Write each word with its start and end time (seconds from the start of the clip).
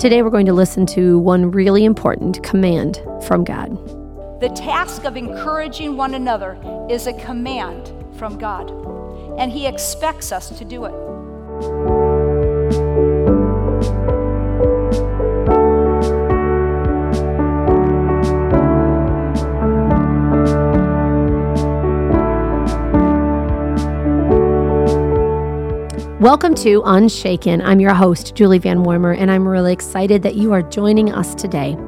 Today 0.00 0.22
we're 0.22 0.30
going 0.30 0.46
to 0.46 0.54
listen 0.54 0.86
to 0.86 1.18
one 1.18 1.50
really 1.50 1.84
important 1.84 2.42
command 2.42 3.02
from 3.26 3.44
God. 3.44 3.76
The 4.40 4.48
task 4.48 5.04
of 5.04 5.14
encouraging 5.14 5.94
one 5.94 6.14
another 6.14 6.56
is 6.88 7.06
a 7.06 7.12
command 7.12 7.92
from 8.16 8.38
God, 8.38 8.70
and 9.38 9.52
He 9.52 9.66
expects 9.66 10.32
us 10.32 10.56
to 10.58 10.64
do 10.64 10.86
it. 10.86 11.09
Welcome 26.20 26.54
to 26.56 26.82
Unshaken. 26.84 27.62
I'm 27.62 27.80
your 27.80 27.94
host, 27.94 28.34
Julie 28.34 28.58
Van 28.58 28.82
Warmer, 28.82 29.12
and 29.12 29.30
I'm 29.30 29.48
really 29.48 29.72
excited 29.72 30.22
that 30.22 30.34
you 30.34 30.52
are 30.52 30.60
joining 30.60 31.10
us 31.14 31.34
today. 31.34 31.78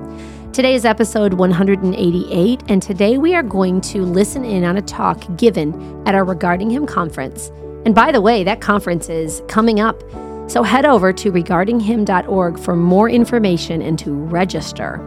Today 0.54 0.74
is 0.74 0.86
episode 0.86 1.34
188, 1.34 2.62
and 2.66 2.80
today 2.80 3.18
we 3.18 3.34
are 3.34 3.42
going 3.42 3.82
to 3.82 4.00
listen 4.00 4.42
in 4.42 4.64
on 4.64 4.78
a 4.78 4.80
talk 4.80 5.22
given 5.36 6.02
at 6.08 6.14
our 6.14 6.24
Regarding 6.24 6.70
Him 6.70 6.86
conference. 6.86 7.48
And 7.84 7.94
by 7.94 8.10
the 8.10 8.22
way, 8.22 8.42
that 8.42 8.62
conference 8.62 9.10
is 9.10 9.42
coming 9.48 9.80
up. 9.80 10.02
So 10.50 10.62
head 10.62 10.86
over 10.86 11.12
to 11.12 11.30
regardinghim.org 11.30 12.58
for 12.58 12.74
more 12.74 13.10
information 13.10 13.82
and 13.82 13.98
to 13.98 14.14
register. 14.14 14.98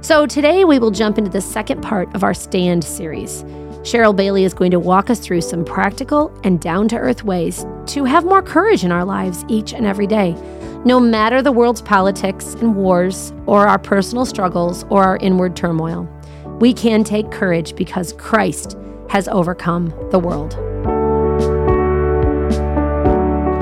So 0.00 0.26
today 0.26 0.64
we 0.64 0.80
will 0.80 0.90
jump 0.90 1.18
into 1.18 1.30
the 1.30 1.40
second 1.40 1.82
part 1.82 2.12
of 2.16 2.24
our 2.24 2.34
Stand 2.34 2.82
series. 2.82 3.44
Cheryl 3.82 4.14
Bayly 4.14 4.44
is 4.44 4.52
going 4.52 4.72
to 4.72 4.78
walk 4.78 5.08
us 5.08 5.18
through 5.18 5.40
some 5.40 5.64
practical 5.64 6.30
and 6.44 6.60
down 6.60 6.86
to 6.88 6.96
earth 6.96 7.24
ways 7.24 7.64
to 7.86 8.04
have 8.04 8.26
more 8.26 8.42
courage 8.42 8.84
in 8.84 8.92
our 8.92 9.06
lives 9.06 9.42
each 9.48 9.72
and 9.72 9.86
every 9.86 10.06
day. 10.06 10.32
No 10.84 11.00
matter 11.00 11.40
the 11.40 11.50
world's 11.50 11.80
politics 11.80 12.52
and 12.54 12.76
wars, 12.76 13.32
or 13.46 13.66
our 13.66 13.78
personal 13.78 14.26
struggles, 14.26 14.84
or 14.90 15.02
our 15.02 15.16
inward 15.16 15.56
turmoil, 15.56 16.06
we 16.60 16.74
can 16.74 17.04
take 17.04 17.30
courage 17.30 17.74
because 17.74 18.12
Christ 18.12 18.76
has 19.08 19.28
overcome 19.28 19.94
the 20.10 20.18
world. 20.18 20.58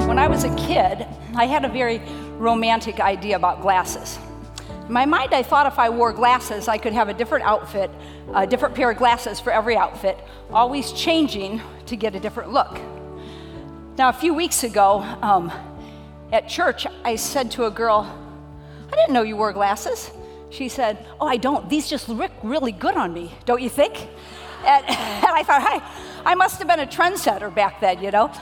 When 0.08 0.18
I 0.18 0.26
was 0.26 0.42
a 0.42 0.54
kid, 0.56 1.06
I 1.36 1.46
had 1.46 1.64
a 1.64 1.68
very 1.68 2.02
romantic 2.38 2.98
idea 2.98 3.36
about 3.36 3.62
glasses. 3.62 4.18
My 4.88 5.04
mind, 5.04 5.34
I 5.34 5.42
thought 5.42 5.66
if 5.66 5.78
I 5.78 5.90
wore 5.90 6.14
glasses, 6.14 6.66
I 6.66 6.78
could 6.78 6.94
have 6.94 7.10
a 7.10 7.14
different 7.14 7.44
outfit, 7.44 7.90
a 8.34 8.46
different 8.46 8.74
pair 8.74 8.90
of 8.90 8.96
glasses 8.96 9.38
for 9.38 9.52
every 9.52 9.76
outfit, 9.76 10.18
always 10.50 10.92
changing 10.92 11.60
to 11.86 11.96
get 11.96 12.14
a 12.14 12.20
different 12.20 12.54
look. 12.54 12.80
Now, 13.98 14.08
a 14.08 14.14
few 14.14 14.32
weeks 14.32 14.64
ago 14.64 15.00
um, 15.20 15.52
at 16.32 16.48
church, 16.48 16.86
I 17.04 17.16
said 17.16 17.50
to 17.52 17.66
a 17.66 17.70
girl, 17.70 18.10
I 18.90 18.96
didn't 18.96 19.12
know 19.12 19.20
you 19.22 19.36
wore 19.36 19.52
glasses. 19.52 20.10
She 20.48 20.70
said, 20.70 21.04
Oh, 21.20 21.26
I 21.26 21.36
don't. 21.36 21.68
These 21.68 21.88
just 21.88 22.08
look 22.08 22.32
really 22.42 22.72
good 22.72 22.96
on 22.96 23.12
me, 23.12 23.34
don't 23.44 23.60
you 23.60 23.68
think? 23.68 24.08
And, 24.64 24.86
and 24.88 25.26
I 25.26 25.42
thought, 25.42 25.60
Hi, 25.60 25.82
I 26.24 26.34
must 26.34 26.58
have 26.60 26.66
been 26.66 26.80
a 26.80 26.86
trendsetter 26.86 27.54
back 27.54 27.82
then, 27.82 28.02
you 28.02 28.10
know? 28.10 28.32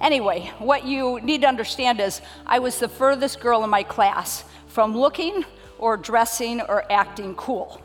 Anyway, 0.00 0.50
what 0.58 0.86
you 0.86 1.20
need 1.20 1.42
to 1.42 1.46
understand 1.46 2.00
is 2.00 2.22
I 2.46 2.60
was 2.60 2.78
the 2.78 2.88
furthest 2.88 3.40
girl 3.40 3.64
in 3.64 3.70
my 3.70 3.82
class 3.82 4.44
from 4.68 4.96
looking 4.96 5.44
or 5.78 5.96
dressing 5.96 6.60
or 6.60 6.90
acting 6.90 7.34
cool. 7.34 7.80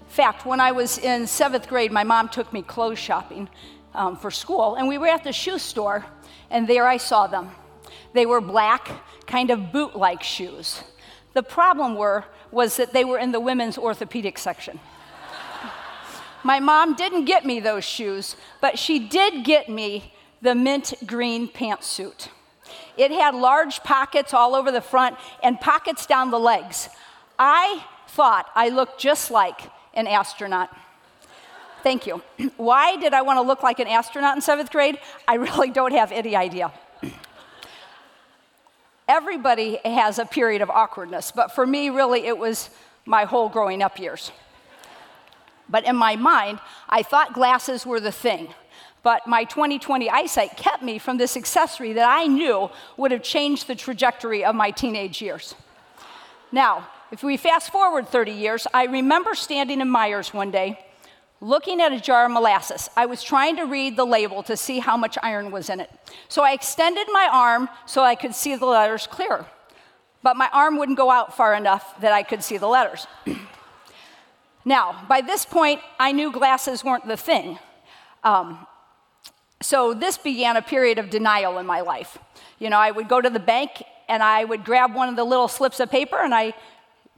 In 0.00 0.06
fact, 0.06 0.44
when 0.44 0.60
I 0.60 0.72
was 0.72 0.98
in 0.98 1.26
seventh 1.26 1.68
grade, 1.68 1.92
my 1.92 2.04
mom 2.04 2.28
took 2.28 2.52
me 2.52 2.62
clothes 2.62 2.98
shopping 2.98 3.48
um, 3.94 4.16
for 4.16 4.30
school, 4.30 4.74
and 4.74 4.88
we 4.88 4.98
were 4.98 5.06
at 5.06 5.24
the 5.24 5.32
shoe 5.32 5.58
store, 5.58 6.04
and 6.50 6.66
there 6.66 6.86
I 6.86 6.96
saw 6.96 7.26
them. 7.26 7.50
They 8.12 8.26
were 8.26 8.40
black, 8.40 8.90
kind 9.26 9.50
of 9.50 9.72
boot 9.72 9.94
like 9.94 10.22
shoes. 10.22 10.82
The 11.32 11.42
problem 11.42 11.94
were, 11.94 12.24
was 12.50 12.76
that 12.76 12.92
they 12.92 13.04
were 13.04 13.18
in 13.18 13.30
the 13.30 13.38
women's 13.38 13.78
orthopedic 13.78 14.36
section. 14.36 14.80
my 16.42 16.58
mom 16.58 16.96
didn't 16.96 17.26
get 17.26 17.44
me 17.44 17.60
those 17.60 17.84
shoes, 17.84 18.34
but 18.60 18.78
she 18.78 18.98
did 18.98 19.44
get 19.44 19.68
me 19.68 20.12
the 20.42 20.54
mint 20.54 20.94
green 21.06 21.46
pantsuit. 21.46 22.28
It 23.00 23.12
had 23.12 23.34
large 23.34 23.82
pockets 23.82 24.34
all 24.34 24.54
over 24.54 24.70
the 24.70 24.82
front 24.82 25.16
and 25.42 25.58
pockets 25.58 26.04
down 26.04 26.30
the 26.30 26.38
legs. 26.38 26.90
I 27.38 27.82
thought 28.08 28.50
I 28.54 28.68
looked 28.68 29.00
just 29.00 29.30
like 29.30 29.58
an 29.94 30.06
astronaut. 30.06 30.68
Thank 31.82 32.06
you. 32.06 32.20
Why 32.58 32.96
did 32.96 33.14
I 33.14 33.22
want 33.22 33.38
to 33.38 33.40
look 33.40 33.62
like 33.62 33.78
an 33.78 33.86
astronaut 33.86 34.36
in 34.36 34.42
seventh 34.42 34.70
grade? 34.70 34.98
I 35.26 35.34
really 35.46 35.70
don't 35.70 35.92
have 35.92 36.12
any 36.12 36.36
idea. 36.36 36.72
Everybody 39.08 39.78
has 39.82 40.18
a 40.18 40.26
period 40.26 40.60
of 40.60 40.68
awkwardness, 40.68 41.32
but 41.32 41.54
for 41.54 41.66
me, 41.66 41.88
really, 41.88 42.26
it 42.26 42.36
was 42.36 42.68
my 43.06 43.24
whole 43.24 43.48
growing 43.48 43.82
up 43.82 43.98
years. 43.98 44.30
But 45.70 45.86
in 45.86 45.96
my 45.96 46.16
mind, 46.16 46.58
I 46.86 47.02
thought 47.02 47.32
glasses 47.32 47.86
were 47.86 47.98
the 47.98 48.12
thing. 48.12 48.48
But 49.02 49.26
my 49.26 49.44
2020 49.44 50.10
eyesight 50.10 50.56
kept 50.56 50.82
me 50.82 50.98
from 50.98 51.16
this 51.16 51.36
accessory 51.36 51.92
that 51.94 52.08
I 52.08 52.26
knew 52.26 52.70
would 52.96 53.12
have 53.12 53.22
changed 53.22 53.66
the 53.66 53.74
trajectory 53.74 54.44
of 54.44 54.54
my 54.54 54.70
teenage 54.70 55.22
years. 55.22 55.54
Now, 56.52 56.88
if 57.10 57.22
we 57.22 57.36
fast 57.36 57.70
forward 57.70 58.08
30 58.08 58.32
years, 58.32 58.66
I 58.74 58.84
remember 58.84 59.34
standing 59.34 59.80
in 59.80 59.88
Meijers 59.88 60.34
one 60.34 60.50
day 60.50 60.78
looking 61.40 61.80
at 61.80 61.92
a 61.92 62.00
jar 62.00 62.26
of 62.26 62.32
molasses. 62.32 62.90
I 62.96 63.06
was 63.06 63.22
trying 63.22 63.56
to 63.56 63.64
read 63.64 63.96
the 63.96 64.04
label 64.04 64.42
to 64.44 64.56
see 64.56 64.78
how 64.78 64.96
much 64.96 65.16
iron 65.22 65.50
was 65.50 65.70
in 65.70 65.80
it. 65.80 65.90
So 66.28 66.42
I 66.42 66.52
extended 66.52 67.06
my 67.10 67.28
arm 67.32 67.68
so 67.86 68.02
I 68.02 68.14
could 68.14 68.34
see 68.34 68.56
the 68.56 68.66
letters 68.66 69.06
clearer. 69.06 69.46
But 70.22 70.36
my 70.36 70.50
arm 70.52 70.76
wouldn't 70.76 70.98
go 70.98 71.10
out 71.10 71.34
far 71.34 71.54
enough 71.54 71.98
that 72.00 72.12
I 72.12 72.22
could 72.22 72.44
see 72.44 72.58
the 72.58 72.66
letters. 72.66 73.06
now, 74.64 75.04
by 75.08 75.22
this 75.22 75.46
point, 75.46 75.80
I 75.98 76.12
knew 76.12 76.30
glasses 76.30 76.84
weren't 76.84 77.08
the 77.08 77.16
thing. 77.16 77.58
Um, 78.22 78.66
so 79.62 79.92
this 79.94 80.16
began 80.16 80.56
a 80.56 80.62
period 80.62 80.98
of 80.98 81.10
denial 81.10 81.58
in 81.58 81.66
my 81.66 81.80
life. 81.80 82.18
You 82.58 82.70
know, 82.70 82.78
I 82.78 82.90
would 82.90 83.08
go 83.08 83.20
to 83.20 83.30
the 83.30 83.40
bank 83.40 83.82
and 84.08 84.22
I 84.22 84.44
would 84.44 84.64
grab 84.64 84.94
one 84.94 85.08
of 85.08 85.16
the 85.16 85.24
little 85.24 85.48
slips 85.48 85.80
of 85.80 85.90
paper 85.90 86.18
and 86.18 86.34
I 86.34 86.54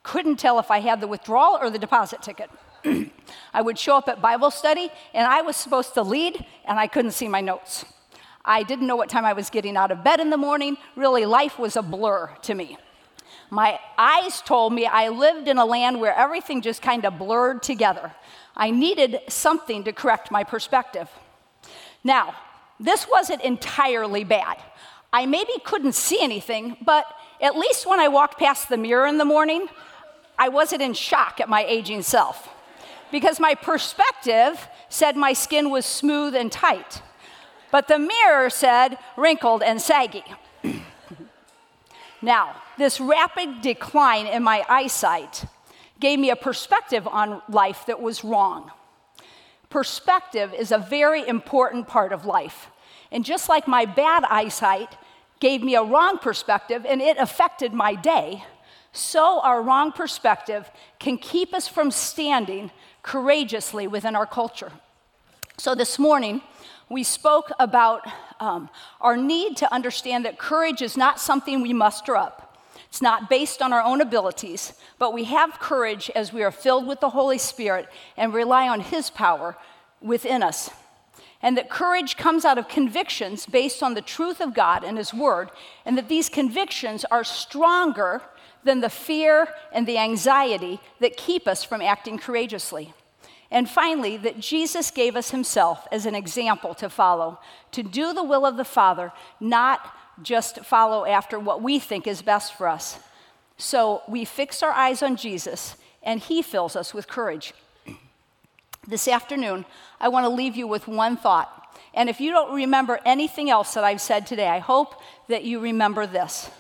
couldn't 0.03 0.36
tell 0.36 0.58
if 0.58 0.70
I 0.70 0.81
had 0.81 1.00
the 1.00 1.06
withdrawal 1.06 1.58
or 1.60 1.70
the 1.70 1.78
deposit 1.78 2.20
ticket. 2.22 2.50
I 3.54 3.62
would 3.62 3.78
show 3.78 3.97
up 3.97 4.08
at 4.08 4.20
Bible 4.20 4.50
study 4.50 4.91
and 5.14 5.26
I 5.26 5.42
was 5.42 5.56
supposed 5.56 5.94
to 5.94 6.02
lead 6.02 6.44
and 6.64 6.78
I 6.78 6.88
couldn't 6.88 7.12
see 7.12 7.28
my 7.28 7.41
notes. 7.41 7.84
I 8.44 8.64
didn't 8.64 8.88
know 8.88 8.97
what 8.97 9.08
time 9.08 9.25
I 9.25 9.34
was 9.34 9.50
getting 9.50 9.76
out 9.76 9.92
of 9.92 10.02
bed 10.02 10.19
in 10.19 10.31
the 10.31 10.36
morning. 10.36 10.76
Really, 10.97 11.25
life 11.26 11.60
was 11.60 11.76
a 11.76 11.82
blur 11.82 12.31
to 12.42 12.54
me. 12.54 12.76
My 13.50 13.78
eyes 13.97 14.41
told 14.41 14.72
me 14.72 14.86
I 14.86 15.08
lived 15.10 15.47
in 15.47 15.58
a 15.58 15.64
land 15.64 16.00
where 16.00 16.14
everything 16.14 16.60
just 16.60 16.82
kind 16.82 17.04
of 17.04 17.19
blurred 17.19 17.62
together. 17.62 18.12
I 18.56 18.70
needed 18.70 19.20
something 19.28 19.84
to 19.84 19.92
correct 19.92 20.31
my 20.31 20.42
perspective. 20.42 21.08
Now, 22.04 22.34
this 22.80 23.06
wasn't 23.08 23.42
entirely 23.42 24.24
bad. 24.24 24.58
I 25.12 25.26
maybe 25.26 25.52
couldn't 25.64 25.94
see 25.94 26.20
anything, 26.20 26.76
but 26.84 27.06
at 27.40 27.56
least 27.56 27.86
when 27.86 28.00
I 28.00 28.08
walked 28.08 28.38
past 28.38 28.68
the 28.68 28.76
mirror 28.76 29.06
in 29.06 29.18
the 29.18 29.24
morning, 29.24 29.68
I 30.38 30.48
wasn't 30.48 30.82
in 30.82 30.94
shock 30.94 31.40
at 31.40 31.48
my 31.48 31.64
aging 31.64 32.02
self. 32.02 32.48
Because 33.10 33.38
my 33.38 33.54
perspective 33.54 34.68
said 34.88 35.16
my 35.16 35.32
skin 35.34 35.70
was 35.70 35.84
smooth 35.84 36.34
and 36.34 36.50
tight, 36.50 37.02
but 37.70 37.88
the 37.88 37.98
mirror 37.98 38.48
said 38.50 38.98
wrinkled 39.16 39.62
and 39.62 39.80
saggy. 39.80 40.24
now, 42.22 42.56
this 42.78 42.98
rapid 42.98 43.60
decline 43.60 44.26
in 44.26 44.42
my 44.42 44.64
eyesight 44.69 45.44
gave 46.00 46.19
me 46.19 46.30
a 46.30 46.36
perspective 46.36 47.06
on 47.06 47.42
life 47.48 47.84
that 47.86 48.00
was 48.00 48.24
wrong 48.24 48.72
perspective 49.72 50.52
is 50.52 50.70
a 50.70 50.78
very 50.78 51.26
important 51.26 51.88
part 51.88 52.12
of 52.12 52.26
life. 52.26 52.68
And 53.10 53.24
just 53.24 53.48
like 53.48 53.66
my 53.66 53.86
bad 53.86 54.22
eyesight 54.24 54.96
gave 55.40 55.62
me 55.62 55.74
a 55.74 55.82
wrong 55.82 56.19
perspective 56.19 56.84
and 56.86 57.00
it 57.00 57.16
affected 57.16 57.72
my 57.72 57.94
day, 57.94 58.44
so 58.92 59.40
our 59.40 59.62
wrong 59.62 59.90
perspective 59.90 60.70
can 60.98 61.16
keep 61.16 61.54
us 61.54 61.66
from 61.66 61.90
standing 61.90 62.70
courageously 63.02 63.86
within 63.86 64.14
our 64.14 64.26
culture. 64.26 64.70
So 65.56 65.75
this 65.75 65.98
morning, 65.98 66.42
we 66.90 67.02
spoke 67.02 67.50
about 67.58 68.06
um, 68.40 68.68
our 69.00 69.16
need 69.16 69.56
to 69.56 69.72
understand 69.72 70.26
that 70.26 70.38
courage 70.38 70.82
is 70.82 70.96
not 70.96 71.18
something 71.18 71.62
we 71.62 71.72
muster 71.72 72.14
up. 72.14 72.51
It's 72.92 73.00
not 73.00 73.30
based 73.30 73.62
on 73.62 73.72
our 73.72 73.80
own 73.80 74.02
abilities, 74.02 74.74
but 74.98 75.14
we 75.14 75.24
have 75.24 75.58
courage 75.58 76.10
as 76.14 76.30
we 76.30 76.42
are 76.42 76.50
filled 76.50 76.86
with 76.86 77.00
the 77.00 77.08
Holy 77.08 77.38
Spirit 77.38 77.88
and 78.18 78.34
rely 78.34 78.68
on 78.68 78.80
His 78.80 79.08
power 79.08 79.56
within 80.02 80.42
us. 80.42 80.68
And 81.40 81.56
that 81.56 81.70
courage 81.70 82.18
comes 82.18 82.44
out 82.44 82.58
of 82.58 82.68
convictions 82.68 83.46
based 83.46 83.82
on 83.82 83.94
the 83.94 84.02
truth 84.02 84.42
of 84.42 84.52
God 84.52 84.84
and 84.84 84.98
His 84.98 85.14
Word, 85.14 85.50
and 85.86 85.96
that 85.96 86.10
these 86.10 86.28
convictions 86.28 87.06
are 87.10 87.24
stronger 87.24 88.20
than 88.62 88.82
the 88.82 88.90
fear 88.90 89.48
and 89.72 89.86
the 89.86 89.96
anxiety 89.96 90.78
that 91.00 91.16
keep 91.16 91.48
us 91.48 91.64
from 91.64 91.80
acting 91.80 92.18
courageously. 92.18 92.92
And 93.50 93.70
finally, 93.70 94.18
that 94.18 94.38
Jesus 94.38 94.90
gave 94.90 95.16
us 95.16 95.30
Himself 95.30 95.88
as 95.90 96.04
an 96.04 96.14
example 96.14 96.74
to 96.74 96.90
follow, 96.90 97.40
to 97.70 97.82
do 97.82 98.12
the 98.12 98.22
will 98.22 98.44
of 98.44 98.58
the 98.58 98.66
Father, 98.66 99.14
not 99.40 99.94
just 100.20 100.61
follow 100.64 101.06
after 101.06 101.38
what 101.38 101.62
we 101.62 101.79
think 101.79 102.06
is 102.06 102.23
best 102.23 102.55
for 102.55 102.69
us. 102.69 102.99
So 103.56 104.03
we 104.09 104.25
fix 104.25 104.62
our 104.62 104.73
eyes 104.73 105.03
on 105.03 105.17
Jesus, 105.17 105.76
and 106.03 106.20
He 106.20 106.43
fills 106.43 106.76
us 106.76 106.93
with 106.93 107.09
courage. 107.09 107.55
This 108.87 109.06
afternoon, 109.06 109.64
I 110.00 110.09
want 110.09 110.25
to 110.25 110.29
leave 110.29 110.56
you 110.56 110.67
with 110.67 110.88
one 110.88 111.17
thought. 111.17 111.59
And 111.94 112.09
if 112.09 112.20
you 112.20 112.31
don't 112.31 112.55
remember 112.55 112.99
anything 113.05 113.50
else 113.50 113.75
that 113.75 113.85
I've 113.85 114.00
said 114.00 114.26
today, 114.26 114.49
I 114.49 114.59
hope 114.59 115.00
that 115.29 115.44
you 115.44 115.61
remember 115.61 116.06
this. 116.06 116.50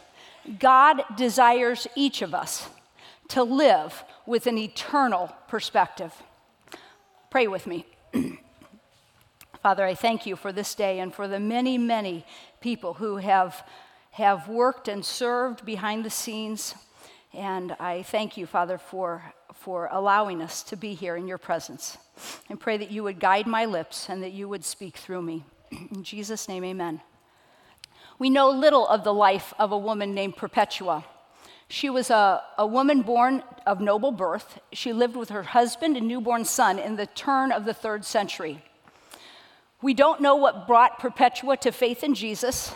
God 0.58 1.02
desires 1.16 1.86
each 1.96 2.22
of 2.22 2.34
us 2.34 2.68
to 3.28 3.42
live 3.42 4.04
with 4.26 4.46
an 4.46 4.58
eternal 4.58 5.34
perspective. 5.48 6.12
Pray 7.30 7.46
with 7.46 7.66
me. 7.66 7.86
Father, 9.62 9.84
I 9.84 9.94
thank 9.94 10.26
you 10.26 10.36
for 10.36 10.52
this 10.52 10.74
day 10.74 10.98
and 10.98 11.14
for 11.14 11.26
the 11.26 11.40
many, 11.40 11.78
many 11.78 12.26
people 12.62 12.94
who 12.94 13.16
have, 13.16 13.66
have 14.12 14.48
worked 14.48 14.88
and 14.88 15.04
served 15.04 15.66
behind 15.66 16.04
the 16.04 16.10
scenes. 16.10 16.74
And 17.34 17.72
I 17.72 18.02
thank 18.02 18.36
you, 18.36 18.46
Father, 18.46 18.78
for, 18.78 19.34
for 19.52 19.88
allowing 19.92 20.40
us 20.40 20.62
to 20.64 20.76
be 20.76 20.94
here 20.94 21.16
in 21.16 21.26
your 21.26 21.38
presence. 21.38 21.98
And 22.48 22.58
pray 22.58 22.76
that 22.78 22.90
you 22.90 23.02
would 23.02 23.20
guide 23.20 23.46
my 23.46 23.64
lips 23.64 24.08
and 24.08 24.22
that 24.22 24.32
you 24.32 24.48
would 24.48 24.64
speak 24.64 24.96
through 24.96 25.22
me. 25.22 25.44
In 25.90 26.04
Jesus' 26.04 26.48
name, 26.48 26.64
amen. 26.64 27.00
We 28.18 28.30
know 28.30 28.50
little 28.50 28.86
of 28.86 29.04
the 29.04 29.14
life 29.14 29.52
of 29.58 29.72
a 29.72 29.78
woman 29.78 30.14
named 30.14 30.36
Perpetua. 30.36 31.04
She 31.68 31.88
was 31.88 32.10
a, 32.10 32.42
a 32.58 32.66
woman 32.66 33.00
born 33.00 33.42
of 33.66 33.80
noble 33.80 34.12
birth. 34.12 34.58
She 34.72 34.92
lived 34.92 35.16
with 35.16 35.30
her 35.30 35.42
husband 35.42 35.96
and 35.96 36.06
newborn 36.06 36.44
son 36.44 36.78
in 36.78 36.96
the 36.96 37.06
turn 37.06 37.50
of 37.50 37.64
the 37.64 37.74
third 37.74 38.04
century. 38.04 38.62
We 39.82 39.94
don't 39.94 40.20
know 40.20 40.36
what 40.36 40.68
brought 40.68 41.00
Perpetua 41.00 41.56
to 41.58 41.72
faith 41.72 42.04
in 42.04 42.14
Jesus 42.14 42.72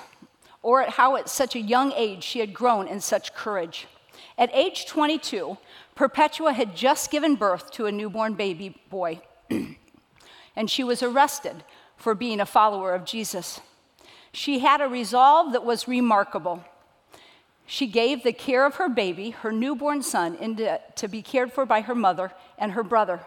or 0.60 0.82
at 0.82 0.90
how 0.90 1.14
at 1.14 1.28
such 1.28 1.54
a 1.54 1.60
young 1.60 1.92
age 1.92 2.24
she 2.24 2.40
had 2.40 2.52
grown 2.52 2.88
in 2.88 3.00
such 3.00 3.32
courage. 3.32 3.86
At 4.36 4.50
age 4.52 4.86
22, 4.86 5.56
Perpetua 5.94 6.52
had 6.52 6.74
just 6.74 7.12
given 7.12 7.36
birth 7.36 7.70
to 7.72 7.86
a 7.86 7.92
newborn 7.92 8.34
baby 8.34 8.76
boy, 8.90 9.20
and 10.56 10.68
she 10.68 10.82
was 10.82 11.04
arrested 11.04 11.62
for 11.96 12.16
being 12.16 12.40
a 12.40 12.46
follower 12.46 12.92
of 12.92 13.04
Jesus. 13.04 13.60
She 14.32 14.58
had 14.58 14.80
a 14.80 14.88
resolve 14.88 15.52
that 15.52 15.64
was 15.64 15.86
remarkable. 15.86 16.64
She 17.64 17.86
gave 17.86 18.24
the 18.24 18.32
care 18.32 18.66
of 18.66 18.74
her 18.74 18.88
baby, 18.88 19.30
her 19.30 19.52
newborn 19.52 20.02
son, 20.02 20.34
into, 20.34 20.80
to 20.96 21.06
be 21.06 21.22
cared 21.22 21.52
for 21.52 21.64
by 21.64 21.82
her 21.82 21.94
mother 21.94 22.32
and 22.58 22.72
her 22.72 22.82
brother, 22.82 23.20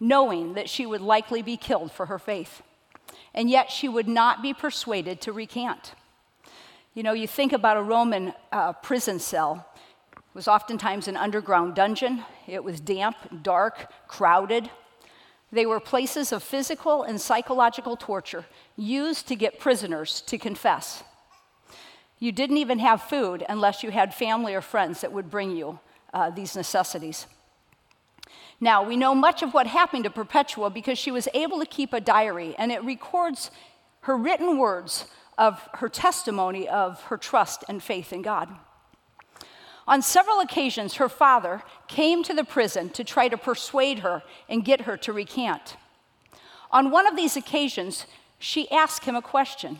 knowing 0.00 0.54
that 0.54 0.70
she 0.70 0.86
would 0.86 1.02
likely 1.02 1.42
be 1.42 1.58
killed 1.58 1.92
for 1.92 2.06
her 2.06 2.18
faith. 2.18 2.62
And 3.34 3.50
yet 3.50 3.70
she 3.70 3.88
would 3.88 4.08
not 4.08 4.42
be 4.42 4.52
persuaded 4.54 5.20
to 5.22 5.32
recant. 5.32 5.94
You 6.94 7.02
know, 7.02 7.12
you 7.12 7.28
think 7.28 7.52
about 7.52 7.76
a 7.76 7.82
Roman 7.82 8.32
uh, 8.50 8.72
prison 8.72 9.18
cell. 9.18 9.66
It 10.16 10.34
was 10.34 10.48
oftentimes 10.48 11.08
an 11.08 11.16
underground 11.16 11.74
dungeon. 11.74 12.24
It 12.46 12.64
was 12.64 12.80
damp, 12.80 13.16
dark, 13.42 13.92
crowded. 14.08 14.70
They 15.52 15.64
were 15.64 15.80
places 15.80 16.32
of 16.32 16.42
physical 16.42 17.02
and 17.02 17.20
psychological 17.20 17.96
torture 17.96 18.46
used 18.76 19.28
to 19.28 19.36
get 19.36 19.60
prisoners 19.60 20.22
to 20.22 20.38
confess. 20.38 21.02
You 22.18 22.32
didn't 22.32 22.58
even 22.58 22.80
have 22.80 23.02
food 23.02 23.44
unless 23.48 23.82
you 23.82 23.90
had 23.90 24.12
family 24.12 24.54
or 24.54 24.60
friends 24.60 25.00
that 25.00 25.12
would 25.12 25.30
bring 25.30 25.52
you 25.52 25.78
uh, 26.12 26.30
these 26.30 26.56
necessities. 26.56 27.26
Now, 28.60 28.82
we 28.82 28.96
know 28.96 29.14
much 29.14 29.42
of 29.42 29.54
what 29.54 29.66
happened 29.66 30.04
to 30.04 30.10
Perpetua 30.10 30.70
because 30.70 30.98
she 30.98 31.10
was 31.10 31.28
able 31.32 31.60
to 31.60 31.66
keep 31.66 31.92
a 31.92 32.00
diary, 32.00 32.54
and 32.58 32.72
it 32.72 32.82
records 32.82 33.50
her 34.00 34.16
written 34.16 34.58
words 34.58 35.06
of 35.36 35.68
her 35.74 35.88
testimony 35.88 36.68
of 36.68 37.00
her 37.04 37.16
trust 37.16 37.64
and 37.68 37.82
faith 37.82 38.12
in 38.12 38.22
God. 38.22 38.48
On 39.86 40.02
several 40.02 40.40
occasions, 40.40 40.94
her 40.94 41.08
father 41.08 41.62
came 41.86 42.22
to 42.24 42.34
the 42.34 42.44
prison 42.44 42.90
to 42.90 43.04
try 43.04 43.28
to 43.28 43.38
persuade 43.38 44.00
her 44.00 44.22
and 44.48 44.64
get 44.64 44.82
her 44.82 44.96
to 44.98 45.12
recant. 45.12 45.76
On 46.70 46.90
one 46.90 47.06
of 47.06 47.16
these 47.16 47.36
occasions, 47.36 48.06
she 48.38 48.70
asked 48.70 49.04
him 49.04 49.16
a 49.16 49.22
question. 49.22 49.78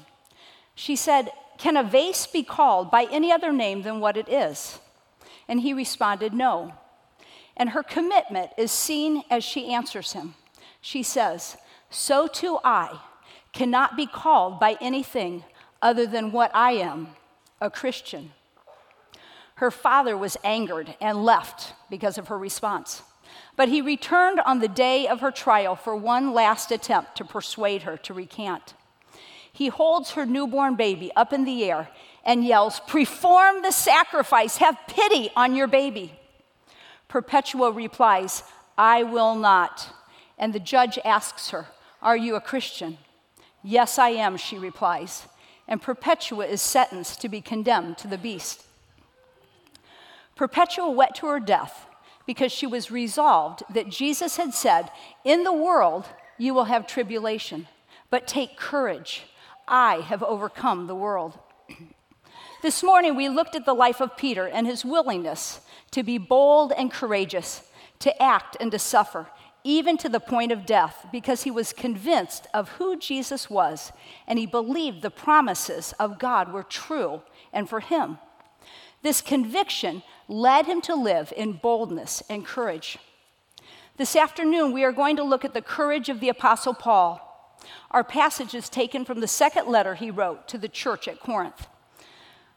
She 0.74 0.96
said, 0.96 1.30
can 1.58 1.76
a 1.76 1.82
vase 1.82 2.26
be 2.26 2.44
called 2.44 2.90
by 2.90 3.08
any 3.10 3.32
other 3.32 3.52
name 3.52 3.82
than 3.82 3.98
what 3.98 4.16
it 4.16 4.28
is? 4.28 4.78
And 5.48 5.60
he 5.60 5.74
responded, 5.74 6.32
No. 6.32 6.72
And 7.58 7.70
her 7.70 7.82
commitment 7.82 8.50
is 8.56 8.70
seen 8.70 9.24
as 9.30 9.44
she 9.44 9.72
answers 9.72 10.12
him. 10.12 10.34
She 10.80 11.02
says, 11.02 11.56
So 11.90 12.26
too 12.26 12.58
I 12.64 13.00
cannot 13.52 13.96
be 13.96 14.06
called 14.06 14.60
by 14.60 14.76
anything 14.80 15.44
other 15.82 16.06
than 16.06 16.32
what 16.32 16.50
I 16.54 16.72
am, 16.72 17.08
a 17.60 17.70
Christian. 17.70 18.32
Her 19.56 19.70
father 19.70 20.16
was 20.16 20.36
angered 20.44 20.94
and 21.00 21.24
left 21.24 21.74
because 21.90 22.16
of 22.16 22.28
her 22.28 22.38
response. 22.38 23.02
But 23.56 23.68
he 23.68 23.80
returned 23.80 24.40
on 24.40 24.60
the 24.60 24.68
day 24.68 25.08
of 25.08 25.20
her 25.20 25.32
trial 25.32 25.74
for 25.74 25.96
one 25.96 26.32
last 26.32 26.70
attempt 26.70 27.16
to 27.16 27.24
persuade 27.24 27.82
her 27.82 27.96
to 27.98 28.14
recant 28.14 28.74
he 29.58 29.66
holds 29.66 30.12
her 30.12 30.24
newborn 30.24 30.76
baby 30.76 31.10
up 31.16 31.32
in 31.32 31.44
the 31.44 31.64
air 31.64 31.88
and 32.24 32.44
yells, 32.44 32.80
Perform 32.86 33.62
the 33.62 33.72
sacrifice, 33.72 34.58
have 34.58 34.78
pity 34.86 35.30
on 35.34 35.56
your 35.56 35.66
baby. 35.66 36.12
Perpetua 37.08 37.72
replies, 37.72 38.42
I 38.76 39.02
will 39.02 39.34
not. 39.34 39.88
And 40.38 40.52
the 40.52 40.60
judge 40.60 40.98
asks 41.04 41.50
her, 41.50 41.66
Are 42.00 42.16
you 42.16 42.36
a 42.36 42.40
Christian? 42.40 42.98
Yes, 43.64 43.98
I 43.98 44.10
am, 44.10 44.36
she 44.36 44.58
replies. 44.58 45.26
And 45.66 45.82
Perpetua 45.82 46.46
is 46.46 46.62
sentenced 46.62 47.20
to 47.22 47.28
be 47.28 47.40
condemned 47.40 47.98
to 47.98 48.08
the 48.08 48.18
beast. 48.18 48.64
Perpetua 50.36 50.90
went 50.90 51.16
to 51.16 51.26
her 51.26 51.40
death 51.40 51.86
because 52.26 52.52
she 52.52 52.66
was 52.66 52.90
resolved 52.90 53.62
that 53.72 53.88
Jesus 53.88 54.36
had 54.36 54.54
said, 54.54 54.90
In 55.24 55.42
the 55.42 55.52
world 55.52 56.06
you 56.38 56.54
will 56.54 56.64
have 56.64 56.86
tribulation, 56.86 57.66
but 58.10 58.28
take 58.28 58.56
courage. 58.56 59.24
I 59.66 59.96
have 59.96 60.22
overcome 60.22 60.86
the 60.86 60.94
world. 60.94 61.38
this 62.62 62.82
morning, 62.82 63.16
we 63.16 63.28
looked 63.28 63.56
at 63.56 63.66
the 63.66 63.74
life 63.74 64.00
of 64.00 64.16
Peter 64.16 64.46
and 64.46 64.66
his 64.66 64.84
willingness 64.84 65.60
to 65.90 66.02
be 66.02 66.18
bold 66.18 66.72
and 66.76 66.92
courageous, 66.92 67.62
to 68.00 68.22
act 68.22 68.56
and 68.60 68.70
to 68.72 68.78
suffer, 68.78 69.28
even 69.64 69.96
to 69.98 70.08
the 70.08 70.20
point 70.20 70.52
of 70.52 70.66
death, 70.66 71.06
because 71.10 71.42
he 71.42 71.50
was 71.50 71.72
convinced 71.72 72.46
of 72.54 72.70
who 72.70 72.96
Jesus 72.96 73.50
was 73.50 73.92
and 74.26 74.38
he 74.38 74.46
believed 74.46 75.02
the 75.02 75.10
promises 75.10 75.94
of 75.98 76.18
God 76.18 76.52
were 76.52 76.62
true 76.62 77.22
and 77.52 77.68
for 77.68 77.80
him. 77.80 78.18
This 79.02 79.20
conviction 79.20 80.02
led 80.28 80.66
him 80.66 80.80
to 80.82 80.94
live 80.94 81.32
in 81.36 81.52
boldness 81.52 82.22
and 82.28 82.44
courage. 82.44 82.98
This 83.96 84.14
afternoon, 84.14 84.72
we 84.72 84.84
are 84.84 84.92
going 84.92 85.16
to 85.16 85.24
look 85.24 85.44
at 85.44 85.54
the 85.54 85.62
courage 85.62 86.08
of 86.08 86.20
the 86.20 86.28
Apostle 86.28 86.74
Paul 86.74 87.24
our 87.90 88.04
passage 88.04 88.54
is 88.54 88.68
taken 88.68 89.04
from 89.04 89.20
the 89.20 89.28
second 89.28 89.66
letter 89.66 89.94
he 89.94 90.10
wrote 90.10 90.48
to 90.48 90.58
the 90.58 90.68
church 90.68 91.08
at 91.08 91.20
Corinth. 91.20 91.66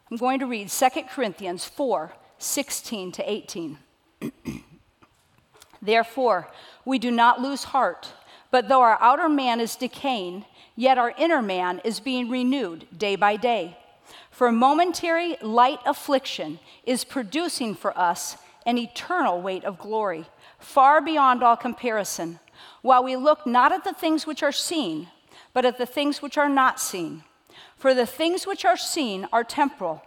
I'm 0.09 0.17
going 0.17 0.39
to 0.39 0.45
read 0.45 0.69
2 0.69 0.89
Corinthians 1.09 1.65
4 1.65 2.13
16 2.41 3.11
to 3.13 3.31
18. 3.31 3.77
Therefore, 5.81 6.49
we 6.85 6.99
do 6.99 7.11
not 7.11 7.41
lose 7.41 7.65
heart, 7.65 8.13
but 8.51 8.67
though 8.67 8.81
our 8.81 8.97
outer 9.01 9.29
man 9.29 9.59
is 9.59 9.75
decaying, 9.75 10.45
yet 10.75 10.97
our 10.97 11.13
inner 11.17 11.41
man 11.41 11.81
is 11.83 11.99
being 11.99 12.29
renewed 12.29 12.85
day 12.97 13.15
by 13.15 13.35
day. 13.35 13.77
For 14.29 14.51
momentary 14.51 15.37
light 15.41 15.79
affliction 15.85 16.59
is 16.85 17.03
producing 17.03 17.75
for 17.75 17.97
us 17.97 18.37
an 18.65 18.77
eternal 18.77 19.41
weight 19.41 19.63
of 19.63 19.79
glory, 19.79 20.25
far 20.59 21.01
beyond 21.01 21.43
all 21.43 21.57
comparison, 21.57 22.39
while 22.81 23.03
we 23.03 23.15
look 23.15 23.47
not 23.47 23.71
at 23.71 23.83
the 23.83 23.93
things 23.93 24.27
which 24.27 24.43
are 24.43 24.51
seen 24.51 25.07
but 25.53 25.65
at 25.65 25.77
the 25.77 25.85
things 25.85 26.21
which 26.21 26.37
are 26.37 26.49
not 26.49 26.79
seen. 26.79 27.23
For 27.75 27.93
the 27.93 28.05
things 28.05 28.45
which 28.45 28.63
are 28.65 28.77
seen 28.77 29.27
are 29.33 29.43
temporal, 29.43 30.01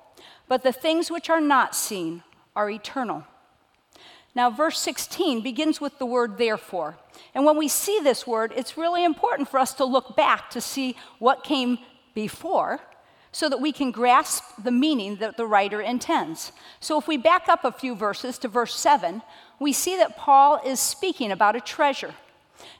but 0.48 0.62
the 0.62 0.72
things 0.72 1.10
which 1.10 1.30
are 1.30 1.40
not 1.40 1.74
seen 1.74 2.22
are 2.54 2.70
eternal. 2.70 3.24
Now, 4.34 4.50
verse 4.50 4.78
16 4.80 5.42
begins 5.42 5.80
with 5.80 5.98
the 5.98 6.06
word 6.06 6.38
therefore. 6.38 6.96
And 7.34 7.44
when 7.44 7.56
we 7.56 7.68
see 7.68 8.00
this 8.02 8.26
word, 8.26 8.52
it's 8.56 8.76
really 8.76 9.04
important 9.04 9.48
for 9.48 9.58
us 9.58 9.74
to 9.74 9.84
look 9.84 10.16
back 10.16 10.50
to 10.50 10.60
see 10.60 10.96
what 11.18 11.44
came 11.44 11.78
before 12.14 12.80
so 13.30 13.48
that 13.48 13.60
we 13.60 13.72
can 13.72 13.90
grasp 13.90 14.44
the 14.62 14.70
meaning 14.70 15.16
that 15.16 15.36
the 15.36 15.46
writer 15.46 15.80
intends. 15.80 16.52
So, 16.80 16.98
if 16.98 17.08
we 17.08 17.16
back 17.16 17.48
up 17.48 17.64
a 17.64 17.72
few 17.72 17.94
verses 17.94 18.38
to 18.38 18.48
verse 18.48 18.74
7, 18.76 19.22
we 19.58 19.72
see 19.72 19.96
that 19.96 20.16
Paul 20.16 20.60
is 20.64 20.78
speaking 20.78 21.32
about 21.32 21.56
a 21.56 21.60
treasure. 21.60 22.14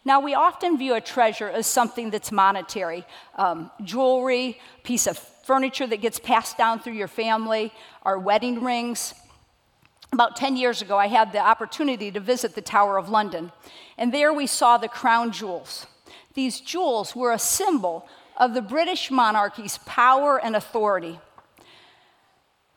Now, 0.05 0.21
we 0.21 0.35
often 0.35 0.79
view 0.79 0.95
a 0.95 1.01
treasure 1.01 1.49
as 1.49 1.67
something 1.67 2.11
that's 2.11 2.31
monetary 2.31 3.05
um, 3.37 3.71
jewelry, 3.83 4.61
piece 4.83 5.07
of 5.07 5.19
furniture 5.45 5.87
that 5.87 6.01
gets 6.01 6.19
passed 6.19 6.57
down 6.57 6.81
through 6.81 6.95
your 6.95 7.09
family, 7.09 7.73
our 8.03 8.19
wedding 8.19 8.65
rings. 8.65 9.15
About 10.13 10.37
10 10.37 10.57
years 10.57 10.81
ago, 10.81 10.97
I 10.97 11.09
had 11.09 11.33
the 11.33 11.39
opportunity 11.39 12.11
to 12.11 12.21
visit 12.21 12.55
the 12.55 12.63
Tower 12.63 12.99
of 12.99 13.09
London, 13.09 13.53
and 13.99 14.13
there 14.13 14.33
we 14.33 14.47
saw 14.47 14.79
the 14.79 14.89
crown 14.89 15.33
jewels. 15.33 15.87
These 16.35 16.61
jewels 16.61 17.15
were 17.15 17.33
a 17.33 17.39
symbol 17.39 18.09
of 18.37 18.55
the 18.55 18.63
British 18.63 19.11
monarchy's 19.11 19.79
power 19.87 20.41
and 20.43 20.57
authority. 20.57 21.21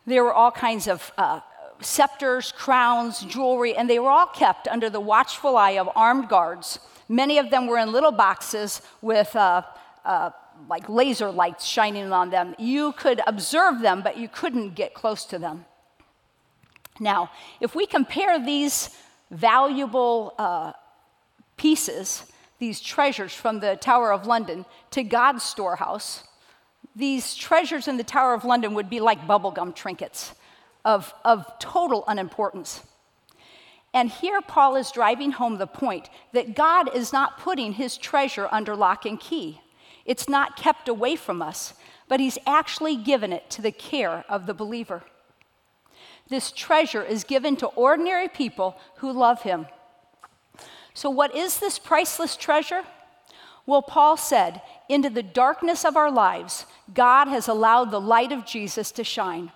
There 0.05 0.23
were 0.23 0.33
all 0.33 0.51
kinds 0.51 0.87
of 0.87 1.11
uh, 1.17 1.41
scepters, 1.81 2.51
crowns, 2.51 3.21
jewelry, 3.21 3.75
and 3.75 3.89
they 3.89 3.99
were 3.99 4.09
all 4.09 4.27
kept 4.27 4.67
under 4.67 4.89
the 4.89 4.99
watchful 4.99 5.57
eye 5.57 5.71
of 5.71 5.89
armed 5.95 6.29
guards. 6.29 6.79
Many 7.09 7.37
of 7.37 7.49
them 7.49 7.67
were 7.67 7.77
in 7.77 7.91
little 7.91 8.11
boxes 8.11 8.81
with 9.01 9.35
uh, 9.35 9.63
uh, 10.05 10.31
like 10.69 10.89
laser 10.89 11.31
lights 11.31 11.65
shining 11.65 12.11
on 12.11 12.29
them. 12.29 12.55
You 12.57 12.93
could 12.93 13.21
observe 13.27 13.81
them, 13.81 14.01
but 14.01 14.17
you 14.17 14.27
couldn't 14.27 14.75
get 14.75 14.93
close 14.93 15.25
to 15.25 15.39
them. 15.39 15.65
Now, 16.99 17.29
if 17.61 17.75
we 17.75 17.85
compare 17.85 18.43
these 18.43 18.89
valuable 19.29 20.33
uh, 20.37 20.73
pieces, 21.55 22.25
these 22.59 22.79
treasures 22.79 23.33
from 23.33 23.59
the 23.59 23.75
Tower 23.75 24.11
of 24.11 24.25
London, 24.25 24.65
to 24.91 25.03
God's 25.03 25.43
storehouse, 25.43 26.23
these 26.95 27.35
treasures 27.35 27.87
in 27.87 27.97
the 27.97 28.03
Tower 28.03 28.33
of 28.33 28.45
London 28.45 28.73
would 28.73 28.89
be 28.89 28.99
like 28.99 29.27
bubblegum 29.27 29.75
trinkets 29.75 30.33
of, 30.83 31.13
of 31.23 31.45
total 31.59 32.03
unimportance. 32.07 32.81
And 33.93 34.09
here 34.09 34.41
Paul 34.41 34.75
is 34.75 34.91
driving 34.91 35.31
home 35.31 35.57
the 35.57 35.67
point 35.67 36.09
that 36.33 36.55
God 36.55 36.95
is 36.95 37.13
not 37.13 37.39
putting 37.39 37.73
his 37.73 37.97
treasure 37.97 38.47
under 38.51 38.75
lock 38.75 39.05
and 39.05 39.19
key. 39.19 39.61
It's 40.07 40.27
not 40.27 40.55
kept 40.55 40.87
away 40.87 41.15
from 41.15 41.41
us, 41.41 41.73
but 42.07 42.19
he's 42.19 42.39
actually 42.47 42.95
given 42.95 43.31
it 43.31 43.49
to 43.51 43.61
the 43.61 43.71
care 43.71 44.25
of 44.27 44.47
the 44.47 44.53
believer. 44.53 45.03
This 46.29 46.51
treasure 46.51 47.03
is 47.03 47.23
given 47.23 47.57
to 47.57 47.67
ordinary 47.67 48.29
people 48.29 48.77
who 48.97 49.11
love 49.11 49.43
him. 49.43 49.67
So, 50.93 51.09
what 51.09 51.35
is 51.35 51.59
this 51.59 51.77
priceless 51.77 52.35
treasure? 52.35 52.83
Well, 53.65 53.81
Paul 53.81 54.17
said, 54.17 54.61
Into 54.89 55.09
the 55.09 55.21
darkness 55.21 55.85
of 55.85 55.97
our 55.97 56.09
lives, 56.09 56.65
God 56.93 57.27
has 57.27 57.47
allowed 57.47 57.91
the 57.91 58.01
light 58.01 58.31
of 58.31 58.45
Jesus 58.45 58.91
to 58.93 59.03
shine. 59.03 59.51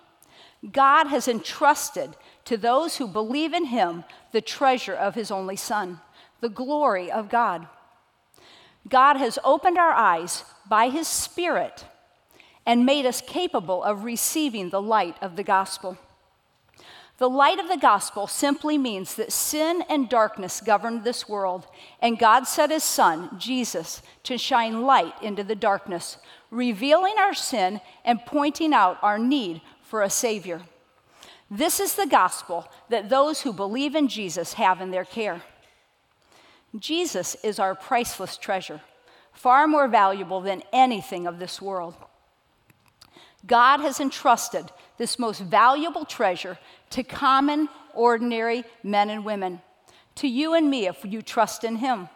God 0.70 1.08
has 1.08 1.26
entrusted 1.26 2.16
to 2.44 2.56
those 2.56 2.98
who 2.98 3.08
believe 3.08 3.52
in 3.54 3.64
him 3.66 4.04
the 4.32 4.40
treasure 4.40 4.94
of 4.94 5.14
his 5.14 5.30
only 5.30 5.56
Son, 5.56 6.00
the 6.40 6.48
glory 6.48 7.10
of 7.10 7.28
God. 7.28 7.66
God 8.88 9.16
has 9.16 9.38
opened 9.44 9.78
our 9.78 9.92
eyes 9.92 10.44
by 10.68 10.88
his 10.88 11.06
Spirit 11.08 11.84
and 12.66 12.86
made 12.86 13.06
us 13.06 13.20
capable 13.20 13.82
of 13.82 14.04
receiving 14.04 14.70
the 14.70 14.82
light 14.82 15.16
of 15.20 15.36
the 15.36 15.42
gospel. 15.42 15.98
The 17.18 17.28
light 17.28 17.60
of 17.60 17.68
the 17.68 17.76
gospel 17.76 18.26
simply 18.26 18.78
means 18.78 19.14
that 19.14 19.32
sin 19.32 19.84
and 19.88 20.08
darkness 20.08 20.60
governed 20.60 21.04
this 21.04 21.28
world, 21.28 21.66
and 22.00 22.18
God 22.18 22.48
sent 22.48 22.72
his 22.72 22.82
son, 22.82 23.30
Jesus, 23.38 24.02
to 24.24 24.38
shine 24.38 24.82
light 24.82 25.14
into 25.22 25.44
the 25.44 25.54
darkness, 25.54 26.16
revealing 26.50 27.14
our 27.18 27.34
sin 27.34 27.80
and 28.04 28.24
pointing 28.26 28.72
out 28.72 28.98
our 29.02 29.18
need 29.18 29.60
for 29.82 30.02
a 30.02 30.10
Savior. 30.10 30.62
This 31.50 31.80
is 31.80 31.94
the 31.94 32.06
gospel 32.06 32.66
that 32.88 33.10
those 33.10 33.42
who 33.42 33.52
believe 33.52 33.94
in 33.94 34.08
Jesus 34.08 34.54
have 34.54 34.80
in 34.80 34.90
their 34.90 35.04
care. 35.04 35.42
Jesus 36.78 37.36
is 37.42 37.58
our 37.58 37.74
priceless 37.74 38.36
treasure, 38.36 38.80
far 39.32 39.66
more 39.66 39.88
valuable 39.88 40.40
than 40.40 40.62
anything 40.72 41.26
of 41.26 41.38
this 41.38 41.60
world. 41.60 41.94
God 43.46 43.80
has 43.80 44.00
entrusted 44.00 44.70
this 44.98 45.18
most 45.18 45.40
valuable 45.40 46.04
treasure 46.04 46.58
to 46.90 47.02
common, 47.02 47.68
ordinary 47.92 48.64
men 48.82 49.10
and 49.10 49.24
women, 49.24 49.60
to 50.16 50.28
you 50.28 50.54
and 50.54 50.70
me 50.70 50.86
if 50.86 51.04
you 51.04 51.22
trust 51.22 51.64
in 51.64 51.76
Him. 51.76 52.08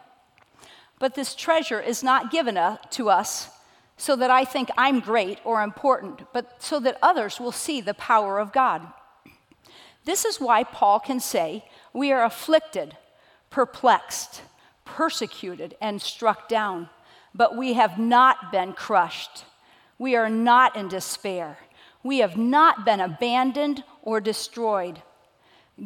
But 0.99 1.15
this 1.15 1.35
treasure 1.35 1.79
is 1.79 2.01
not 2.01 2.31
given 2.31 2.55
to 2.91 3.09
us 3.09 3.49
so 3.97 4.15
that 4.15 4.31
I 4.31 4.45
think 4.45 4.69
I'm 4.77 4.99
great 4.99 5.39
or 5.43 5.61
important, 5.61 6.21
but 6.31 6.61
so 6.61 6.79
that 6.79 6.97
others 7.01 7.39
will 7.39 7.51
see 7.51 7.81
the 7.81 7.93
power 7.95 8.39
of 8.39 8.53
God. 8.53 8.87
This 10.05 10.23
is 10.23 10.39
why 10.39 10.63
Paul 10.63 10.99
can 10.99 11.19
say, 11.19 11.65
We 11.93 12.11
are 12.11 12.23
afflicted, 12.23 12.95
perplexed, 13.49 14.41
persecuted, 14.85 15.75
and 15.81 16.01
struck 16.01 16.47
down, 16.47 16.89
but 17.33 17.55
we 17.55 17.73
have 17.73 17.99
not 17.99 18.51
been 18.51 18.73
crushed. 18.73 19.45
We 19.97 20.15
are 20.15 20.29
not 20.29 20.75
in 20.75 20.87
despair. 20.87 21.57
We 22.03 22.19
have 22.19 22.37
not 22.37 22.85
been 22.85 22.99
abandoned 22.99 23.83
or 24.01 24.21
destroyed. 24.21 25.01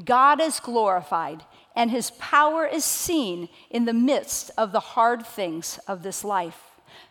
God 0.05 0.41
is 0.41 0.59
glorified, 0.59 1.43
and 1.75 1.91
his 1.91 2.11
power 2.11 2.65
is 2.65 2.85
seen 2.85 3.49
in 3.69 3.85
the 3.85 3.93
midst 3.93 4.51
of 4.57 4.71
the 4.71 4.79
hard 4.79 5.25
things 5.25 5.79
of 5.87 6.03
this 6.03 6.23
life, 6.23 6.61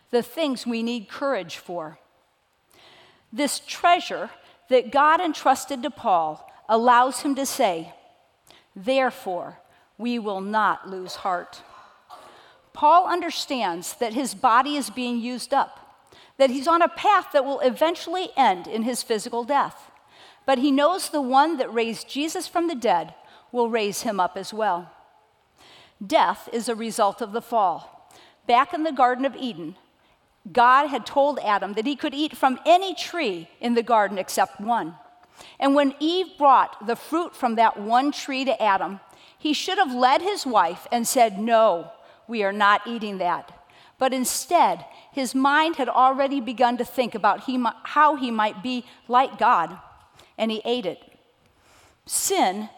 the 0.09 0.23
things 0.23 0.65
we 0.65 0.81
need 0.81 1.09
courage 1.09 1.57
for. 1.57 1.99
This 3.31 3.59
treasure 3.59 4.29
that 4.69 4.91
God 4.91 5.21
entrusted 5.21 5.83
to 5.83 5.91
Paul 5.91 6.49
allows 6.67 7.21
him 7.21 7.35
to 7.35 7.45
say, 7.45 7.93
Therefore, 8.75 9.59
we 10.01 10.19
will 10.19 10.41
not 10.41 10.89
lose 10.89 11.15
heart. 11.15 11.61
Paul 12.73 13.07
understands 13.07 13.93
that 13.95 14.13
his 14.13 14.33
body 14.33 14.75
is 14.75 14.89
being 14.89 15.19
used 15.19 15.53
up 15.53 15.81
that 16.41 16.49
he's 16.49 16.67
on 16.67 16.81
a 16.81 16.87
path 16.87 17.27
that 17.33 17.45
will 17.45 17.59
eventually 17.59 18.29
end 18.35 18.65
in 18.65 18.81
his 18.81 19.03
physical 19.03 19.43
death. 19.43 19.91
But 20.47 20.57
he 20.57 20.71
knows 20.71 21.09
the 21.09 21.21
one 21.21 21.57
that 21.57 21.71
raised 21.71 22.09
Jesus 22.09 22.47
from 22.47 22.67
the 22.67 22.73
dead 22.73 23.13
will 23.51 23.69
raise 23.69 24.01
him 24.01 24.19
up 24.19 24.35
as 24.35 24.51
well. 24.51 24.89
Death 26.03 26.49
is 26.51 26.67
a 26.67 26.73
result 26.73 27.21
of 27.21 27.31
the 27.31 27.43
fall. 27.43 28.09
Back 28.47 28.73
in 28.73 28.81
the 28.81 28.91
Garden 28.91 29.23
of 29.23 29.35
Eden, 29.35 29.75
God 30.51 30.87
had 30.87 31.05
told 31.05 31.37
Adam 31.43 31.73
that 31.73 31.85
he 31.85 31.95
could 31.95 32.15
eat 32.15 32.35
from 32.35 32.59
any 32.65 32.95
tree 32.95 33.47
in 33.59 33.75
the 33.75 33.83
garden 33.83 34.17
except 34.17 34.59
one. 34.59 34.95
And 35.59 35.75
when 35.75 35.93
Eve 35.99 36.39
brought 36.39 36.87
the 36.87 36.95
fruit 36.95 37.35
from 37.35 37.53
that 37.55 37.79
one 37.79 38.11
tree 38.11 38.45
to 38.45 38.59
Adam, 38.59 38.99
he 39.41 39.53
should 39.53 39.79
have 39.79 39.91
led 39.91 40.21
his 40.21 40.45
wife 40.45 40.85
and 40.91 41.07
said, 41.07 41.39
No, 41.39 41.91
we 42.27 42.43
are 42.43 42.53
not 42.53 42.85
eating 42.85 43.17
that. 43.17 43.51
But 43.97 44.13
instead, 44.13 44.85
his 45.11 45.33
mind 45.33 45.77
had 45.77 45.89
already 45.89 46.39
begun 46.39 46.77
to 46.77 46.85
think 46.85 47.15
about 47.15 47.45
he, 47.45 47.59
how 47.81 48.15
he 48.15 48.29
might 48.29 48.61
be 48.61 48.85
like 49.07 49.39
God, 49.39 49.79
and 50.37 50.51
he 50.51 50.61
ate 50.63 50.85
it. 50.85 50.99
Sin, 52.05 52.69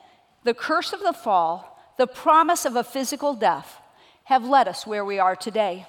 the 0.46 0.54
curse 0.54 0.94
of 0.94 1.02
the 1.02 1.12
fall, 1.12 1.78
the 1.98 2.08
promise 2.08 2.64
of 2.64 2.78
a 2.78 2.84
physical 2.84 3.34
death, 3.34 3.82
have 4.24 4.46
led 4.46 4.70
us 4.70 4.88
where 4.88 5.04
we 5.04 5.20
are 5.20 5.36
today. 5.36 5.86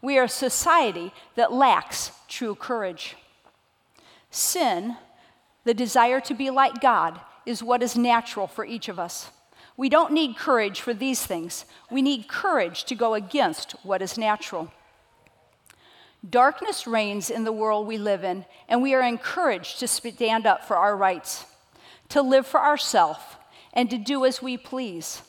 We 0.00 0.16
are 0.16 0.24
a 0.24 0.30
society 0.30 1.12
that 1.34 1.52
lacks 1.52 2.10
true 2.26 2.54
courage. 2.54 3.16
Sin, 4.30 4.96
the 5.64 5.74
desire 5.74 6.20
to 6.22 6.32
be 6.32 6.48
like 6.48 6.80
God, 6.80 7.20
is 7.44 7.62
what 7.62 7.82
is 7.82 7.96
natural 7.96 8.46
for 8.46 8.64
each 8.64 8.88
of 8.88 8.98
us. 8.98 9.30
We 9.76 9.88
don't 9.88 10.12
need 10.12 10.36
courage 10.36 10.80
for 10.80 10.94
these 10.94 11.24
things. 11.24 11.66
We 11.90 12.00
need 12.02 12.28
courage 12.28 12.84
to 12.84 12.94
go 12.94 13.14
against 13.14 13.72
what 13.82 14.00
is 14.00 14.16
natural. 14.16 14.72
Darkness 16.28 16.86
reigns 16.86 17.30
in 17.30 17.44
the 17.44 17.52
world 17.52 17.86
we 17.86 17.98
live 17.98 18.24
in, 18.24 18.46
and 18.68 18.82
we 18.82 18.94
are 18.94 19.02
encouraged 19.02 19.78
to 19.80 19.88
stand 19.88 20.46
up 20.46 20.64
for 20.64 20.76
our 20.76 20.96
rights, 20.96 21.44
to 22.08 22.22
live 22.22 22.46
for 22.46 22.60
ourselves, 22.60 23.20
and 23.72 23.90
to 23.90 23.98
do 23.98 24.24
as 24.24 24.42
we 24.42 24.56
please. 24.56 25.22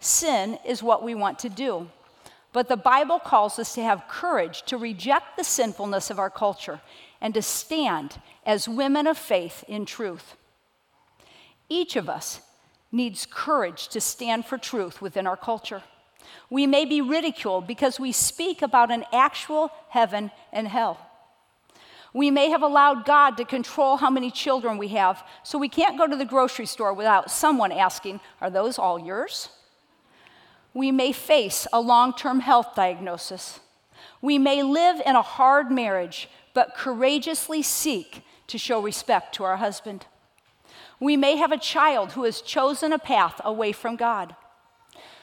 Sin 0.00 0.58
is 0.64 0.82
what 0.82 1.02
we 1.02 1.14
want 1.14 1.38
to 1.38 1.48
do. 1.48 1.88
But 2.52 2.68
the 2.68 2.76
Bible 2.76 3.18
calls 3.18 3.58
us 3.58 3.74
to 3.74 3.82
have 3.82 4.08
courage 4.08 4.62
to 4.62 4.76
reject 4.76 5.36
the 5.36 5.44
sinfulness 5.44 6.10
of 6.10 6.18
our 6.18 6.30
culture 6.30 6.80
and 7.20 7.32
to 7.34 7.42
stand 7.42 8.20
as 8.44 8.68
women 8.68 9.06
of 9.06 9.16
faith 9.16 9.64
in 9.68 9.86
truth. 9.86 10.36
Each 11.68 11.96
of 11.96 12.08
us 12.08 12.40
needs 12.96 13.26
courage 13.30 13.88
to 13.88 14.00
stand 14.00 14.46
for 14.46 14.58
truth 14.58 15.00
within 15.00 15.26
our 15.26 15.36
culture. 15.36 15.82
We 16.50 16.66
may 16.66 16.84
be 16.84 17.00
ridiculed 17.00 17.66
because 17.66 18.00
we 18.00 18.12
speak 18.12 18.62
about 18.62 18.90
an 18.90 19.04
actual 19.12 19.70
heaven 19.90 20.30
and 20.52 20.66
hell. 20.66 20.98
We 22.12 22.30
may 22.30 22.48
have 22.48 22.62
allowed 22.62 23.04
God 23.04 23.36
to 23.36 23.44
control 23.44 23.98
how 23.98 24.08
many 24.08 24.30
children 24.30 24.78
we 24.78 24.88
have, 24.88 25.22
so 25.42 25.58
we 25.58 25.68
can't 25.68 25.98
go 25.98 26.06
to 26.06 26.16
the 26.16 26.24
grocery 26.24 26.64
store 26.64 26.94
without 26.94 27.30
someone 27.30 27.72
asking, 27.72 28.20
Are 28.40 28.48
those 28.48 28.78
all 28.78 28.98
yours? 28.98 29.50
We 30.72 30.90
may 30.90 31.12
face 31.12 31.66
a 31.72 31.80
long 31.80 32.14
term 32.14 32.40
health 32.40 32.74
diagnosis. 32.74 33.60
We 34.22 34.38
may 34.38 34.62
live 34.62 35.02
in 35.04 35.14
a 35.14 35.22
hard 35.22 35.70
marriage, 35.70 36.28
but 36.54 36.74
courageously 36.74 37.62
seek 37.62 38.22
to 38.46 38.56
show 38.56 38.80
respect 38.80 39.34
to 39.34 39.44
our 39.44 39.58
husband. 39.58 40.06
We 40.98 41.16
may 41.16 41.36
have 41.36 41.52
a 41.52 41.58
child 41.58 42.12
who 42.12 42.24
has 42.24 42.40
chosen 42.40 42.92
a 42.92 42.98
path 42.98 43.40
away 43.44 43.72
from 43.72 43.96
God. 43.96 44.34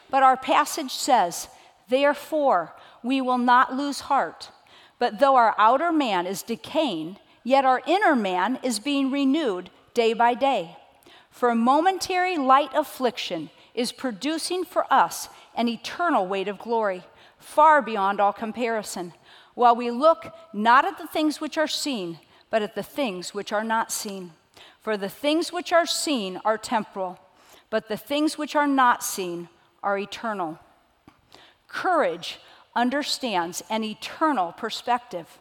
But 0.10 0.24
our 0.24 0.38
passage 0.38 0.94
says, 0.94 1.48
Therefore, 1.90 2.76
we 3.02 3.22
will 3.22 3.38
not 3.38 3.76
lose 3.76 4.02
heart. 4.02 4.52
But 5.00 5.20
though 5.20 5.36
our 5.36 5.56
outer 5.58 5.92
man 5.92 6.28
is 6.28 6.44
decaying, 6.44 7.18
yet 7.44 7.66
our 7.66 7.82
inner 7.88 8.16
man 8.16 8.60
is 8.64 8.80
being 8.80 9.12
renewed 9.12 9.70
day 9.94 10.14
by 10.14 10.34
day. 10.34 10.78
For 11.30 11.54
momentary 11.56 12.38
light 12.38 12.70
affliction 12.76 13.50
is 13.74 13.92
producing 13.92 14.64
for 14.64 14.86
us 14.94 15.30
an 15.56 15.68
eternal 15.68 16.28
weight 16.28 16.48
of 16.48 16.60
glory, 16.60 17.04
far 17.40 17.82
beyond 17.82 18.22
all 18.22 18.34
comparison, 18.34 19.14
while 19.56 19.76
we 19.76 19.90
look 19.90 20.34
not 20.54 20.86
at 20.86 20.98
the 20.98 21.08
things 21.08 21.42
which 21.42 21.58
are 21.58 21.68
seen, 21.68 22.20
but 22.50 22.62
at 22.62 22.76
the 22.76 22.84
things 22.84 23.34
which 23.34 23.52
are 23.52 23.64
not 23.64 23.92
seen. 23.92 24.32
For 24.84 24.98
the 24.98 25.10
things 25.10 25.54
which 25.54 25.72
are 25.72 25.86
seen 25.86 26.42
are 26.44 26.58
temporal, 26.58 27.18
but 27.70 27.88
the 27.88 27.98
things 27.98 28.38
which 28.38 28.54
are 28.56 28.68
not 28.68 29.02
seen 29.02 29.48
are 29.82 29.98
eternal. 29.98 30.60
Courage 31.70 32.40
understands 32.76 33.64
an 33.70 33.84
eternal 33.84 34.52
perspective. 34.52 35.40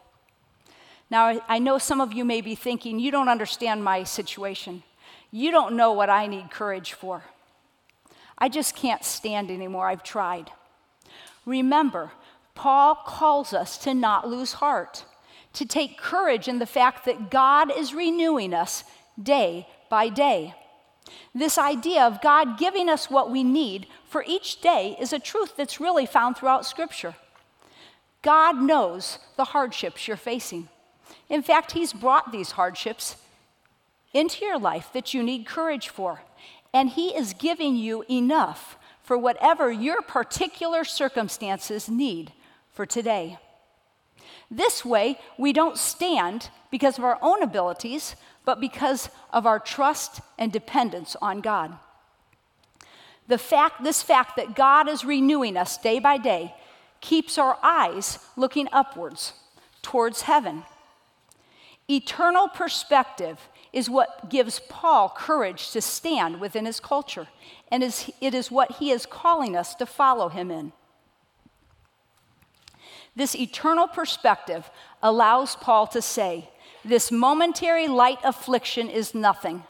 Now, 1.10 1.42
I 1.48 1.58
know 1.58 1.78
some 1.78 2.00
of 2.00 2.12
you 2.12 2.24
may 2.24 2.40
be 2.40 2.54
thinking, 2.54 3.00
you 3.00 3.10
don't 3.10 3.28
understand 3.28 3.82
my 3.82 4.04
situation. 4.04 4.84
You 5.32 5.50
don't 5.50 5.76
know 5.76 5.92
what 5.92 6.08
I 6.08 6.26
need 6.28 6.50
courage 6.50 6.92
for. 6.92 7.24
I 8.38 8.48
just 8.48 8.76
can't 8.76 9.04
stand 9.04 9.50
anymore. 9.50 9.88
I've 9.88 10.04
tried. 10.04 10.52
Remember, 11.44 12.12
Paul 12.54 12.94
calls 12.94 13.52
us 13.52 13.76
to 13.78 13.92
not 13.92 14.28
lose 14.28 14.54
heart, 14.54 15.04
to 15.54 15.66
take 15.66 15.98
courage 15.98 16.46
in 16.46 16.60
the 16.60 16.66
fact 16.66 17.04
that 17.06 17.30
God 17.30 17.76
is 17.76 17.92
renewing 17.92 18.54
us 18.54 18.84
day 19.20 19.66
by 19.90 20.08
day. 20.08 20.54
This 21.34 21.58
idea 21.58 22.02
of 22.02 22.22
God 22.22 22.58
giving 22.58 22.88
us 22.88 23.10
what 23.10 23.30
we 23.30 23.42
need 23.42 23.86
for 24.08 24.24
each 24.26 24.60
day 24.60 24.96
is 25.00 25.12
a 25.12 25.18
truth 25.18 25.56
that's 25.56 25.80
really 25.80 26.06
found 26.06 26.36
throughout 26.36 26.66
Scripture. 26.66 27.14
God 28.22 28.62
knows 28.62 29.18
the 29.36 29.46
hardships 29.46 30.06
you're 30.06 30.16
facing. 30.16 30.68
In 31.28 31.42
fact, 31.42 31.72
He's 31.72 31.92
brought 31.92 32.30
these 32.30 32.52
hardships 32.52 33.16
into 34.12 34.44
your 34.44 34.58
life 34.58 34.90
that 34.92 35.12
you 35.12 35.22
need 35.22 35.46
courage 35.46 35.88
for, 35.88 36.22
and 36.72 36.90
He 36.90 37.08
is 37.08 37.34
giving 37.34 37.74
you 37.74 38.04
enough 38.08 38.76
for 39.02 39.18
whatever 39.18 39.72
your 39.72 40.02
particular 40.02 40.84
circumstances 40.84 41.88
need 41.88 42.32
for 42.70 42.86
today. 42.86 43.38
This 44.50 44.84
way, 44.84 45.18
we 45.38 45.52
don't 45.52 45.78
stand 45.78 46.50
because 46.70 46.98
of 46.98 47.04
our 47.04 47.18
own 47.22 47.42
abilities, 47.42 48.14
but 48.44 48.60
because 48.60 49.08
of 49.32 49.46
our 49.46 49.58
trust 49.58 50.20
and 50.38 50.52
dependence 50.52 51.16
on 51.22 51.40
God. 51.40 51.78
The 53.28 53.38
fact, 53.38 53.84
this 53.84 54.02
fact 54.02 54.36
that 54.36 54.54
God 54.54 54.88
is 54.88 55.04
renewing 55.04 55.56
us 55.56 55.78
day 55.78 55.98
by 55.98 56.18
day 56.18 56.54
keeps 57.00 57.38
our 57.38 57.58
eyes 57.62 58.18
looking 58.36 58.68
upwards 58.72 59.32
towards 59.80 60.22
heaven. 60.22 60.64
Eternal 61.88 62.48
perspective 62.48 63.48
is 63.72 63.88
what 63.88 64.28
gives 64.28 64.60
Paul 64.68 65.08
courage 65.16 65.70
to 65.70 65.80
stand 65.80 66.40
within 66.40 66.66
his 66.66 66.78
culture, 66.78 67.28
and 67.70 67.82
is, 67.82 68.10
it 68.20 68.34
is 68.34 68.50
what 68.50 68.72
he 68.72 68.90
is 68.90 69.06
calling 69.06 69.56
us 69.56 69.74
to 69.76 69.86
follow 69.86 70.28
him 70.28 70.50
in. 70.50 70.72
This 73.14 73.34
eternal 73.34 73.88
perspective 73.88 74.70
allows 75.02 75.56
Paul 75.56 75.86
to 75.88 76.00
say, 76.00 76.50
This 76.84 77.12
momentary 77.12 77.88
light 77.88 78.18
affliction 78.24 78.88
is 78.88 79.14
nothing, 79.14 79.62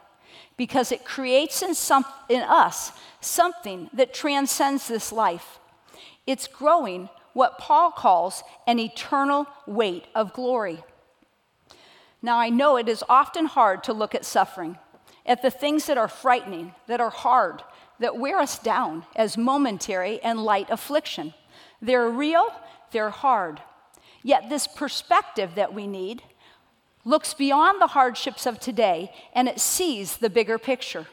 because 0.57 0.91
it 0.91 1.05
creates 1.05 1.61
in, 1.61 1.75
some, 1.75 2.05
in 2.29 2.41
us 2.41 2.91
something 3.21 3.89
that 3.93 4.13
transcends 4.13 4.87
this 4.87 5.11
life. 5.11 5.59
It's 6.25 6.47
growing 6.47 7.09
what 7.33 7.57
Paul 7.57 7.91
calls 7.91 8.43
an 8.67 8.79
eternal 8.79 9.47
weight 9.65 10.05
of 10.15 10.33
glory. 10.33 10.83
Now, 12.21 12.39
I 12.39 12.49
know 12.49 12.77
it 12.77 12.87
is 12.87 13.03
often 13.09 13.45
hard 13.45 13.83
to 13.83 13.93
look 13.93 14.15
at 14.15 14.25
suffering, 14.25 14.77
at 15.25 15.41
the 15.41 15.51
things 15.51 15.85
that 15.87 15.97
are 15.97 16.07
frightening, 16.07 16.73
that 16.87 17.01
are 17.01 17.09
hard, 17.09 17.63
that 17.99 18.17
wear 18.17 18.39
us 18.39 18.59
down 18.59 19.05
as 19.15 19.37
momentary 19.37 20.21
and 20.21 20.43
light 20.43 20.69
affliction. 20.69 21.33
They're 21.81 22.09
real 22.09 22.47
they're 22.93 23.09
hard. 23.09 23.61
Yet, 24.23 24.49
this 24.49 24.67
perspective 24.67 25.55
that 25.55 25.73
we 25.73 25.85
need 25.85 26.23
looks 27.05 27.33
beyond 27.33 27.81
the 27.81 27.87
hardships 27.87 28.45
of 28.45 28.59
today 28.59 29.11
and 29.33 29.47
it 29.47 29.59
sees 29.59 30.17
the 30.17 30.29
bigger 30.29 30.57
picture, 30.57 31.07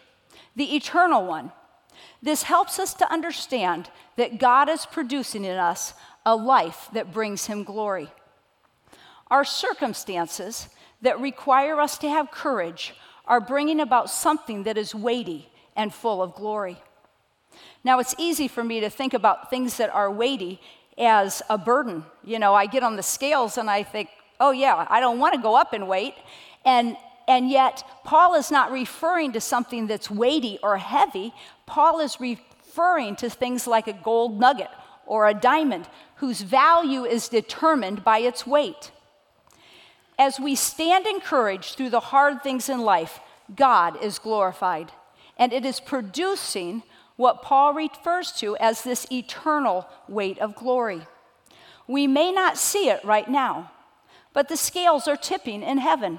the 0.57 0.77
eternal 0.77 1.27
one. 1.27 1.53
This 2.23 2.45
helps 2.45 2.79
us 2.79 2.95
to 2.95 3.13
understand 3.13 3.91
that 4.17 4.39
God 4.39 4.69
is 4.69 4.87
producing 4.87 5.45
in 5.45 5.57
us 5.57 5.95
a 6.25 6.37
life 6.37 6.89
that 6.93 7.13
brings 7.13 7.47
Him 7.47 7.65
glory. 7.65 8.11
Our 9.31 9.45
circumstances 9.45 10.69
that 11.03 11.21
require 11.21 11.81
us 11.81 11.97
to 11.99 12.09
have 12.09 12.31
courage 12.31 12.95
are 13.27 13.41
bringing 13.41 13.81
about 13.81 14.11
something 14.11 14.65
that 14.65 14.77
is 14.77 14.95
weighty 14.95 15.49
and 15.77 15.95
full 15.95 16.23
of 16.23 16.35
glory. 16.35 16.77
Now, 17.85 17.99
it's 17.99 18.15
easy 18.19 18.49
for 18.49 18.63
me 18.63 18.81
to 18.81 18.91
think 18.91 19.15
about 19.15 19.49
things 19.49 19.77
that 19.79 19.91
are 19.91 20.11
weighty 20.11 20.61
as 20.99 21.43
a 21.49 21.57
burden. 21.57 22.05
You 22.23 22.39
know, 22.39 22.55
I 22.55 22.67
get 22.67 22.83
on 22.83 22.97
the 22.97 23.03
scales 23.03 23.57
and 23.57 23.71
I 23.71 23.83
think, 23.83 24.11
oh, 24.41 24.51
yeah, 24.51 24.87
I 24.89 25.01
don't 25.01 25.19
want 25.19 25.35
to 25.35 25.41
go 25.41 25.55
up 25.55 25.75
in 25.75 25.87
weight. 25.87 26.15
And, 26.65 26.97
and 27.29 27.51
yet, 27.51 27.85
Paul 28.05 28.35
is 28.35 28.51
not 28.51 28.73
referring 28.73 29.33
to 29.33 29.41
something 29.41 29.87
that's 29.87 30.11
weighty 30.11 30.59
or 30.63 30.79
heavy. 30.79 31.33
Paul 31.67 32.01
is 32.01 32.19
referring 32.21 33.17
to 33.17 33.31
things 33.31 33.67
like 33.67 33.87
a 33.87 33.93
gold 33.93 34.41
nugget 34.41 34.71
or 35.07 35.29
a 35.29 35.35
diamond 35.35 35.89
whose 36.17 36.41
value 36.41 37.05
is 37.05 37.29
determined 37.29 38.03
by 38.03 38.19
its 38.19 38.47
weight. 38.47 38.91
As 40.19 40.39
we 40.39 40.55
stand 40.55 41.07
encouraged 41.07 41.77
through 41.77 41.91
the 41.91 42.01
hard 42.01 42.43
things 42.43 42.69
in 42.69 42.81
life, 42.81 43.21
God 43.55 44.03
is 44.03 44.19
glorified. 44.19 44.93
And 45.37 45.53
it 45.53 45.65
is 45.65 45.81
producing 45.81 46.83
what 47.17 47.43
Paul 47.43 47.75
refers 47.75 48.33
to 48.33 48.57
as 48.59 48.83
this 48.83 49.07
eternal 49.11 49.87
weight 50.09 50.39
of 50.39 50.55
glory. 50.55 51.07
We 51.87 52.07
may 52.07 52.33
not 52.33 52.57
see 52.57 52.89
it 52.89 53.05
right 53.05 53.29
now, 53.29 53.71
but 54.33 54.49
the 54.49 54.57
scales 54.57 55.09
are 55.09 55.17
tipping 55.17 55.63
in 55.63 55.79
heaven. 55.79 56.19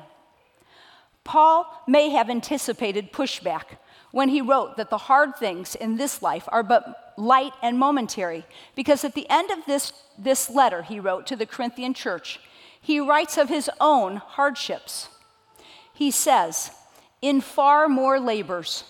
Paul 1.23 1.83
may 1.87 2.09
have 2.09 2.29
anticipated 2.29 3.11
pushback 3.11 3.77
when 4.11 4.29
he 4.29 4.41
wrote 4.41 4.77
that 4.77 4.89
the 4.89 4.97
hard 4.97 5.35
things 5.35 5.75
in 5.75 5.97
this 5.97 6.21
life 6.21 6.47
are 6.49 6.63
but 6.63 7.13
light 7.17 7.53
and 7.61 7.77
momentary, 7.77 8.45
because 8.75 9.03
at 9.03 9.13
the 9.13 9.29
end 9.29 9.51
of 9.51 9.65
this, 9.65 9.93
this 10.17 10.49
letter 10.49 10.81
he 10.81 10.99
wrote 10.99 11.27
to 11.27 11.35
the 11.35 11.45
Corinthian 11.45 11.93
church, 11.93 12.39
he 12.81 12.99
writes 12.99 13.37
of 13.37 13.49
his 13.49 13.69
own 13.79 14.17
hardships. 14.17 15.07
He 15.93 16.11
says, 16.11 16.71
In 17.21 17.39
far 17.41 17.87
more 17.87 18.19
labors, 18.19 18.83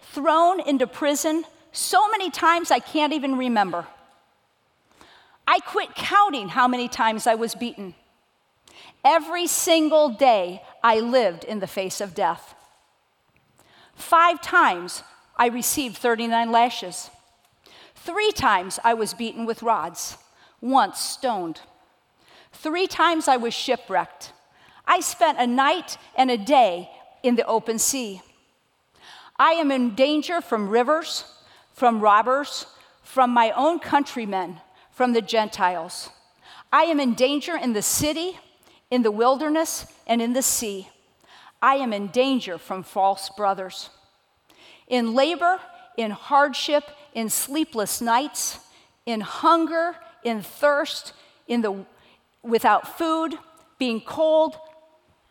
thrown 0.00 0.60
into 0.60 0.86
prison 0.86 1.44
so 1.72 2.08
many 2.10 2.30
times 2.30 2.70
I 2.70 2.78
can't 2.78 3.12
even 3.12 3.36
remember. 3.36 3.86
I 5.46 5.60
quit 5.60 5.94
counting 5.94 6.48
how 6.48 6.68
many 6.68 6.88
times 6.88 7.26
I 7.26 7.34
was 7.34 7.54
beaten. 7.54 7.94
Every 9.04 9.46
single 9.46 10.10
day 10.10 10.62
I 10.82 11.00
lived 11.00 11.44
in 11.44 11.60
the 11.60 11.66
face 11.66 12.00
of 12.00 12.14
death. 12.14 12.54
Five 13.94 14.40
times 14.40 15.02
I 15.36 15.46
received 15.46 15.96
39 15.96 16.50
lashes. 16.50 17.10
Three 17.94 18.32
times 18.32 18.78
I 18.84 18.94
was 18.94 19.14
beaten 19.14 19.44
with 19.44 19.62
rods, 19.62 20.16
once 20.60 20.98
stoned. 20.98 21.60
Three 22.52 22.86
times 22.86 23.28
I 23.28 23.36
was 23.36 23.54
shipwrecked. 23.54 24.32
I 24.86 25.00
spent 25.00 25.38
a 25.38 25.46
night 25.46 25.96
and 26.16 26.30
a 26.30 26.36
day 26.36 26.90
in 27.22 27.36
the 27.36 27.46
open 27.46 27.78
sea. 27.78 28.22
I 29.38 29.52
am 29.52 29.70
in 29.70 29.94
danger 29.94 30.40
from 30.40 30.68
rivers, 30.68 31.24
from 31.72 32.00
robbers, 32.00 32.66
from 33.02 33.30
my 33.30 33.50
own 33.52 33.78
countrymen, 33.78 34.60
from 34.92 35.12
the 35.12 35.22
Gentiles. 35.22 36.10
I 36.72 36.84
am 36.84 37.00
in 37.00 37.14
danger 37.14 37.56
in 37.56 37.72
the 37.72 37.82
city, 37.82 38.38
in 38.90 39.02
the 39.02 39.10
wilderness, 39.10 39.86
and 40.06 40.22
in 40.22 40.32
the 40.32 40.42
sea. 40.42 40.88
I 41.60 41.76
am 41.76 41.92
in 41.92 42.08
danger 42.08 42.58
from 42.58 42.82
false 42.82 43.28
brothers. 43.30 43.90
In 44.88 45.14
labor, 45.14 45.60
in 45.96 46.10
hardship, 46.10 46.84
in 47.14 47.28
sleepless 47.28 48.00
nights, 48.00 48.58
in 49.06 49.20
hunger, 49.20 49.96
in 50.22 50.42
thirst, 50.42 51.12
in 51.46 51.62
the 51.62 51.84
without 52.42 52.98
food, 52.98 53.38
being 53.78 54.00
cold, 54.00 54.56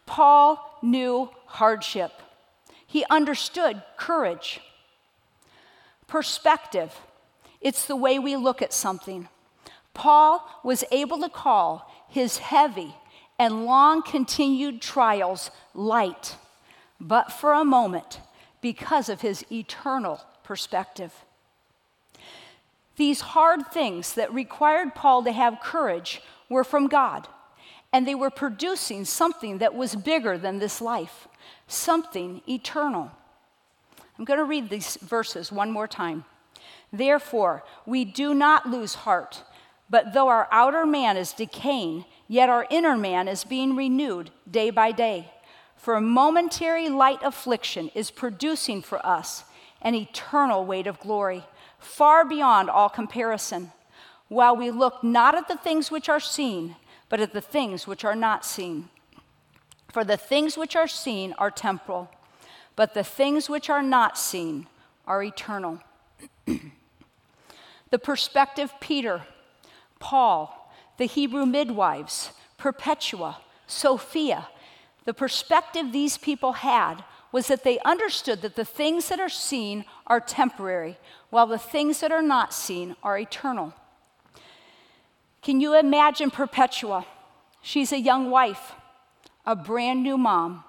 Paul 0.06 0.80
knew 0.82 1.30
hardship. 1.46 2.12
He 2.86 3.06
understood 3.10 3.82
courage. 3.98 4.62
Perspective, 6.08 6.94
it's 7.62 7.86
the 7.86 7.96
way 7.96 8.20
we 8.20 8.36
look 8.36 8.62
at 8.62 8.74
something. 8.74 9.30
Paul 9.94 10.48
was 10.64 10.84
able 10.92 11.20
to 11.20 11.30
call 11.30 11.92
his 12.10 12.38
heavy 12.38 12.96
and 13.38 13.66
long 13.66 14.04
continued 14.04 14.82
trials 14.82 15.52
light, 15.74 16.36
but 17.00 17.32
for 17.32 17.54
a 17.54 17.66
moment, 17.66 18.20
because 18.62 19.10
of 19.10 19.22
his 19.22 19.44
eternal 19.52 20.22
perspective. 20.44 21.14
These 22.98 23.22
hard 23.22 23.72
things 23.72 24.14
that 24.14 24.34
required 24.34 24.94
Paul 24.94 25.24
to 25.24 25.32
have 25.32 25.60
courage 25.60 26.22
were 26.50 26.64
from 26.64 26.88
God, 26.88 27.28
and 27.92 28.08
they 28.08 28.16
were 28.16 28.30
producing 28.30 29.06
something 29.06 29.58
that 29.58 29.74
was 29.74 29.96
bigger 29.96 30.38
than 30.38 30.60
this 30.60 30.82
life 30.82 31.28
something 31.68 32.42
eternal. 32.48 33.12
I'm 34.18 34.26
going 34.26 34.40
to 34.40 34.46
read 34.46 34.70
these 34.70 34.98
verses 34.98 35.52
one 35.52 35.72
more 35.72 35.88
time. 35.88 36.26
Therefore, 36.94 37.64
we 37.86 38.06
do 38.06 38.34
not 38.34 38.70
lose 38.70 38.94
heart, 38.94 39.44
but 39.92 40.14
though 40.14 40.30
our 40.30 40.48
outer 40.52 40.86
man 40.86 41.18
is 41.18 41.34
decaying, 41.34 42.06
yet 42.30 42.48
our 42.48 42.66
inner 42.70 42.96
man 42.96 43.28
is 43.28 43.44
being 43.44 43.76
renewed 43.76 44.32
day 44.50 44.70
by 44.70 44.94
day. 44.94 45.30
For 45.76 45.96
a 45.96 46.02
momentary 46.02 46.88
light 46.88 47.20
affliction 47.24 47.92
is 47.94 48.10
producing 48.10 48.82
for 48.82 49.06
us 49.06 49.44
an 49.82 49.94
eternal 49.94 50.66
weight 50.66 50.88
of 50.88 51.00
glory, 51.02 51.44
far 51.78 52.24
beyond 52.24 52.70
all 52.70 52.88
comparison, 52.88 53.74
while 54.30 54.56
we 54.56 54.72
look 54.72 55.04
not 55.04 55.36
at 55.36 55.50
the 55.50 55.58
things 55.58 55.92
which 55.92 56.08
are 56.08 56.22
seen, 56.22 56.78
but 57.10 57.20
at 57.20 57.34
the 57.34 57.42
things 57.42 57.86
which 57.86 58.06
are 58.06 58.16
not 58.16 58.46
seen. 58.46 58.88
For 59.92 60.06
the 60.06 60.16
things 60.16 60.58
which 60.58 60.78
are 60.78 60.88
seen 60.88 61.34
are 61.38 61.52
temporal, 61.52 62.10
but 62.78 62.94
the 62.94 63.04
things 63.04 63.50
which 63.50 63.70
are 63.70 63.84
not 63.84 64.18
seen 64.18 64.68
are 65.06 65.22
eternal. 65.22 65.82
the 67.90 68.00
perspective 68.00 68.74
Peter, 68.80 69.24
Paul, 70.02 70.74
the 70.98 71.06
Hebrew 71.06 71.46
midwives, 71.46 72.32
Perpetua, 72.58 73.38
Sophia, 73.68 74.50
the 75.06 75.14
perspective 75.14 75.92
these 75.92 76.18
people 76.18 76.54
had 76.54 77.06
was 77.32 77.48
that 77.48 77.64
they 77.64 77.80
understood 77.80 78.42
that 78.42 78.58
the 78.58 78.66
things 78.66 79.08
that 79.08 79.20
are 79.20 79.30
seen 79.30 79.86
are 80.06 80.20
temporary, 80.20 80.98
while 81.30 81.48
the 81.48 81.58
things 81.58 82.02
that 82.02 82.12
are 82.12 82.22
not 82.22 82.54
seen 82.54 82.96
are 83.02 83.18
eternal. 83.18 83.74
Can 85.42 85.62
you 85.62 85.78
imagine 85.78 86.30
Perpetua? 86.30 87.06
She's 87.62 87.94
a 87.94 88.00
young 88.00 88.30
wife, 88.30 88.74
a 89.46 89.56
brand 89.56 90.04
new 90.04 90.18
mom, 90.18 90.66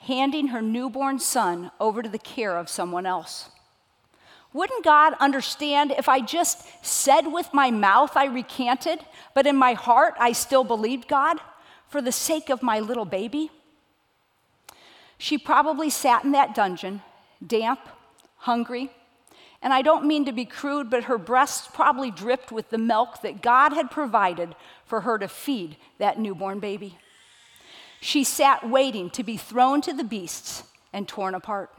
handing 0.00 0.48
her 0.48 0.60
newborn 0.60 1.18
son 1.18 1.70
over 1.80 2.02
to 2.02 2.08
the 2.08 2.18
care 2.18 2.58
of 2.58 2.68
someone 2.68 3.06
else. 3.06 3.50
Wouldn't 4.56 4.84
God 4.84 5.12
understand 5.20 5.90
if 5.90 6.08
I 6.08 6.20
just 6.20 6.66
said 6.82 7.26
with 7.30 7.52
my 7.52 7.70
mouth 7.70 8.16
I 8.16 8.24
recanted, 8.24 9.00
but 9.34 9.46
in 9.46 9.54
my 9.54 9.74
heart 9.74 10.14
I 10.18 10.32
still 10.32 10.64
believed 10.64 11.08
God 11.08 11.36
for 11.88 12.00
the 12.00 12.10
sake 12.10 12.48
of 12.48 12.62
my 12.62 12.80
little 12.80 13.04
baby? 13.04 13.50
She 15.18 15.36
probably 15.36 15.90
sat 15.90 16.24
in 16.24 16.32
that 16.32 16.54
dungeon, 16.54 17.02
damp, 17.46 17.80
hungry, 18.38 18.90
and 19.60 19.74
I 19.74 19.82
don't 19.82 20.06
mean 20.06 20.24
to 20.24 20.32
be 20.32 20.46
crude, 20.46 20.88
but 20.88 21.04
her 21.04 21.18
breasts 21.18 21.68
probably 21.70 22.10
dripped 22.10 22.50
with 22.50 22.70
the 22.70 22.78
milk 22.78 23.20
that 23.20 23.42
God 23.42 23.74
had 23.74 23.90
provided 23.90 24.56
for 24.86 25.02
her 25.02 25.18
to 25.18 25.28
feed 25.28 25.76
that 25.98 26.18
newborn 26.18 26.60
baby. 26.60 26.96
She 28.00 28.24
sat 28.24 28.66
waiting 28.66 29.10
to 29.10 29.22
be 29.22 29.36
thrown 29.36 29.82
to 29.82 29.92
the 29.92 30.02
beasts 30.02 30.62
and 30.94 31.06
torn 31.06 31.34
apart. 31.34 31.75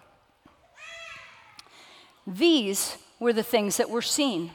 These 2.27 2.97
were 3.19 3.31
the 3.31 3.41
things 3.41 3.77
that 3.77 3.89
were 3.89 4.01
seen. 4.01 4.51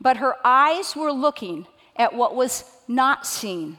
But 0.00 0.18
her 0.18 0.36
eyes 0.44 0.94
were 0.94 1.12
looking 1.12 1.66
at 1.96 2.14
what 2.14 2.36
was 2.36 2.64
not 2.86 3.26
seen 3.26 3.76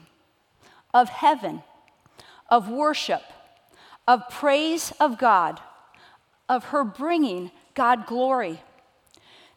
of 0.93 1.07
heaven, 1.07 1.63
of 2.49 2.69
worship, 2.69 3.23
of 4.07 4.29
praise 4.29 4.91
of 4.99 5.17
God, 5.17 5.61
of 6.49 6.65
her 6.65 6.83
bringing 6.83 7.49
God 7.73 8.05
glory. 8.05 8.61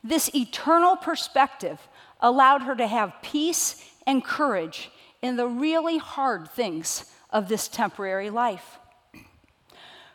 This 0.04 0.32
eternal 0.34 0.96
perspective 0.96 1.80
allowed 2.20 2.62
her 2.62 2.76
to 2.76 2.86
have 2.86 3.20
peace 3.20 3.90
and 4.06 4.24
courage 4.24 4.90
in 5.20 5.36
the 5.36 5.48
really 5.48 5.98
hard 5.98 6.48
things 6.50 7.12
of 7.30 7.48
this 7.48 7.66
temporary 7.66 8.30
life. 8.30 8.78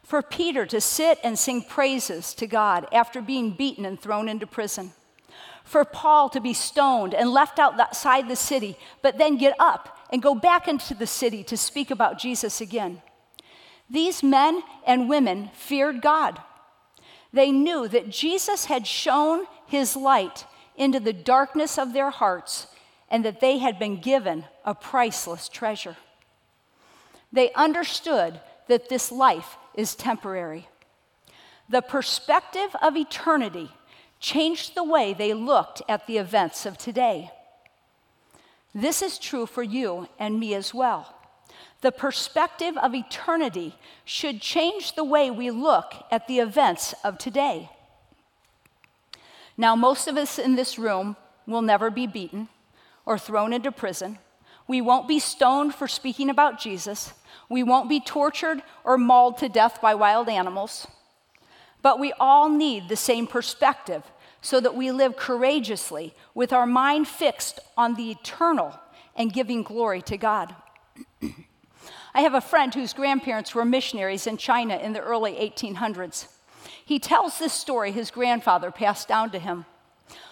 For 0.10 0.24
Peter 0.24 0.66
to 0.66 0.82
sit 0.82 1.20
and 1.24 1.38
sing 1.38 1.62
praises 1.62 2.34
to 2.34 2.48
God 2.48 2.88
after 2.92 3.22
being 3.22 3.52
beaten 3.52 3.86
and 3.86 4.02
thrown 4.02 4.28
into 4.28 4.48
prison. 4.48 4.92
For 5.64 5.86
Paul 5.86 6.30
to 6.30 6.42
be 6.42 6.52
stoned 6.52 7.14
and 7.14 7.30
left 7.30 7.60
outside 7.60 8.28
the 8.28 8.36
city, 8.36 8.76
but 9.04 9.20
then 9.20 9.38
get 9.38 9.54
up 9.60 10.00
and 10.12 10.20
go 10.20 10.34
back 10.34 10.68
into 10.68 10.96
the 10.96 11.06
city 11.06 11.44
to 11.44 11.56
speak 11.56 11.92
about 11.92 12.18
Jesus 12.18 12.60
again. 12.60 13.04
These 13.88 14.24
men 14.24 14.64
and 14.88 15.10
women 15.10 15.52
feared 15.54 16.02
God. 16.02 16.42
They 17.32 17.52
knew 17.52 17.88
that 17.88 18.10
Jesus 18.10 18.66
had 18.66 18.88
shown 18.88 19.46
his 19.68 19.96
light 19.96 20.48
into 20.76 21.00
the 21.00 21.14
darkness 21.14 21.78
of 21.78 21.94
their 21.94 22.10
hearts 22.10 22.66
and 23.12 23.24
that 23.26 23.42
they 23.42 23.60
had 23.60 23.78
been 23.78 24.02
given 24.02 24.46
a 24.66 24.74
priceless 24.74 25.48
treasure. 25.48 25.98
They 27.32 27.54
understood 27.54 28.42
that 28.70 28.90
this 28.90 29.12
life 29.12 29.58
is 29.80 29.96
temporary. 29.96 30.68
The 31.70 31.82
perspective 31.82 32.76
of 32.82 32.98
eternity 32.98 33.72
changed 34.20 34.76
the 34.76 34.84
way 34.84 35.14
they 35.14 35.34
looked 35.34 35.82
at 35.88 36.06
the 36.06 36.18
events 36.18 36.66
of 36.66 36.78
today. 36.78 37.32
This 38.76 39.02
is 39.02 39.18
true 39.18 39.46
for 39.46 39.64
you 39.64 40.10
and 40.20 40.38
me 40.38 40.54
as 40.54 40.74
well. 40.74 41.16
The 41.80 41.94
perspective 41.94 42.76
of 42.78 42.94
eternity 42.94 43.74
should 44.04 44.42
change 44.42 44.96
the 44.96 45.06
way 45.06 45.32
we 45.32 45.50
look 45.50 45.94
at 46.12 46.28
the 46.28 46.40
events 46.40 46.94
of 47.06 47.18
today. 47.18 47.70
Now, 49.56 49.78
most 49.78 50.10
of 50.10 50.18
us 50.18 50.38
in 50.38 50.56
this 50.56 50.78
room 50.78 51.16
will 51.48 51.62
never 51.62 51.90
be 51.90 52.06
beaten 52.06 52.50
or 53.06 53.18
thrown 53.18 53.54
into 53.54 53.72
prison. 53.72 54.20
We 54.70 54.82
won't 54.82 55.08
be 55.08 55.18
stoned 55.18 55.74
for 55.74 55.88
speaking 55.88 56.30
about 56.30 56.60
Jesus. 56.60 57.14
We 57.50 57.64
won't 57.64 57.90
be 57.90 58.00
tortured 58.00 58.62
or 58.84 59.00
mauled 59.00 59.40
to 59.40 59.50
death 59.50 59.82
by 59.82 59.96
wild 59.96 60.30
animals. 60.30 60.86
But 61.82 62.00
we 62.00 62.14
all 62.20 62.50
need 62.50 62.88
the 62.88 62.96
same 62.96 63.26
perspective 63.26 64.04
so 64.42 64.60
that 64.60 64.76
we 64.76 64.92
live 64.92 65.18
courageously 65.18 66.14
with 66.36 66.54
our 66.54 66.68
mind 66.68 67.08
fixed 67.08 67.60
on 67.76 67.96
the 67.96 68.12
eternal 68.12 68.80
and 69.16 69.34
giving 69.34 69.64
glory 69.64 70.04
to 70.04 70.18
God. 70.18 70.56
I 72.14 72.22
have 72.22 72.36
a 72.36 72.40
friend 72.40 72.72
whose 72.72 72.94
grandparents 72.94 73.56
were 73.56 73.66
missionaries 73.66 74.28
in 74.28 74.38
China 74.38 74.78
in 74.78 74.94
the 74.94 75.02
early 75.02 75.34
1800s. 75.34 76.28
He 76.86 77.00
tells 77.00 77.40
this 77.40 77.54
story 77.54 77.92
his 77.92 78.12
grandfather 78.12 78.70
passed 78.70 79.08
down 79.08 79.32
to 79.32 79.40
him. 79.40 79.66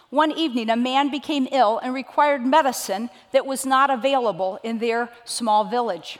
One 0.09 0.31
evening, 0.31 0.69
a 0.69 0.77
man 0.77 1.11
became 1.11 1.49
ill 1.51 1.79
and 1.79 1.93
required 1.93 2.45
medicine 2.45 3.09
that 3.33 3.45
was 3.45 3.65
not 3.65 3.89
available 3.89 4.59
in 4.63 4.79
their 4.79 5.09
small 5.25 5.65
village. 5.65 6.17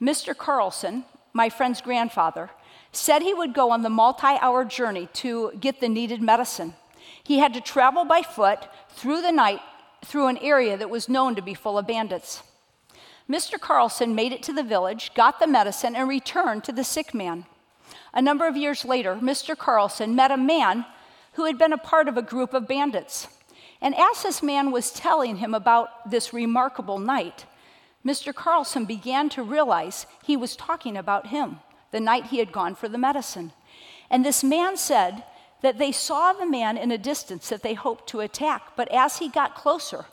Mr. 0.00 0.36
Carlson, 0.36 1.04
my 1.32 1.48
friend's 1.48 1.80
grandfather, 1.80 2.50
said 2.92 3.22
he 3.22 3.34
would 3.34 3.52
go 3.52 3.70
on 3.70 3.82
the 3.82 3.90
multi 3.90 4.38
hour 4.40 4.64
journey 4.64 5.08
to 5.14 5.52
get 5.58 5.80
the 5.80 5.88
needed 5.88 6.22
medicine. 6.22 6.74
He 7.22 7.38
had 7.38 7.52
to 7.54 7.60
travel 7.60 8.04
by 8.04 8.22
foot 8.22 8.68
through 8.90 9.22
the 9.22 9.32
night 9.32 9.60
through 10.04 10.28
an 10.28 10.38
area 10.38 10.76
that 10.76 10.90
was 10.90 11.08
known 11.08 11.34
to 11.34 11.42
be 11.42 11.54
full 11.54 11.78
of 11.78 11.86
bandits. 11.86 12.44
Mr. 13.28 13.58
Carlson 13.58 14.14
made 14.14 14.32
it 14.32 14.42
to 14.44 14.52
the 14.52 14.62
village, 14.62 15.12
got 15.14 15.40
the 15.40 15.48
medicine, 15.48 15.96
and 15.96 16.08
returned 16.08 16.62
to 16.62 16.72
the 16.72 16.84
sick 16.84 17.12
man. 17.12 17.44
A 18.14 18.22
number 18.22 18.46
of 18.46 18.56
years 18.56 18.84
later, 18.84 19.16
Mr. 19.16 19.56
Carlson 19.56 20.14
met 20.14 20.30
a 20.30 20.36
man 20.36 20.86
who 21.36 21.44
had 21.44 21.58
been 21.58 21.72
a 21.72 21.78
part 21.78 22.08
of 22.08 22.16
a 22.16 22.22
group 22.22 22.54
of 22.54 22.66
bandits. 22.66 23.28
And 23.82 23.94
as 23.94 24.22
this 24.22 24.42
man 24.42 24.70
was 24.70 24.90
telling 24.90 25.36
him 25.36 25.54
about 25.54 26.10
this 26.10 26.32
remarkable 26.32 26.98
night, 26.98 27.44
Mr. 28.04 28.34
Carlson 28.34 28.86
began 28.86 29.28
to 29.28 29.42
realize 29.42 30.06
he 30.24 30.36
was 30.36 30.56
talking 30.56 30.96
about 30.96 31.26
him, 31.26 31.60
the 31.90 32.00
night 32.00 32.26
he 32.26 32.38
had 32.38 32.52
gone 32.52 32.74
for 32.74 32.88
the 32.88 32.96
medicine. 32.96 33.52
And 34.10 34.24
this 34.24 34.42
man 34.42 34.78
said 34.78 35.24
that 35.60 35.78
they 35.78 35.92
saw 35.92 36.32
the 36.32 36.46
man 36.46 36.78
in 36.78 36.90
a 36.90 36.98
distance 36.98 37.50
that 37.50 37.62
they 37.62 37.74
hoped 37.74 38.08
to 38.08 38.20
attack, 38.20 38.72
but 38.74 38.90
as 38.90 39.18
he 39.18 39.28
got 39.28 39.54
closer, 39.54 40.06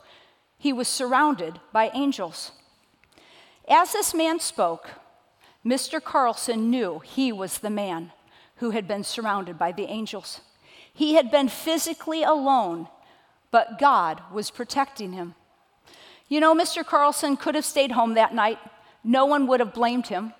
he 0.58 0.72
was 0.74 0.88
surrounded 0.88 1.58
by 1.72 1.90
angels. 1.94 2.52
As 3.66 3.92
this 3.92 4.12
man 4.12 4.40
spoke, 4.40 4.90
Mr. 5.64 6.02
Carlson 6.02 6.70
knew 6.70 6.98
he 6.98 7.32
was 7.32 7.58
the 7.58 7.70
man 7.70 8.12
who 8.56 8.70
had 8.70 8.86
been 8.86 9.04
surrounded 9.04 9.58
by 9.58 9.72
the 9.72 9.86
angels. 9.86 10.42
He 10.94 11.14
had 11.14 11.30
been 11.30 11.48
physically 11.48 12.22
alone, 12.22 12.88
but 13.50 13.78
God 13.78 14.22
was 14.32 14.50
protecting 14.50 15.12
him. 15.12 15.34
You 16.28 16.40
know, 16.40 16.54
Mr. 16.54 16.82
Carlson 16.84 17.36
could 17.36 17.54
have 17.54 17.66
stayed 17.66 17.92
home 17.92 18.14
that 18.14 18.34
night. 18.34 18.58
No 19.02 19.26
one 19.26 19.46
would 19.46 19.60
have 19.60 19.74
blamed 19.74 20.06
him. 20.06 20.32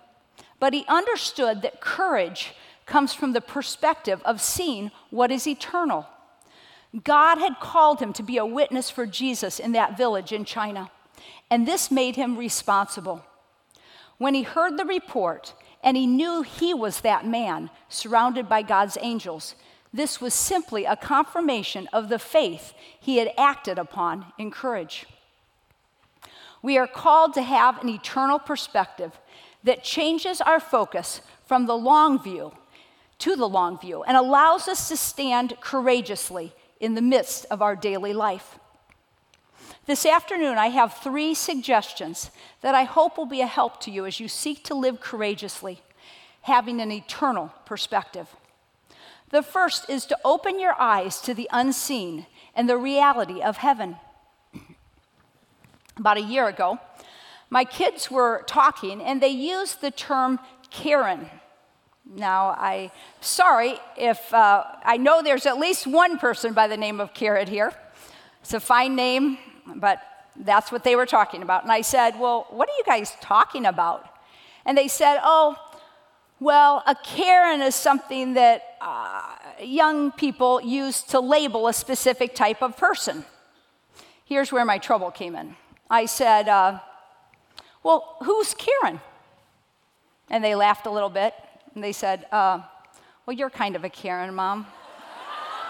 But 0.58 0.72
he 0.72 0.86
understood 0.88 1.60
that 1.60 1.82
courage 1.82 2.54
comes 2.86 3.12
from 3.12 3.32
the 3.32 3.42
perspective 3.42 4.22
of 4.24 4.40
seeing 4.40 4.90
what 5.10 5.30
is 5.30 5.46
eternal. 5.46 6.06
God 7.02 7.36
had 7.38 7.60
called 7.60 8.00
him 8.00 8.14
to 8.14 8.22
be 8.22 8.38
a 8.38 8.46
witness 8.46 8.88
for 8.88 9.04
Jesus 9.04 9.58
in 9.58 9.72
that 9.72 9.98
village 9.98 10.32
in 10.32 10.46
China 10.46 10.90
and 11.50 11.66
this 11.68 11.90
made 11.90 12.16
him 12.16 12.36
responsible. 12.36 13.24
When 14.18 14.34
he 14.34 14.42
heard 14.42 14.76
the 14.76 14.84
report 14.84 15.54
and 15.82 15.96
he 15.96 16.06
knew 16.06 16.42
he 16.42 16.72
was 16.72 17.00
that 17.00 17.26
man 17.26 17.70
surrounded 17.88 18.48
by 18.48 18.62
God's 18.62 18.96
angels, 19.00 19.54
this 19.94 20.20
was 20.20 20.34
simply 20.34 20.84
a 20.84 20.96
confirmation 20.96 21.88
of 21.92 22.08
the 22.08 22.18
faith 22.18 22.74
he 22.98 23.18
had 23.18 23.30
acted 23.38 23.78
upon 23.78 24.26
in 24.36 24.50
courage. 24.50 25.06
We 26.62 26.76
are 26.76 26.88
called 26.88 27.32
to 27.34 27.42
have 27.42 27.80
an 27.80 27.88
eternal 27.88 28.40
perspective 28.40 29.12
that 29.62 29.84
changes 29.84 30.40
our 30.40 30.58
focus 30.58 31.20
from 31.46 31.66
the 31.66 31.76
long 31.76 32.20
view 32.20 32.52
to 33.18 33.36
the 33.36 33.48
long 33.48 33.78
view 33.78 34.02
and 34.02 34.16
allows 34.16 34.66
us 34.66 34.88
to 34.88 34.96
stand 34.96 35.54
courageously 35.60 36.52
in 36.80 36.96
the 36.96 37.02
midst 37.02 37.46
of 37.48 37.62
our 37.62 37.76
daily 37.76 38.12
life. 38.12 38.58
This 39.86 40.04
afternoon, 40.04 40.58
I 40.58 40.68
have 40.68 40.94
three 40.94 41.34
suggestions 41.34 42.32
that 42.62 42.74
I 42.74 42.82
hope 42.82 43.16
will 43.16 43.26
be 43.26 43.42
a 43.42 43.46
help 43.46 43.80
to 43.82 43.92
you 43.92 44.06
as 44.06 44.18
you 44.18 44.26
seek 44.26 44.64
to 44.64 44.74
live 44.74 45.00
courageously, 45.00 45.82
having 46.42 46.80
an 46.80 46.90
eternal 46.90 47.52
perspective. 47.64 48.28
The 49.34 49.42
first 49.42 49.90
is 49.90 50.06
to 50.06 50.18
open 50.24 50.60
your 50.60 50.80
eyes 50.80 51.20
to 51.22 51.34
the 51.34 51.48
unseen 51.52 52.26
and 52.54 52.68
the 52.68 52.76
reality 52.76 53.42
of 53.42 53.56
heaven. 53.56 53.96
About 55.96 56.18
a 56.18 56.20
year 56.20 56.46
ago, 56.46 56.78
my 57.50 57.64
kids 57.64 58.12
were 58.12 58.44
talking 58.46 59.02
and 59.02 59.20
they 59.20 59.30
used 59.30 59.80
the 59.80 59.90
term 59.90 60.38
Karen. 60.70 61.28
Now, 62.06 62.54
I'm 62.56 62.92
sorry 63.20 63.74
if 63.96 64.32
uh, 64.32 64.66
I 64.84 64.98
know 64.98 65.20
there's 65.20 65.46
at 65.46 65.58
least 65.58 65.88
one 65.88 66.16
person 66.16 66.52
by 66.52 66.68
the 66.68 66.76
name 66.76 67.00
of 67.00 67.12
Karen 67.12 67.48
here. 67.48 67.72
It's 68.40 68.54
a 68.54 68.60
fine 68.60 68.94
name, 68.94 69.38
but 69.66 70.00
that's 70.36 70.70
what 70.70 70.84
they 70.84 70.94
were 70.94 71.06
talking 71.06 71.42
about. 71.42 71.64
And 71.64 71.72
I 71.72 71.80
said, 71.80 72.20
Well, 72.20 72.46
what 72.50 72.68
are 72.68 72.76
you 72.78 72.84
guys 72.86 73.12
talking 73.20 73.66
about? 73.66 74.08
And 74.64 74.78
they 74.78 74.86
said, 74.86 75.18
Oh, 75.24 75.56
well, 76.44 76.82
a 76.86 76.94
Karen 76.94 77.62
is 77.62 77.74
something 77.74 78.34
that 78.34 78.76
uh, 78.78 79.22
young 79.62 80.12
people 80.12 80.60
use 80.60 81.02
to 81.04 81.18
label 81.18 81.68
a 81.68 81.72
specific 81.72 82.34
type 82.34 82.60
of 82.60 82.76
person. 82.76 83.24
Here's 84.26 84.52
where 84.52 84.66
my 84.66 84.76
trouble 84.76 85.10
came 85.10 85.36
in. 85.36 85.56
I 85.88 86.04
said, 86.04 86.46
uh, 86.50 86.80
Well, 87.82 88.18
who's 88.22 88.52
Karen? 88.52 89.00
And 90.28 90.44
they 90.44 90.54
laughed 90.54 90.84
a 90.84 90.90
little 90.90 91.08
bit 91.08 91.32
and 91.74 91.82
they 91.82 91.92
said, 91.92 92.26
uh, 92.30 92.60
Well, 93.24 93.34
you're 93.34 93.48
kind 93.48 93.74
of 93.74 93.82
a 93.82 93.88
Karen, 93.88 94.34
Mom. 94.34 94.66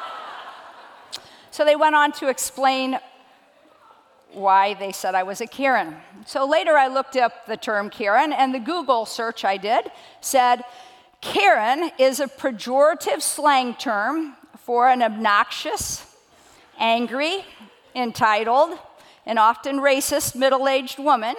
so 1.52 1.64
they 1.64 1.76
went 1.76 1.94
on 1.94 2.10
to 2.14 2.28
explain 2.28 2.98
why 4.34 4.74
they 4.74 4.92
said 4.92 5.14
I 5.14 5.22
was 5.22 5.40
a 5.40 5.46
Karen. 5.46 5.96
So 6.26 6.46
later 6.46 6.76
I 6.76 6.88
looked 6.88 7.16
up 7.16 7.46
the 7.46 7.56
term 7.56 7.90
Karen, 7.90 8.32
and 8.32 8.54
the 8.54 8.58
Google 8.58 9.06
search 9.06 9.44
I 9.44 9.56
did 9.56 9.90
said 10.20 10.62
Karen 11.20 11.90
is 11.98 12.20
a 12.20 12.26
pejorative 12.26 13.22
slang 13.22 13.74
term 13.74 14.36
for 14.58 14.88
an 14.88 15.02
obnoxious, 15.02 16.04
angry, 16.78 17.44
entitled, 17.94 18.78
and 19.26 19.38
often 19.38 19.78
racist 19.78 20.34
middle 20.34 20.68
aged 20.68 20.98
woman 20.98 21.34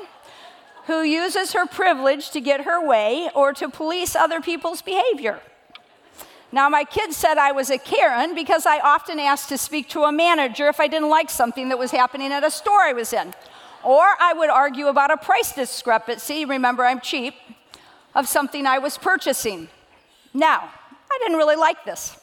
who 0.87 1.01
uses 1.01 1.53
her 1.53 1.65
privilege 1.65 2.29
to 2.31 2.39
get 2.39 2.61
her 2.61 2.85
way 2.85 3.29
or 3.35 3.53
to 3.53 3.69
police 3.69 4.15
other 4.15 4.41
people's 4.41 4.81
behavior. 4.81 5.39
Now, 6.55 6.69
my 6.69 6.85
kids 6.85 7.17
said 7.17 7.37
I 7.37 7.51
was 7.51 7.69
a 7.69 7.77
Karen 7.77 8.33
because 8.33 8.65
I 8.65 8.79
often 8.79 9.19
asked 9.19 9.49
to 9.49 9.57
speak 9.57 9.89
to 9.89 10.03
a 10.03 10.11
manager 10.13 10.69
if 10.69 10.79
I 10.79 10.87
didn't 10.87 11.09
like 11.09 11.29
something 11.29 11.67
that 11.67 11.77
was 11.77 11.91
happening 11.91 12.31
at 12.31 12.45
a 12.45 12.49
store 12.49 12.79
I 12.79 12.93
was 12.93 13.11
in. 13.11 13.33
Or 13.83 14.05
I 14.21 14.31
would 14.31 14.49
argue 14.49 14.87
about 14.87 15.11
a 15.11 15.17
price 15.17 15.51
discrepancy, 15.51 16.45
remember 16.45 16.85
I'm 16.85 17.01
cheap, 17.01 17.33
of 18.15 18.29
something 18.29 18.65
I 18.65 18.77
was 18.77 18.97
purchasing. 18.97 19.67
Now, 20.33 20.71
I 21.11 21.19
didn't 21.23 21.35
really 21.35 21.57
like 21.57 21.83
this. 21.83 22.15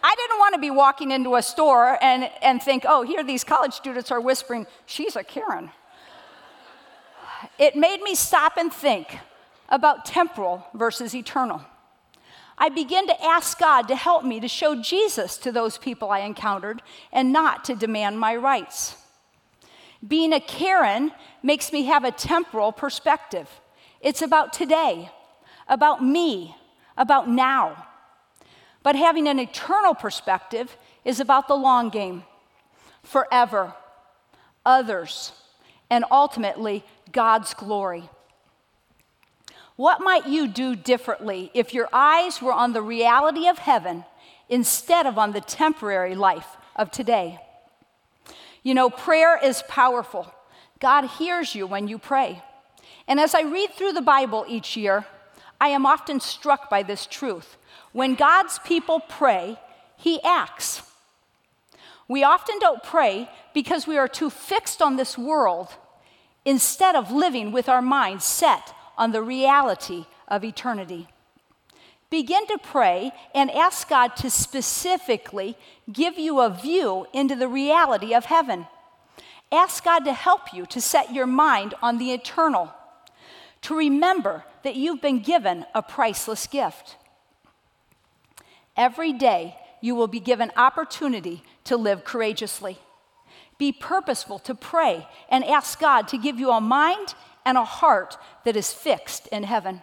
I 0.00 0.14
didn't 0.14 0.38
want 0.38 0.54
to 0.54 0.60
be 0.60 0.70
walking 0.70 1.10
into 1.10 1.34
a 1.34 1.42
store 1.42 1.98
and, 2.00 2.30
and 2.42 2.62
think, 2.62 2.84
oh, 2.86 3.02
here 3.02 3.24
these 3.24 3.42
college 3.42 3.72
students 3.72 4.12
are 4.12 4.20
whispering, 4.20 4.68
she's 4.86 5.16
a 5.16 5.24
Karen. 5.24 5.72
It 7.58 7.74
made 7.74 8.00
me 8.00 8.14
stop 8.14 8.58
and 8.58 8.72
think 8.72 9.18
about 9.68 10.04
temporal 10.04 10.64
versus 10.72 11.16
eternal. 11.16 11.62
I 12.58 12.70
began 12.70 13.06
to 13.06 13.24
ask 13.24 13.58
God 13.58 13.88
to 13.88 13.96
help 13.96 14.24
me 14.24 14.40
to 14.40 14.48
show 14.48 14.80
Jesus 14.80 15.36
to 15.38 15.52
those 15.52 15.76
people 15.76 16.10
I 16.10 16.20
encountered 16.20 16.82
and 17.12 17.32
not 17.32 17.64
to 17.66 17.74
demand 17.74 18.18
my 18.18 18.34
rights. 18.34 18.96
Being 20.06 20.32
a 20.32 20.40
Karen 20.40 21.12
makes 21.42 21.72
me 21.72 21.84
have 21.84 22.04
a 22.04 22.10
temporal 22.10 22.72
perspective. 22.72 23.48
It's 24.00 24.22
about 24.22 24.52
today, 24.52 25.10
about 25.68 26.02
me, 26.02 26.56
about 26.96 27.28
now. 27.28 27.86
But 28.82 28.96
having 28.96 29.26
an 29.26 29.38
eternal 29.38 29.94
perspective 29.94 30.76
is 31.04 31.20
about 31.20 31.48
the 31.48 31.56
long 31.56 31.90
game, 31.90 32.24
forever, 33.02 33.74
others, 34.64 35.32
and 35.90 36.04
ultimately 36.10 36.84
God's 37.12 37.52
glory. 37.52 38.08
What 39.76 40.00
might 40.00 40.26
you 40.26 40.48
do 40.48 40.74
differently 40.74 41.50
if 41.52 41.74
your 41.74 41.88
eyes 41.92 42.40
were 42.40 42.52
on 42.52 42.72
the 42.72 42.82
reality 42.82 43.46
of 43.46 43.58
heaven 43.58 44.04
instead 44.48 45.06
of 45.06 45.18
on 45.18 45.32
the 45.32 45.40
temporary 45.40 46.14
life 46.14 46.56
of 46.74 46.90
today? 46.90 47.38
You 48.62 48.74
know, 48.74 48.88
prayer 48.88 49.38
is 49.40 49.62
powerful. 49.68 50.32
God 50.80 51.04
hears 51.04 51.54
you 51.54 51.66
when 51.66 51.88
you 51.88 51.98
pray. 51.98 52.42
And 53.06 53.20
as 53.20 53.34
I 53.34 53.42
read 53.42 53.70
through 53.72 53.92
the 53.92 54.02
Bible 54.02 54.46
each 54.48 54.76
year, 54.76 55.04
I 55.60 55.68
am 55.68 55.86
often 55.86 56.20
struck 56.20 56.68
by 56.70 56.82
this 56.82 57.06
truth. 57.06 57.56
When 57.92 58.14
God's 58.14 58.58
people 58.60 59.00
pray, 59.00 59.58
He 59.96 60.22
acts. 60.22 60.82
We 62.08 62.24
often 62.24 62.58
don't 62.58 62.82
pray 62.82 63.28
because 63.52 63.86
we 63.86 63.98
are 63.98 64.08
too 64.08 64.30
fixed 64.30 64.80
on 64.80 64.96
this 64.96 65.18
world 65.18 65.74
instead 66.44 66.94
of 66.94 67.10
living 67.10 67.52
with 67.52 67.68
our 67.68 67.82
minds 67.82 68.24
set 68.24 68.72
on 68.96 69.12
the 69.12 69.22
reality 69.22 70.06
of 70.28 70.44
eternity. 70.44 71.08
Begin 72.08 72.46
to 72.46 72.58
pray 72.62 73.12
and 73.34 73.50
ask 73.50 73.88
God 73.88 74.16
to 74.16 74.30
specifically 74.30 75.56
give 75.92 76.18
you 76.18 76.40
a 76.40 76.50
view 76.50 77.06
into 77.12 77.34
the 77.34 77.48
reality 77.48 78.14
of 78.14 78.26
heaven. 78.26 78.66
Ask 79.50 79.84
God 79.84 80.00
to 80.00 80.12
help 80.12 80.52
you 80.52 80.66
to 80.66 80.80
set 80.80 81.12
your 81.12 81.26
mind 81.26 81.74
on 81.82 81.98
the 81.98 82.12
eternal, 82.12 82.72
to 83.62 83.76
remember 83.76 84.44
that 84.62 84.76
you've 84.76 85.00
been 85.00 85.20
given 85.20 85.64
a 85.74 85.82
priceless 85.82 86.46
gift. 86.46 86.96
Every 88.76 89.12
day, 89.12 89.56
you 89.80 89.94
will 89.94 90.08
be 90.08 90.20
given 90.20 90.50
opportunity 90.56 91.42
to 91.64 91.76
live 91.76 92.04
courageously. 92.04 92.78
Be 93.58 93.72
purposeful 93.72 94.38
to 94.40 94.54
pray 94.54 95.06
and 95.28 95.44
ask 95.44 95.80
God 95.80 96.08
to 96.08 96.18
give 96.18 96.38
you 96.38 96.50
a 96.50 96.60
mind 96.60 97.14
and 97.46 97.56
a 97.56 97.64
heart 97.64 98.18
that 98.44 98.56
is 98.56 98.72
fixed 98.72 99.28
in 99.28 99.44
heaven. 99.44 99.80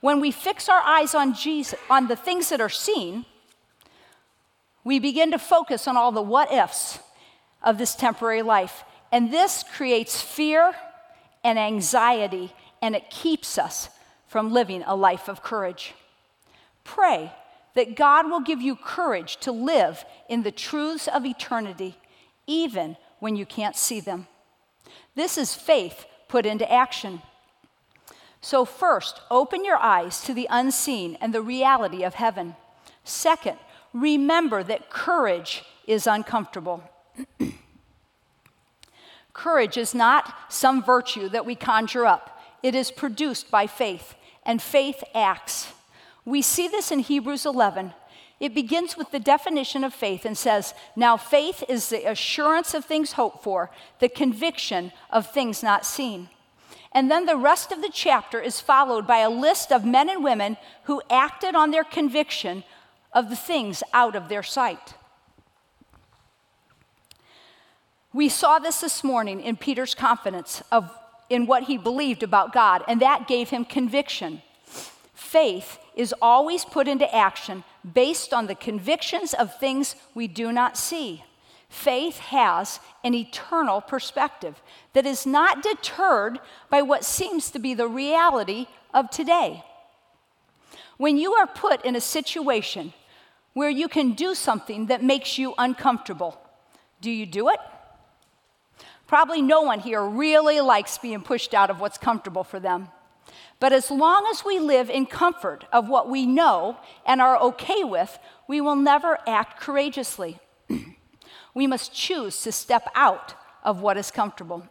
When 0.00 0.20
we 0.20 0.32
fix 0.32 0.68
our 0.68 0.80
eyes 0.80 1.14
on 1.14 1.32
Jesus, 1.32 1.78
on 1.88 2.08
the 2.08 2.16
things 2.16 2.50
that 2.50 2.60
are 2.60 2.68
seen, 2.68 3.24
we 4.84 4.98
begin 4.98 5.30
to 5.30 5.38
focus 5.38 5.88
on 5.88 5.96
all 5.96 6.12
the 6.12 6.20
what 6.20 6.52
ifs 6.52 6.98
of 7.62 7.78
this 7.78 7.94
temporary 7.94 8.42
life. 8.42 8.84
And 9.12 9.32
this 9.32 9.64
creates 9.74 10.20
fear 10.20 10.74
and 11.44 11.58
anxiety, 11.58 12.52
and 12.82 12.96
it 12.96 13.10
keeps 13.10 13.58
us 13.58 13.88
from 14.26 14.52
living 14.52 14.82
a 14.86 14.96
life 14.96 15.28
of 15.28 15.42
courage. 15.42 15.94
Pray 16.82 17.32
that 17.74 17.94
God 17.94 18.28
will 18.28 18.40
give 18.40 18.60
you 18.60 18.74
courage 18.74 19.36
to 19.38 19.52
live 19.52 20.04
in 20.28 20.42
the 20.42 20.50
truths 20.50 21.06
of 21.06 21.24
eternity, 21.24 21.96
even 22.46 22.96
when 23.20 23.36
you 23.36 23.46
can't 23.46 23.76
see 23.76 24.00
them. 24.00 24.26
This 25.14 25.38
is 25.38 25.54
faith 25.54 26.06
put 26.28 26.46
into 26.46 26.70
action. 26.70 27.22
So, 28.40 28.64
first, 28.64 29.20
open 29.30 29.64
your 29.64 29.76
eyes 29.76 30.20
to 30.22 30.34
the 30.34 30.46
unseen 30.50 31.16
and 31.20 31.34
the 31.34 31.42
reality 31.42 32.04
of 32.04 32.14
heaven. 32.14 32.54
Second, 33.04 33.58
remember 33.92 34.62
that 34.62 34.90
courage 34.90 35.64
is 35.86 36.06
uncomfortable. 36.06 36.82
courage 39.32 39.76
is 39.76 39.94
not 39.94 40.34
some 40.48 40.82
virtue 40.82 41.28
that 41.28 41.46
we 41.46 41.54
conjure 41.54 42.06
up, 42.06 42.40
it 42.62 42.74
is 42.74 42.90
produced 42.90 43.50
by 43.50 43.66
faith, 43.66 44.14
and 44.44 44.60
faith 44.60 45.02
acts. 45.14 45.72
We 46.24 46.42
see 46.42 46.68
this 46.68 46.90
in 46.90 47.00
Hebrews 47.00 47.46
11. 47.46 47.92
It 48.38 48.54
begins 48.54 48.96
with 48.96 49.10
the 49.10 49.18
definition 49.18 49.82
of 49.82 49.94
faith 49.94 50.24
and 50.24 50.36
says, 50.36 50.74
Now 50.94 51.16
faith 51.16 51.64
is 51.68 51.88
the 51.88 52.08
assurance 52.08 52.74
of 52.74 52.84
things 52.84 53.12
hoped 53.12 53.42
for, 53.42 53.70
the 53.98 54.08
conviction 54.08 54.92
of 55.10 55.30
things 55.30 55.62
not 55.62 55.86
seen. 55.86 56.28
And 56.92 57.10
then 57.10 57.26
the 57.26 57.36
rest 57.36 57.72
of 57.72 57.82
the 57.82 57.90
chapter 57.92 58.40
is 58.40 58.60
followed 58.60 59.06
by 59.06 59.18
a 59.18 59.30
list 59.30 59.72
of 59.72 59.84
men 59.84 60.08
and 60.08 60.22
women 60.22 60.56
who 60.84 61.02
acted 61.10 61.54
on 61.54 61.70
their 61.70 61.84
conviction 61.84 62.64
of 63.12 63.30
the 63.30 63.36
things 63.36 63.82
out 63.92 64.14
of 64.14 64.28
their 64.28 64.42
sight. 64.42 64.94
We 68.12 68.28
saw 68.28 68.58
this 68.58 68.80
this 68.80 69.04
morning 69.04 69.40
in 69.40 69.56
Peter's 69.56 69.94
confidence 69.94 70.62
of 70.72 70.90
in 71.28 71.46
what 71.46 71.64
he 71.64 71.76
believed 71.76 72.22
about 72.22 72.52
God, 72.52 72.84
and 72.86 73.00
that 73.00 73.26
gave 73.26 73.50
him 73.50 73.64
conviction. 73.64 74.42
Faith 75.16 75.78
is 75.94 76.14
always 76.20 76.66
put 76.66 76.86
into 76.86 77.12
action 77.12 77.64
based 77.94 78.34
on 78.34 78.46
the 78.46 78.54
convictions 78.54 79.32
of 79.32 79.58
things 79.58 79.96
we 80.14 80.28
do 80.28 80.52
not 80.52 80.76
see. 80.76 81.24
Faith 81.70 82.18
has 82.18 82.80
an 83.02 83.14
eternal 83.14 83.80
perspective 83.80 84.60
that 84.92 85.06
is 85.06 85.24
not 85.24 85.62
deterred 85.62 86.38
by 86.68 86.82
what 86.82 87.02
seems 87.02 87.50
to 87.50 87.58
be 87.58 87.72
the 87.72 87.88
reality 87.88 88.66
of 88.92 89.08
today. 89.08 89.64
When 90.98 91.16
you 91.16 91.32
are 91.32 91.46
put 91.46 91.82
in 91.82 91.96
a 91.96 92.00
situation 92.00 92.92
where 93.54 93.70
you 93.70 93.88
can 93.88 94.12
do 94.12 94.34
something 94.34 94.86
that 94.88 95.02
makes 95.02 95.38
you 95.38 95.54
uncomfortable, 95.56 96.38
do 97.00 97.10
you 97.10 97.24
do 97.24 97.48
it? 97.48 97.58
Probably 99.06 99.40
no 99.40 99.62
one 99.62 99.80
here 99.80 100.04
really 100.04 100.60
likes 100.60 100.98
being 100.98 101.22
pushed 101.22 101.54
out 101.54 101.70
of 101.70 101.80
what's 101.80 101.96
comfortable 101.96 102.44
for 102.44 102.60
them. 102.60 102.88
But 103.58 103.72
as 103.72 103.90
long 103.90 104.26
as 104.30 104.44
we 104.44 104.58
live 104.58 104.90
in 104.90 105.06
comfort 105.06 105.64
of 105.72 105.88
what 105.88 106.08
we 106.08 106.26
know 106.26 106.76
and 107.06 107.20
are 107.20 107.40
okay 107.40 107.84
with, 107.84 108.18
we 108.48 108.60
will 108.60 108.76
never 108.76 109.18
act 109.26 109.60
courageously. 109.60 110.38
we 111.54 111.66
must 111.66 111.94
choose 111.94 112.42
to 112.42 112.52
step 112.52 112.88
out 112.94 113.34
of 113.62 113.80
what 113.80 113.96
is 113.96 114.10
comfortable. 114.10 114.68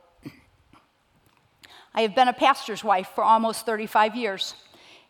I 1.94 2.02
have 2.02 2.14
been 2.14 2.28
a 2.28 2.34
pastor's 2.34 2.84
wife 2.84 3.10
for 3.16 3.24
almost 3.24 3.66
35 3.66 4.16
years. 4.16 4.54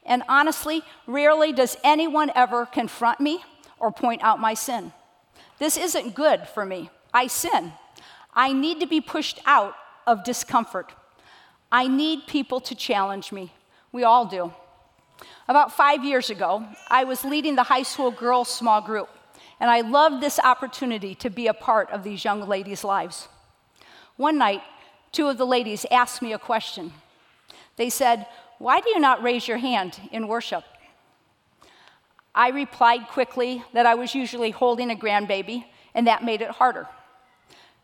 And 0.05 0.21
honestly, 0.29 0.83
rarely 1.07 1.51
does 1.51 1.75
anyone 1.83 2.31
ever 2.35 2.65
confront 2.67 3.19
me 3.19 3.43
or 3.79 3.91
point 3.91 4.23
out 4.23 4.39
my 4.39 4.53
sin. 4.53 4.93
This 5.57 5.77
isn't 5.77 6.15
good 6.15 6.47
for 6.47 6.65
me. 6.65 6.89
I 7.13 7.27
sin. 7.27 7.73
I 8.33 8.53
need 8.53 8.79
to 8.81 8.87
be 8.87 9.01
pushed 9.01 9.39
out 9.45 9.75
of 10.05 10.23
discomfort. 10.23 10.93
I 11.75 11.87
need 11.87 12.25
people 12.25 12.61
to 12.61 12.73
challenge 12.73 13.33
me. 13.33 13.51
We 13.91 14.05
all 14.05 14.25
do. 14.25 14.53
About 15.49 15.73
five 15.75 16.05
years 16.05 16.29
ago, 16.29 16.65
I 16.87 17.03
was 17.03 17.25
leading 17.25 17.57
the 17.57 17.63
high 17.63 17.83
school 17.83 18.11
girls' 18.11 18.47
small 18.47 18.79
group, 18.79 19.09
and 19.59 19.69
I 19.69 19.81
loved 19.81 20.23
this 20.23 20.39
opportunity 20.39 21.15
to 21.15 21.29
be 21.29 21.47
a 21.47 21.53
part 21.53 21.89
of 21.91 22.05
these 22.05 22.23
young 22.23 22.47
ladies' 22.47 22.85
lives. 22.85 23.27
One 24.15 24.37
night, 24.37 24.61
two 25.11 25.27
of 25.27 25.37
the 25.37 25.45
ladies 25.45 25.85
asked 25.91 26.21
me 26.21 26.31
a 26.31 26.39
question. 26.39 26.93
They 27.75 27.89
said, 27.89 28.25
Why 28.57 28.79
do 28.79 28.89
you 28.91 28.99
not 29.01 29.21
raise 29.21 29.45
your 29.45 29.57
hand 29.57 29.99
in 30.13 30.29
worship? 30.29 30.63
I 32.33 32.51
replied 32.51 33.09
quickly 33.09 33.65
that 33.73 33.85
I 33.85 33.95
was 33.95 34.15
usually 34.15 34.51
holding 34.51 34.91
a 34.91 34.95
grandbaby, 34.95 35.65
and 35.93 36.07
that 36.07 36.23
made 36.23 36.39
it 36.39 36.51
harder. 36.51 36.87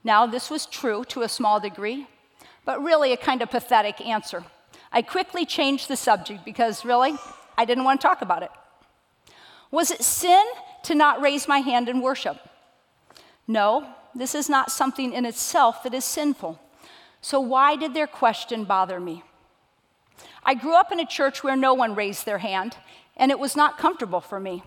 Now, 0.01 0.27
this 0.27 0.49
was 0.49 0.65
true 0.65 1.03
to 1.09 1.23
a 1.23 1.27
small 1.27 1.59
degree, 1.59 2.07
but 2.65 2.83
really 2.83 3.13
a 3.13 3.17
kind 3.17 3.41
of 3.41 3.49
pathetic 3.49 4.01
answer. 4.01 4.43
I 4.91 5.01
quickly 5.01 5.45
changed 5.45 5.87
the 5.87 5.95
subject 5.95 6.43
because 6.45 6.85
really, 6.85 7.15
I 7.57 7.65
didn't 7.65 7.83
want 7.83 8.01
to 8.01 8.07
talk 8.07 8.21
about 8.21 8.43
it. 8.43 8.51
Was 9.71 9.89
it 9.91 10.01
sin 10.03 10.43
to 10.83 10.95
not 10.95 11.21
raise 11.21 11.47
my 11.47 11.59
hand 11.59 11.87
in 11.87 12.01
worship? 12.01 12.37
No, 13.47 13.87
this 14.13 14.35
is 14.35 14.49
not 14.49 14.71
something 14.71 15.13
in 15.13 15.25
itself 15.25 15.83
that 15.83 15.93
is 15.93 16.05
sinful. 16.05 16.59
So, 17.21 17.39
why 17.39 17.75
did 17.75 17.93
their 17.93 18.07
question 18.07 18.65
bother 18.65 18.99
me? 18.99 19.23
I 20.43 20.55
grew 20.55 20.73
up 20.73 20.91
in 20.91 20.99
a 20.99 21.05
church 21.05 21.43
where 21.43 21.55
no 21.55 21.73
one 21.73 21.95
raised 21.95 22.25
their 22.25 22.39
hand, 22.39 22.77
and 23.15 23.31
it 23.31 23.39
was 23.39 23.55
not 23.55 23.77
comfortable 23.77 24.21
for 24.21 24.39
me. 24.39 24.63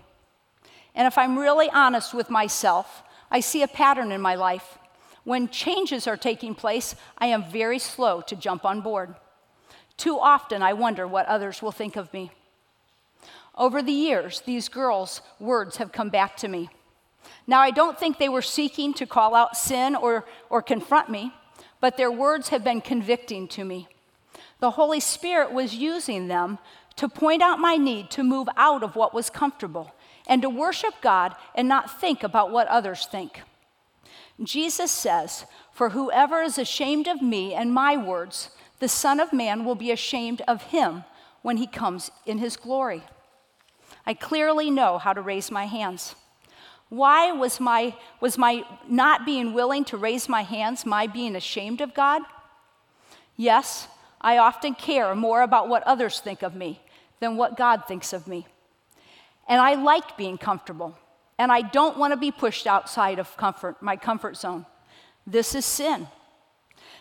And 0.95 1.05
if 1.05 1.17
I'm 1.17 1.37
really 1.37 1.69
honest 1.69 2.13
with 2.13 2.29
myself, 2.29 3.03
I 3.29 3.41
see 3.41 3.61
a 3.61 3.67
pattern 3.67 4.11
in 4.11 4.21
my 4.21 4.35
life. 4.35 4.77
When 5.25 5.49
changes 5.49 6.07
are 6.07 6.15
taking 6.15 6.55
place, 6.55 6.95
I 7.17 7.25
am 7.27 7.43
very 7.43 7.79
slow 7.79 8.21
to 8.21 8.35
jump 8.35 8.63
on 8.63 8.79
board. 8.79 9.15
Too 9.97 10.17
often, 10.19 10.61
I 10.61 10.73
wonder 10.73 11.07
what 11.07 11.25
others 11.25 11.61
will 11.61 11.71
think 11.71 11.95
of 11.95 12.13
me. 12.13 12.31
Over 13.57 13.81
the 13.81 13.91
years, 13.91 14.41
these 14.41 14.69
girls' 14.69 15.21
words 15.39 15.77
have 15.77 15.91
come 15.91 16.09
back 16.09 16.37
to 16.37 16.47
me. 16.47 16.69
Now, 17.47 17.59
I 17.59 17.71
don't 17.71 17.97
think 17.97 18.17
they 18.17 18.29
were 18.29 18.41
seeking 18.41 18.93
to 18.95 19.07
call 19.07 19.33
out 19.33 19.57
sin 19.57 19.95
or, 19.95 20.25
or 20.49 20.61
confront 20.61 21.09
me, 21.09 21.33
but 21.79 21.97
their 21.97 22.11
words 22.11 22.49
have 22.49 22.63
been 22.63 22.81
convicting 22.81 23.47
to 23.49 23.65
me. 23.65 23.87
The 24.59 24.71
Holy 24.71 24.99
Spirit 24.99 25.51
was 25.51 25.75
using 25.75 26.27
them 26.27 26.59
to 26.97 27.09
point 27.09 27.41
out 27.41 27.59
my 27.59 27.77
need 27.77 28.11
to 28.11 28.23
move 28.23 28.47
out 28.57 28.83
of 28.83 28.95
what 28.95 29.13
was 29.13 29.29
comfortable 29.29 29.93
and 30.27 30.41
to 30.43 30.49
worship 30.49 30.93
God 31.01 31.35
and 31.55 31.67
not 31.67 31.99
think 31.99 32.23
about 32.23 32.51
what 32.51 32.67
others 32.67 33.07
think. 33.07 33.41
Jesus 34.43 34.91
says, 34.91 35.45
For 35.71 35.89
whoever 35.89 36.41
is 36.41 36.57
ashamed 36.57 37.07
of 37.07 37.21
me 37.21 37.53
and 37.53 37.73
my 37.73 37.95
words, 37.95 38.49
the 38.79 38.87
Son 38.87 39.19
of 39.19 39.31
Man 39.31 39.63
will 39.63 39.75
be 39.75 39.91
ashamed 39.91 40.41
of 40.47 40.63
him 40.63 41.05
when 41.41 41.57
he 41.57 41.67
comes 41.67 42.11
in 42.25 42.39
his 42.39 42.57
glory. 42.57 43.03
I 44.05 44.13
clearly 44.13 44.69
know 44.69 44.97
how 44.97 45.13
to 45.13 45.21
raise 45.21 45.49
my 45.51 45.65
hands. 45.65 46.15
Why 46.89 47.31
was 47.31 47.59
my, 47.59 47.95
was 48.19 48.37
my 48.37 48.63
not 48.87 49.25
being 49.25 49.53
willing 49.53 49.85
to 49.85 49.97
raise 49.97 50.29
my 50.29 50.43
hands 50.43 50.85
my 50.85 51.07
being 51.07 51.35
ashamed 51.35 51.81
of 51.81 51.93
God? 51.93 52.21
Yes, 53.37 53.87
I 54.21 54.37
often 54.37 54.75
care 54.75 55.15
more 55.15 55.41
about 55.41 55.67
what 55.67 55.83
others 55.83 56.19
think 56.19 56.41
of 56.41 56.55
me 56.55 56.81
than 57.19 57.37
what 57.37 57.57
God 57.57 57.83
thinks 57.87 58.13
of 58.13 58.27
me. 58.27 58.47
And 59.47 59.61
I 59.61 59.75
like 59.75 60.17
being 60.17 60.37
comfortable, 60.37 60.97
and 61.37 61.51
I 61.51 61.61
don't 61.61 61.97
want 61.97 62.11
to 62.11 62.17
be 62.17 62.31
pushed 62.31 62.67
outside 62.67 63.19
of 63.19 63.35
comfort, 63.37 63.81
my 63.81 63.95
comfort 63.95 64.37
zone. 64.37 64.65
This 65.27 65.55
is 65.55 65.65
sin. 65.65 66.07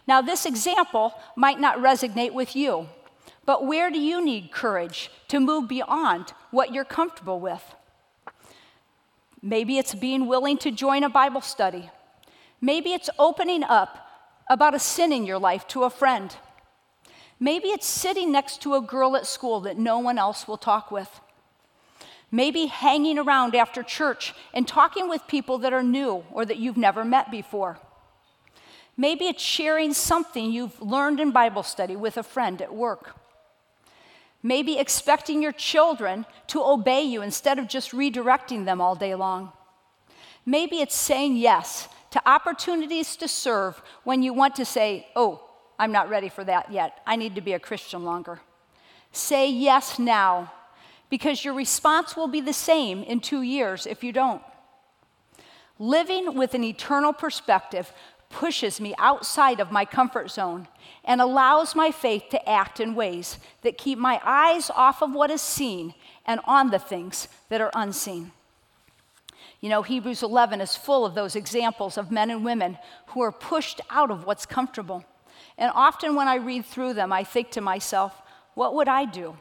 Now, 0.07 0.21
this 0.21 0.45
example 0.45 1.15
might 1.37 1.61
not 1.61 1.79
resonate 1.79 2.33
with 2.33 2.55
you, 2.55 2.89
but 3.47 3.67
where 3.67 3.91
do 3.91 3.99
you 3.99 4.25
need 4.25 4.51
courage 4.53 5.11
to 5.29 5.41
move 5.41 5.69
beyond 5.69 6.33
what 6.51 6.73
you're 6.73 6.85
comfortable 6.85 7.41
with? 7.41 7.63
Maybe 9.43 9.79
it's 9.79 9.95
being 9.95 10.27
willing 10.27 10.59
to 10.59 10.71
join 10.71 11.05
a 11.05 11.09
Bible 11.09 11.43
study. 11.43 11.91
Maybe 12.61 12.93
it's 12.93 13.11
opening 13.19 13.63
up 13.63 13.99
about 14.49 14.75
a 14.75 14.79
sin 14.79 15.13
in 15.13 15.27
your 15.27 15.39
life 15.39 15.67
to 15.69 15.85
a 15.85 15.91
friend. 15.91 16.35
Maybe 17.39 17.69
it's 17.69 17.87
sitting 17.87 18.33
next 18.33 18.63
to 18.63 18.75
a 18.75 18.81
girl 18.81 19.17
at 19.17 19.27
school 19.27 19.61
that 19.61 19.77
no 19.77 19.99
one 19.99 20.19
else 20.19 20.49
will 20.49 20.57
talk 20.57 20.91
with. 20.91 21.21
Maybe 22.35 22.67
hanging 22.67 23.17
around 23.17 23.55
after 23.55 23.85
church 23.85 24.35
and 24.53 24.67
talking 24.67 25.09
with 25.09 25.29
people 25.29 25.59
that 25.59 25.73
are 25.73 25.85
new 25.85 26.25
or 26.33 26.45
that 26.45 26.57
you've 26.57 26.77
never 26.77 27.05
met 27.05 27.31
before. 27.31 27.79
Maybe 28.97 29.27
it's 29.27 29.41
sharing 29.41 29.95
something 29.95 30.51
you've 30.51 30.83
learned 30.83 31.21
in 31.21 31.31
Bible 31.31 31.63
study 31.63 31.95
with 31.95 32.17
a 32.17 32.25
friend 32.25 32.61
at 32.61 32.75
work. 32.75 33.15
Maybe 34.43 34.81
expecting 34.81 35.45
your 35.45 35.53
children 35.53 36.27
to 36.49 36.61
obey 36.61 37.03
you 37.03 37.23
instead 37.23 37.61
of 37.61 37.69
just 37.69 37.93
redirecting 37.93 38.65
them 38.65 38.81
all 38.81 38.97
day 38.97 39.15
long. 39.15 39.53
Maybe 40.45 40.81
it's 40.81 40.97
saying 40.97 41.37
yes 41.37 41.87
to 42.11 42.29
opportunities 42.29 43.15
to 43.19 43.29
serve 43.29 43.81
when 44.03 44.25
you 44.25 44.35
want 44.35 44.57
to 44.57 44.65
say, 44.65 45.07
oh, 45.15 45.41
I'm 45.79 45.93
not 45.93 46.09
ready 46.09 46.31
for 46.31 46.43
that 46.43 46.73
yet. 46.73 46.99
I 47.07 47.15
need 47.15 47.37
to 47.37 47.41
be 47.41 47.53
a 47.53 47.61
Christian 47.61 48.05
longer. 48.05 48.41
Say 49.13 49.49
yes 49.53 50.01
now, 50.01 50.51
because 51.15 51.45
your 51.45 51.55
response 51.55 52.17
will 52.17 52.27
be 52.27 52.41
the 52.41 52.53
same 52.53 53.05
in 53.05 53.21
two 53.21 53.43
years 53.43 53.87
if 53.87 54.03
you 54.03 54.11
don't. 54.13 54.43
Living 55.79 56.35
with 56.35 56.55
an 56.55 56.65
eternal 56.65 57.13
perspective 57.13 57.93
pushes 58.31 58.81
me 58.81 58.97
outside 58.99 59.61
of 59.61 59.71
my 59.71 59.85
comfort 59.85 60.29
zone 60.29 60.67
and 61.05 61.21
allows 61.21 61.77
my 61.77 61.93
faith 61.93 62.25
to 62.33 62.49
act 62.49 62.81
in 62.81 62.97
ways 62.97 63.39
that 63.63 63.79
keep 63.79 63.97
my 63.97 64.21
eyes 64.25 64.71
off 64.71 65.03
of 65.03 65.15
what 65.15 65.31
is 65.31 65.41
seen 65.41 65.95
and 66.27 66.41
on 66.47 66.71
the 66.71 66.81
things 66.81 67.29
that 67.49 67.61
are 67.61 67.71
unseen. 67.77 68.33
You 69.61 69.69
know, 69.69 69.83
Hebrews 69.83 70.25
11 70.25 70.61
is 70.61 70.75
full 70.75 71.07
of 71.07 71.15
those 71.15 71.37
examples 71.37 71.97
of 71.97 72.11
men 72.11 72.29
and 72.29 72.45
women 72.45 72.77
who 73.07 73.21
are 73.23 73.31
pushed 73.31 73.81
out 73.89 74.11
of 74.11 74.27
what's 74.27 74.47
comfortable. 74.47 75.05
And 75.59 75.71
often 75.77 76.17
when 76.17 76.27
I 76.27 76.39
read 76.39 76.65
through 76.65 76.95
them, 76.95 77.13
I 77.13 77.23
think 77.23 77.53
to 77.53 77.61
myself, 77.61 78.21
what 78.55 78.75
would 78.75 78.89
I 78.89 79.05
do? 79.05 79.37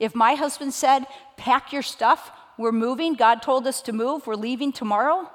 If 0.00 0.14
my 0.14 0.34
husband 0.34 0.74
said, 0.74 1.06
Pack 1.36 1.72
your 1.72 1.82
stuff, 1.82 2.32
we're 2.58 2.72
moving, 2.72 3.14
God 3.14 3.42
told 3.42 3.66
us 3.66 3.80
to 3.82 3.92
move, 3.92 4.26
we're 4.26 4.34
leaving 4.34 4.72
tomorrow, 4.72 5.30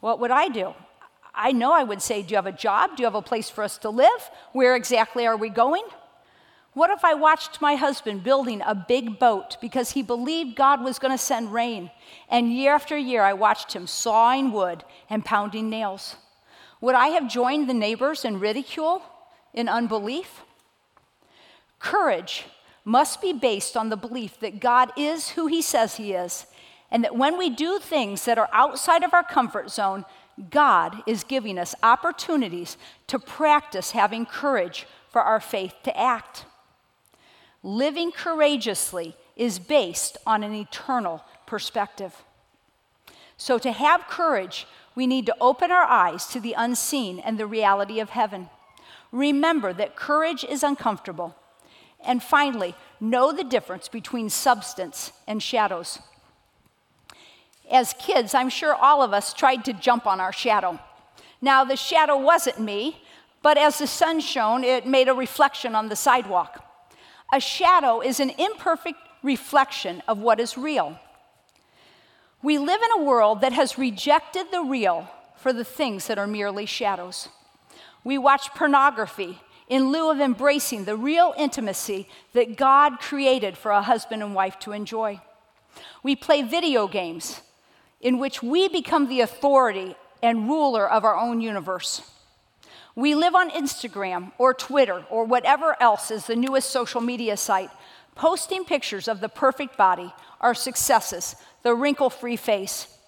what 0.00 0.18
would 0.20 0.30
I 0.30 0.48
do? 0.48 0.74
I 1.34 1.52
know 1.52 1.72
I 1.72 1.82
would 1.82 2.00
say, 2.00 2.22
Do 2.22 2.30
you 2.30 2.36
have 2.36 2.46
a 2.46 2.52
job? 2.52 2.96
Do 2.96 3.02
you 3.02 3.06
have 3.06 3.14
a 3.14 3.22
place 3.22 3.50
for 3.50 3.62
us 3.62 3.76
to 3.78 3.90
live? 3.90 4.30
Where 4.52 4.76
exactly 4.76 5.26
are 5.26 5.36
we 5.36 5.50
going? 5.50 5.84
What 6.74 6.90
if 6.90 7.04
I 7.04 7.12
watched 7.12 7.60
my 7.60 7.74
husband 7.74 8.24
building 8.24 8.62
a 8.64 8.74
big 8.74 9.18
boat 9.18 9.58
because 9.60 9.90
he 9.90 10.02
believed 10.02 10.56
God 10.56 10.82
was 10.82 10.98
going 10.98 11.12
to 11.12 11.18
send 11.18 11.52
rain, 11.52 11.90
and 12.30 12.52
year 12.52 12.74
after 12.74 12.96
year 12.96 13.22
I 13.22 13.34
watched 13.34 13.74
him 13.74 13.86
sawing 13.86 14.52
wood 14.52 14.84
and 15.10 15.24
pounding 15.24 15.68
nails? 15.68 16.16
Would 16.80 16.94
I 16.94 17.08
have 17.08 17.28
joined 17.28 17.68
the 17.68 17.74
neighbors 17.74 18.24
in 18.24 18.40
ridicule, 18.40 19.02
in 19.52 19.68
unbelief? 19.68 20.40
Courage 21.78 22.46
must 22.84 23.20
be 23.20 23.32
based 23.32 23.76
on 23.76 23.88
the 23.88 23.96
belief 23.96 24.38
that 24.40 24.60
God 24.60 24.92
is 24.96 25.30
who 25.30 25.46
he 25.46 25.62
says 25.62 25.96
he 25.96 26.12
is, 26.12 26.46
and 26.90 27.04
that 27.04 27.16
when 27.16 27.38
we 27.38 27.48
do 27.48 27.78
things 27.78 28.24
that 28.24 28.38
are 28.38 28.50
outside 28.52 29.02
of 29.02 29.14
our 29.14 29.22
comfort 29.22 29.70
zone, 29.70 30.04
God 30.50 31.02
is 31.06 31.24
giving 31.24 31.58
us 31.58 31.74
opportunities 31.82 32.76
to 33.06 33.18
practice 33.18 33.92
having 33.92 34.26
courage 34.26 34.86
for 35.08 35.22
our 35.22 35.40
faith 35.40 35.74
to 35.84 35.98
act. 35.98 36.44
Living 37.62 38.10
courageously 38.10 39.16
is 39.36 39.58
based 39.58 40.16
on 40.26 40.42
an 40.42 40.54
eternal 40.54 41.22
perspective. 41.46 42.24
So, 43.36 43.58
to 43.58 43.72
have 43.72 44.08
courage, 44.08 44.66
we 44.94 45.06
need 45.06 45.26
to 45.26 45.36
open 45.40 45.70
our 45.70 45.84
eyes 45.84 46.26
to 46.28 46.40
the 46.40 46.54
unseen 46.56 47.18
and 47.18 47.38
the 47.38 47.46
reality 47.46 48.00
of 48.00 48.10
heaven. 48.10 48.50
Remember 49.10 49.72
that 49.72 49.96
courage 49.96 50.44
is 50.44 50.62
uncomfortable. 50.62 51.36
And 52.04 52.22
finally, 52.22 52.74
know 53.00 53.32
the 53.32 53.44
difference 53.44 53.88
between 53.88 54.30
substance 54.30 55.12
and 55.26 55.42
shadows 55.42 55.98
as 57.72 57.94
kids, 57.98 58.34
I'm 58.34 58.50
sure 58.50 58.74
all 58.74 59.02
of 59.02 59.12
us 59.12 59.32
tried 59.32 59.64
to 59.64 59.72
jump 59.72 60.06
on 60.06 60.20
our 60.20 60.32
shadow. 60.32 60.78
Now, 61.40 61.64
the 61.64 61.76
shadow 61.76 62.18
wasn't 62.18 62.60
me, 62.60 63.02
but 63.42 63.58
as 63.58 63.78
the 63.78 63.86
sun 63.86 64.20
shone, 64.20 64.62
it 64.62 64.86
made 64.86 65.08
a 65.08 65.14
reflection 65.14 65.74
on 65.74 65.88
the 65.88 65.96
sidewalk. 65.96 66.64
A 67.32 67.40
shadow 67.40 68.00
is 68.00 68.20
an 68.20 68.30
imperfect 68.30 68.98
reflection 69.22 70.02
of 70.06 70.18
what 70.18 70.38
is 70.38 70.58
real. 70.58 70.98
We 72.42 72.58
live 72.58 72.80
in 72.82 73.00
a 73.00 73.04
world 73.04 73.40
that 73.40 73.52
has 73.52 73.78
rejected 73.78 74.46
the 74.50 74.62
real 74.62 75.08
for 75.36 75.52
the 75.52 75.64
things 75.64 76.06
that 76.08 76.18
are 76.18 76.26
merely 76.26 76.66
shadows. 76.66 77.28
We 78.04 78.18
watch 78.18 78.50
pornography 78.50 79.40
in 79.72 79.90
lieu 79.90 80.10
of 80.10 80.20
embracing 80.20 80.84
the 80.84 80.94
real 80.94 81.32
intimacy 81.38 82.06
that 82.34 82.58
God 82.58 83.00
created 83.00 83.56
for 83.56 83.70
a 83.70 83.80
husband 83.80 84.22
and 84.22 84.34
wife 84.34 84.58
to 84.58 84.72
enjoy. 84.72 85.18
We 86.02 86.14
play 86.14 86.42
video 86.42 86.86
games 86.86 87.40
in 87.98 88.18
which 88.18 88.42
we 88.42 88.68
become 88.68 89.08
the 89.08 89.22
authority 89.22 89.96
and 90.22 90.46
ruler 90.46 90.86
of 90.86 91.04
our 91.04 91.16
own 91.16 91.40
universe. 91.40 92.02
We 92.94 93.14
live 93.14 93.34
on 93.34 93.48
Instagram 93.48 94.32
or 94.36 94.52
Twitter 94.52 95.06
or 95.08 95.24
whatever 95.24 95.74
else 95.80 96.10
is 96.10 96.26
the 96.26 96.36
newest 96.36 96.68
social 96.68 97.00
media 97.00 97.38
site, 97.38 97.70
posting 98.14 98.66
pictures 98.66 99.08
of 99.08 99.22
the 99.22 99.30
perfect 99.30 99.78
body, 99.78 100.12
our 100.42 100.52
successes, 100.52 101.34
the 101.62 101.74
wrinkle 101.74 102.10
free 102.10 102.36
face. 102.36 102.98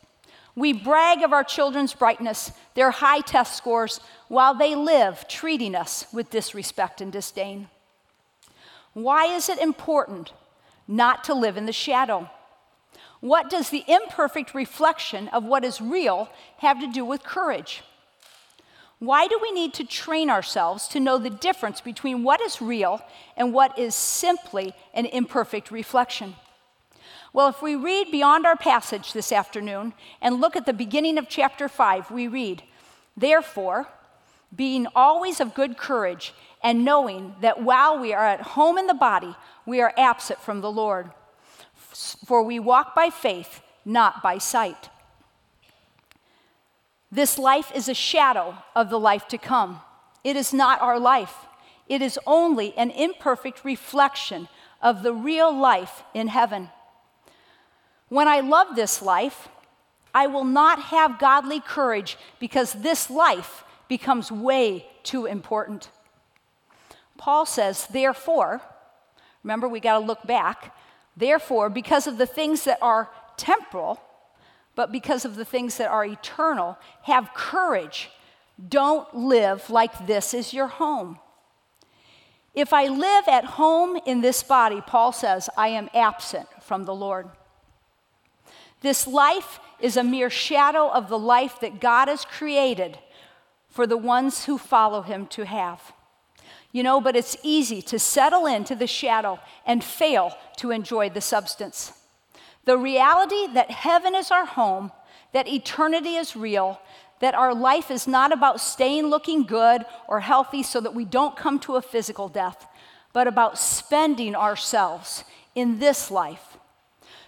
We 0.57 0.73
brag 0.73 1.23
of 1.23 1.33
our 1.33 1.43
children's 1.43 1.95
brightness, 1.95 2.53
their 2.75 2.93
high 2.93 3.21
test 3.21 3.57
scores, 3.57 4.01
while 4.29 4.55
they 4.55 4.75
live 4.75 5.27
treating 5.29 5.75
us 5.75 6.07
with 6.13 6.31
disrespect 6.31 7.01
and 7.01 7.13
disdain. 7.13 7.69
Why 8.93 9.27
is 9.27 9.49
it 9.49 9.59
important 9.59 10.33
not 10.87 11.25
to 11.25 11.35
live 11.35 11.57
in 11.57 11.67
the 11.67 11.73
shadow? 11.73 12.31
What 13.21 13.51
does 13.51 13.71
the 13.71 13.85
imperfect 13.89 14.55
reflection 14.55 15.29
of 15.29 15.45
what 15.45 15.65
is 15.65 15.81
real 15.81 16.29
have 16.59 16.79
to 16.81 16.93
do 16.93 17.05
with 17.05 17.25
courage? 17.25 17.83
Why 19.01 19.27
do 19.27 19.39
we 19.43 19.51
need 19.51 19.75
to 19.75 19.85
train 19.85 20.31
ourselves 20.31 20.87
to 20.89 21.01
know 21.01 21.19
the 21.19 21.31
difference 21.31 21.81
between 21.81 22.23
what 22.23 22.41
is 22.41 22.63
real 22.63 23.03
and 23.37 23.53
what 23.53 23.79
is 23.79 23.95
simply 23.95 24.73
an 24.93 25.07
imperfect 25.07 25.71
reflection? 25.71 26.37
Well, 27.33 27.49
if 27.49 27.63
we 27.63 27.75
read 27.75 28.11
beyond 28.11 28.47
our 28.47 28.57
passage 28.57 29.13
this 29.13 29.33
afternoon 29.33 29.95
and 30.21 30.41
look 30.41 30.57
at 30.57 30.67
the 30.67 30.73
beginning 30.73 31.19
of 31.19 31.29
chapter 31.29 31.69
5, 31.69 32.11
we 32.11 32.29
read, 32.29 32.63
Therefore, 33.17 33.89
being 34.55 34.87
always 34.95 35.41
of 35.41 35.55
good 35.55 35.77
courage 35.77 36.35
and 36.63 36.85
knowing 36.85 37.35
that 37.41 37.63
while 37.63 37.99
we 37.99 38.13
are 38.13 38.27
at 38.27 38.41
home 38.41 38.79
in 38.79 38.87
the 38.87 38.95
body, 38.95 39.35
we 39.67 39.81
are 39.81 39.93
absent 39.97 40.41
from 40.41 40.61
the 40.61 40.71
Lord. 40.71 41.11
For 42.25 42.43
we 42.43 42.59
walk 42.59 42.95
by 42.95 43.11
faith, 43.11 43.61
not 43.85 44.23
by 44.23 44.39
sight. 44.39 44.89
This 47.11 47.39
life 47.39 47.71
is 47.75 47.89
a 47.89 47.95
shadow 47.95 48.57
of 48.75 48.91
the 48.91 48.99
life 48.99 49.29
to 49.29 49.39
come. 49.39 49.81
It 50.25 50.37
is 50.37 50.53
not 50.53 50.81
our 50.81 50.99
life. 50.99 51.47
It 51.89 52.03
is 52.03 52.19
only 52.27 52.77
an 52.77 52.91
imperfect 52.91 53.65
reflection 53.65 54.49
of 54.81 55.03
the 55.03 55.13
real 55.13 55.57
life 55.57 56.03
in 56.13 56.29
heaven. 56.29 56.71
When 58.09 58.29
I 58.29 58.41
love 58.41 58.77
this 58.77 59.03
life, 59.03 59.49
I 60.15 60.27
will 60.29 60.45
not 60.45 60.81
have 60.81 61.19
godly 61.19 61.61
courage 61.61 62.17
because 62.39 62.73
this 62.73 63.11
life 63.11 63.65
becomes 63.89 64.31
way 64.31 64.87
too 65.03 65.27
important. 65.27 65.91
Paul 67.19 67.47
says, 67.47 67.87
therefore, 67.87 68.61
remember 69.43 69.69
we 69.69 69.81
got 69.81 69.99
to 69.99 70.05
look 70.05 70.25
back, 70.27 70.77
therefore, 71.17 71.69
because 71.69 72.07
of 72.07 72.19
the 72.19 72.27
things 72.27 72.65
that 72.65 72.79
are 72.81 73.11
temporal, 73.37 74.01
but 74.75 74.93
because 74.93 75.25
of 75.25 75.37
the 75.37 75.45
things 75.45 75.77
that 75.79 75.91
are 75.91 76.05
eternal, 76.05 76.79
have 77.03 77.35
courage. 77.35 78.11
Don't 78.69 79.13
live 79.15 79.71
like 79.71 80.07
this 80.07 80.35
is 80.35 80.53
your 80.53 80.67
home. 80.67 81.19
If 82.55 82.73
I 82.73 82.87
live 82.87 83.25
at 83.27 83.45
home 83.45 83.99
in 84.07 84.21
this 84.21 84.43
body, 84.43 84.81
Paul 84.81 85.13
says, 85.13 85.51
I 85.57 85.69
am 85.69 85.91
absent 85.93 86.47
from 86.63 86.85
the 86.85 86.95
Lord. 86.95 87.29
This 88.85 89.07
life 89.07 89.61
is 89.81 89.97
a 89.97 90.05
mere 90.05 90.29
shadow 90.29 90.91
of 90.91 91.09
the 91.09 91.19
life 91.19 91.59
that 91.61 91.81
God 91.81 92.09
has 92.09 92.27
created 92.27 92.99
for 93.71 93.87
the 93.87 93.97
ones 93.97 94.45
who 94.45 94.59
follow 94.59 95.01
him 95.01 95.27
to 95.29 95.47
have. 95.47 95.95
You 96.71 96.83
know, 96.83 97.01
but 97.01 97.17
it's 97.17 97.35
easy 97.43 97.81
to 97.81 97.99
settle 97.99 98.45
into 98.45 98.75
the 98.75 98.87
shadow 98.87 99.41
and 99.65 99.83
fail 99.83 100.37
to 100.59 100.71
enjoy 100.71 101.09
the 101.09 101.23
substance. 101.23 101.95
The 102.67 102.77
reality 102.77 103.47
that 103.55 103.71
heaven 103.71 104.15
is 104.15 104.31
our 104.31 104.45
home, 104.45 104.93
that 105.33 105.49
eternity 105.49 106.17
is 106.17 106.37
real, 106.37 106.79
that 107.21 107.35
our 107.35 107.55
life 107.55 107.91
is 107.91 108.07
not 108.07 108.33
about 108.33 108.61
staying 108.61 109.07
looking 109.07 109.45
good 109.45 109.87
or 110.07 110.21
healthy 110.21 110.63
so 110.63 110.79
that 110.83 110.95
we 110.95 111.07
don't 111.07 111.39
come 111.39 111.59
to 111.61 111.77
a 111.77 111.81
physical 111.81 112.29
death, 112.29 112.67
but 113.15 113.27
about 113.27 113.57
spending 113.57 114.37
ourselves 114.37 115.25
in 115.55 115.79
this 115.79 116.11
life 116.11 116.54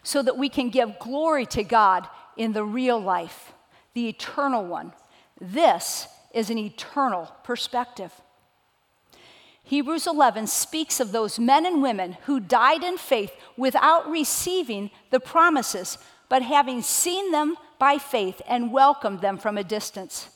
so 0.07 0.23
that 0.23 0.39
we 0.39 0.49
can 0.49 0.71
give 0.71 1.01
glory 1.01 1.45
to 1.45 1.65
God 1.65 2.07
in 2.37 2.53
the 2.53 2.63
real 2.63 2.97
life, 2.97 3.53
the 3.93 4.09
eternal 4.09 4.65
one. 4.65 4.93
This 5.41 6.07
is 6.33 6.49
an 6.49 6.59
eternal 6.59 7.35
perspective. 7.43 8.13
Hebrews 9.65 10.07
11 10.07 10.47
speaks 10.47 11.01
of 11.01 11.11
those 11.11 11.41
men 11.41 11.67
and 11.67 11.83
women 11.83 12.19
who 12.27 12.39
died 12.39 12.85
in 12.85 12.99
faith 12.99 13.33
without 13.57 14.09
receiving 14.09 14.93
the 15.11 15.19
promises, 15.19 15.99
but 16.29 16.41
having 16.41 16.83
seen 16.83 17.33
them 17.33 17.57
by 17.81 17.99
faith 17.99 18.41
and 18.49 18.73
welcomed 18.73 19.23
them 19.23 19.39
from 19.39 19.59
a 19.59 19.65
distance. 19.65 20.29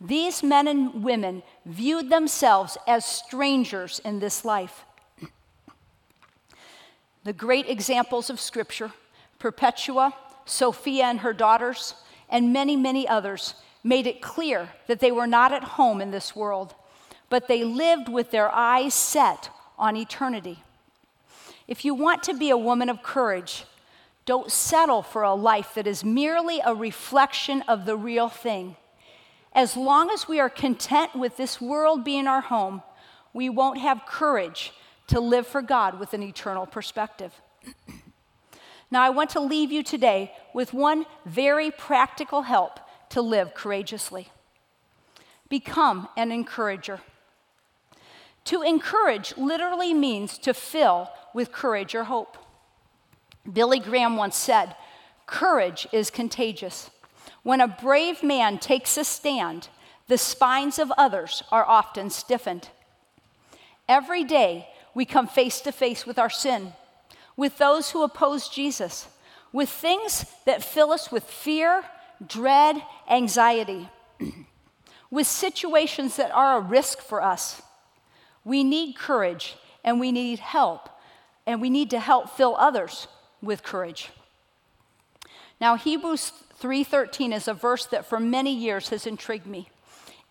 These 0.00 0.42
men 0.42 0.66
and 0.66 1.04
women 1.04 1.42
viewed 1.66 2.08
themselves 2.08 2.78
as 2.86 3.04
strangers 3.04 4.00
in 4.06 4.20
this 4.20 4.42
life. 4.42 4.86
The 7.24 7.34
great 7.34 7.68
examples 7.68 8.30
of 8.30 8.40
Scripture, 8.40 8.92
Perpetua, 9.38 10.14
Sophia 10.44 11.04
and 11.04 11.20
her 11.20 11.32
daughters, 11.32 11.94
and 12.28 12.52
many, 12.52 12.76
many 12.76 13.06
others, 13.06 13.54
made 13.84 14.06
it 14.06 14.20
clear 14.20 14.70
that 14.86 15.00
they 15.00 15.12
were 15.12 15.26
not 15.26 15.52
at 15.52 15.64
home 15.64 16.00
in 16.00 16.10
this 16.10 16.34
world 16.34 16.74
but 17.28 17.48
they 17.48 17.64
lived 17.64 18.08
with 18.08 18.30
their 18.30 18.50
eyes 18.54 18.94
set 18.94 19.50
on 19.78 19.96
eternity. 19.96 20.62
If 21.66 21.84
you 21.84 21.94
want 21.94 22.22
to 22.24 22.34
be 22.34 22.50
a 22.50 22.56
woman 22.56 22.88
of 22.88 23.02
courage, 23.02 23.64
don't 24.24 24.50
settle 24.50 25.02
for 25.02 25.22
a 25.22 25.34
life 25.34 25.74
that 25.74 25.86
is 25.86 26.04
merely 26.04 26.60
a 26.64 26.74
reflection 26.74 27.62
of 27.62 27.84
the 27.84 27.96
real 27.96 28.28
thing. 28.28 28.76
As 29.52 29.76
long 29.76 30.10
as 30.10 30.28
we 30.28 30.40
are 30.40 30.50
content 30.50 31.14
with 31.14 31.36
this 31.36 31.60
world 31.60 32.04
being 32.04 32.26
our 32.26 32.40
home, 32.40 32.82
we 33.32 33.48
won't 33.48 33.78
have 33.78 34.06
courage 34.06 34.72
to 35.08 35.20
live 35.20 35.46
for 35.46 35.62
God 35.62 35.98
with 35.98 36.14
an 36.14 36.22
eternal 36.22 36.66
perspective. 36.66 37.32
Now, 38.90 39.02
I 39.02 39.10
want 39.10 39.30
to 39.30 39.40
leave 39.40 39.70
you 39.70 39.82
today 39.82 40.32
with 40.54 40.72
one 40.72 41.04
very 41.26 41.70
practical 41.70 42.42
help 42.42 42.80
to 43.10 43.20
live 43.20 43.54
courageously 43.54 44.28
become 45.48 46.08
an 46.16 46.30
encourager. 46.30 47.00
To 48.46 48.62
encourage 48.62 49.36
literally 49.36 49.94
means 49.94 50.38
to 50.38 50.54
fill 50.54 51.10
with 51.34 51.52
courage 51.52 51.94
or 51.94 52.04
hope. 52.04 52.36
Billy 53.50 53.78
Graham 53.78 54.16
once 54.16 54.36
said, 54.36 54.74
Courage 55.26 55.86
is 55.92 56.10
contagious. 56.10 56.90
When 57.42 57.60
a 57.60 57.68
brave 57.68 58.22
man 58.22 58.58
takes 58.58 58.96
a 58.96 59.04
stand, 59.04 59.68
the 60.06 60.18
spines 60.18 60.78
of 60.78 60.90
others 60.96 61.42
are 61.52 61.64
often 61.64 62.10
stiffened. 62.10 62.68
Every 63.88 64.24
day, 64.24 64.68
we 64.94 65.04
come 65.04 65.26
face 65.26 65.60
to 65.62 65.72
face 65.72 66.06
with 66.06 66.18
our 66.18 66.30
sin, 66.30 66.72
with 67.38 67.56
those 67.56 67.92
who 67.92 68.02
oppose 68.02 68.48
Jesus, 68.48 69.06
with 69.52 69.68
things 69.68 70.26
that 70.44 70.62
fill 70.62 70.90
us 70.90 71.12
with 71.12 71.22
fear, 71.22 71.84
dread, 72.26 72.82
anxiety, 73.08 73.88
with 75.10 75.24
situations 75.24 76.16
that 76.16 76.32
are 76.32 76.58
a 76.58 76.60
risk 76.60 77.00
for 77.00 77.22
us. 77.22 77.62
We 78.44 78.64
need 78.64 78.96
courage 78.96 79.56
and 79.84 80.00
we 80.00 80.10
need 80.10 80.40
help, 80.40 80.90
and 81.46 81.62
we 81.62 81.70
need 81.70 81.90
to 81.90 82.00
help 82.00 82.28
fill 82.30 82.56
others 82.56 83.06
with 83.40 83.62
courage. 83.62 84.10
Now, 85.60 85.76
Hebrews 85.76 86.32
3:13 86.60 87.32
is 87.32 87.46
a 87.46 87.54
verse 87.54 87.86
that 87.86 88.04
for 88.04 88.18
many 88.18 88.52
years 88.52 88.88
has 88.88 89.06
intrigued 89.06 89.46
me. 89.46 89.70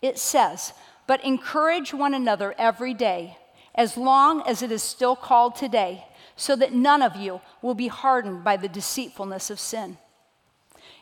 It 0.02 0.18
says, 0.18 0.74
"But 1.06 1.24
encourage 1.24 1.94
one 1.94 2.12
another 2.12 2.54
every 2.58 2.92
day, 2.92 3.38
as 3.74 3.96
long 3.96 4.42
as 4.46 4.60
it 4.60 4.70
is 4.70 4.82
still 4.82 5.16
called 5.16 5.56
today, 5.56 6.04
so 6.38 6.56
that 6.56 6.72
none 6.72 7.02
of 7.02 7.16
you 7.16 7.42
will 7.60 7.74
be 7.74 7.88
hardened 7.88 8.42
by 8.42 8.56
the 8.56 8.68
deceitfulness 8.68 9.50
of 9.50 9.60
sin." 9.60 9.98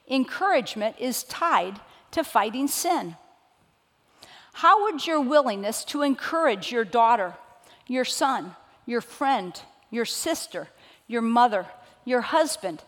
Encouragement 0.08 0.96
is 0.98 1.22
tied 1.22 1.80
to 2.10 2.24
fighting 2.24 2.66
sin. 2.66 3.16
How 4.54 4.82
would 4.84 5.06
your 5.06 5.20
willingness 5.20 5.84
to 5.84 6.02
encourage 6.02 6.72
your 6.72 6.84
daughter, 6.84 7.36
your 7.86 8.04
son, 8.04 8.56
your 8.86 9.00
friend, 9.00 9.60
your 9.90 10.06
sister, 10.06 10.68
your 11.06 11.22
mother, 11.22 11.66
your 12.04 12.22
husband, 12.22 12.82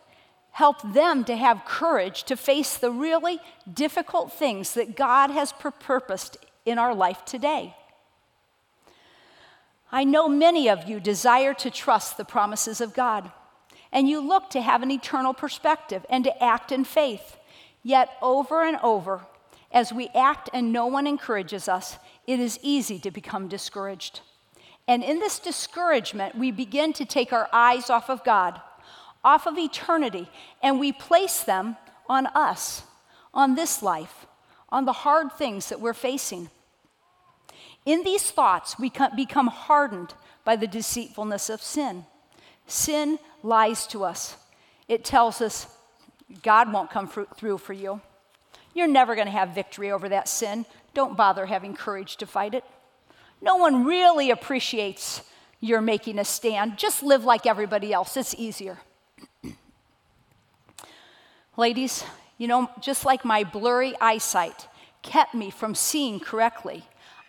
help 0.52 0.80
them 0.82 1.24
to 1.24 1.36
have 1.36 1.64
courage 1.64 2.24
to 2.24 2.36
face 2.36 2.76
the 2.76 2.90
really 2.90 3.40
difficult 3.72 4.32
things 4.32 4.72
that 4.74 4.96
God 4.96 5.30
has 5.30 5.52
purposed 5.52 6.38
in 6.64 6.78
our 6.78 6.94
life 6.94 7.24
today? 7.24 7.76
I 9.90 10.04
know 10.04 10.28
many 10.28 10.68
of 10.68 10.88
you 10.88 11.00
desire 11.00 11.54
to 11.54 11.70
trust 11.70 12.16
the 12.16 12.24
promises 12.24 12.80
of 12.80 12.94
God, 12.94 13.30
and 13.90 14.08
you 14.08 14.20
look 14.20 14.50
to 14.50 14.60
have 14.60 14.82
an 14.82 14.90
eternal 14.90 15.32
perspective 15.32 16.04
and 16.10 16.24
to 16.24 16.42
act 16.42 16.72
in 16.72 16.84
faith. 16.84 17.36
Yet, 17.82 18.10
over 18.20 18.64
and 18.64 18.76
over, 18.82 19.22
as 19.72 19.92
we 19.92 20.08
act 20.14 20.50
and 20.52 20.72
no 20.72 20.86
one 20.86 21.06
encourages 21.06 21.68
us, 21.68 21.96
it 22.26 22.38
is 22.38 22.58
easy 22.62 22.98
to 22.98 23.10
become 23.10 23.48
discouraged. 23.48 24.20
And 24.86 25.02
in 25.02 25.20
this 25.20 25.38
discouragement, 25.38 26.36
we 26.36 26.50
begin 26.50 26.92
to 26.94 27.04
take 27.04 27.32
our 27.32 27.48
eyes 27.52 27.88
off 27.88 28.10
of 28.10 28.24
God, 28.24 28.60
off 29.24 29.46
of 29.46 29.58
eternity, 29.58 30.28
and 30.62 30.78
we 30.78 30.92
place 30.92 31.42
them 31.42 31.76
on 32.08 32.26
us, 32.28 32.82
on 33.32 33.54
this 33.54 33.82
life, 33.82 34.26
on 34.70 34.84
the 34.84 34.92
hard 34.92 35.32
things 35.32 35.68
that 35.68 35.80
we're 35.80 35.94
facing. 35.94 36.50
In 37.88 38.02
these 38.02 38.30
thoughts, 38.30 38.78
we 38.78 38.92
become 39.16 39.46
hardened 39.46 40.12
by 40.44 40.56
the 40.56 40.66
deceitfulness 40.66 41.48
of 41.48 41.62
sin. 41.62 42.04
Sin 42.66 43.18
lies 43.42 43.86
to 43.86 44.04
us. 44.04 44.36
It 44.88 45.06
tells 45.06 45.40
us 45.40 45.66
God 46.42 46.70
won't 46.70 46.90
come 46.90 47.08
through 47.08 47.56
for 47.56 47.72
you. 47.72 48.02
You're 48.74 48.88
never 48.88 49.14
going 49.14 49.26
to 49.26 49.32
have 49.32 49.54
victory 49.54 49.90
over 49.90 50.06
that 50.10 50.28
sin. 50.28 50.66
Don't 50.92 51.16
bother 51.16 51.46
having 51.46 51.74
courage 51.74 52.18
to 52.18 52.26
fight 52.26 52.52
it. 52.52 52.62
No 53.40 53.56
one 53.56 53.86
really 53.86 54.30
appreciates 54.30 55.22
your 55.60 55.80
making 55.80 56.18
a 56.18 56.26
stand. 56.26 56.76
Just 56.76 57.02
live 57.02 57.24
like 57.24 57.46
everybody 57.46 57.94
else, 57.94 58.18
it's 58.18 58.34
easier. 58.34 58.80
Ladies, 61.56 62.04
you 62.36 62.48
know, 62.48 62.70
just 62.82 63.06
like 63.06 63.24
my 63.24 63.44
blurry 63.44 63.94
eyesight 63.98 64.68
kept 65.00 65.34
me 65.34 65.48
from 65.48 65.74
seeing 65.74 66.20
correctly, 66.20 66.84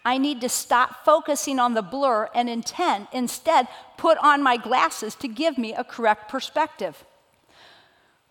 I 0.05 0.17
need 0.17 0.41
to 0.41 0.49
stop 0.49 1.03
focusing 1.03 1.59
on 1.59 1.73
the 1.73 1.81
blur 1.81 2.29
and 2.33 2.49
intent, 2.49 3.09
instead, 3.11 3.67
put 3.97 4.17
on 4.19 4.41
my 4.41 4.57
glasses 4.57 5.15
to 5.15 5.27
give 5.27 5.57
me 5.57 5.73
a 5.73 5.83
correct 5.83 6.29
perspective. 6.29 7.03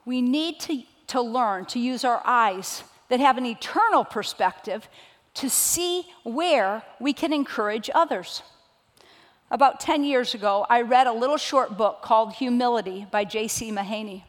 We 0.05 0.23
need 0.23 0.61
to, 0.61 0.83
to 1.09 1.21
learn 1.21 1.67
to 1.67 1.79
use 1.79 2.05
our 2.05 2.23
eyes 2.25 2.83
that 3.09 3.21
have 3.21 3.39
an 3.39 3.47
eternal 3.47 4.05
perspective 4.05 4.89
to 5.35 5.51
see 5.51 6.05
where 6.25 6.83
we 6.99 7.13
can 7.13 7.33
encourage 7.33 7.91
others. 7.95 8.43
About 9.51 9.81
10 9.81 10.05
years 10.05 10.35
ago, 10.35 10.67
I 10.69 10.83
read 10.83 11.07
a 11.07 11.13
little 11.13 11.37
short 11.37 11.79
book 11.79 12.03
called 12.03 12.35
Humility 12.35 13.07
by 13.11 13.25
J.C. 13.25 13.71
Mahaney. 13.71 14.25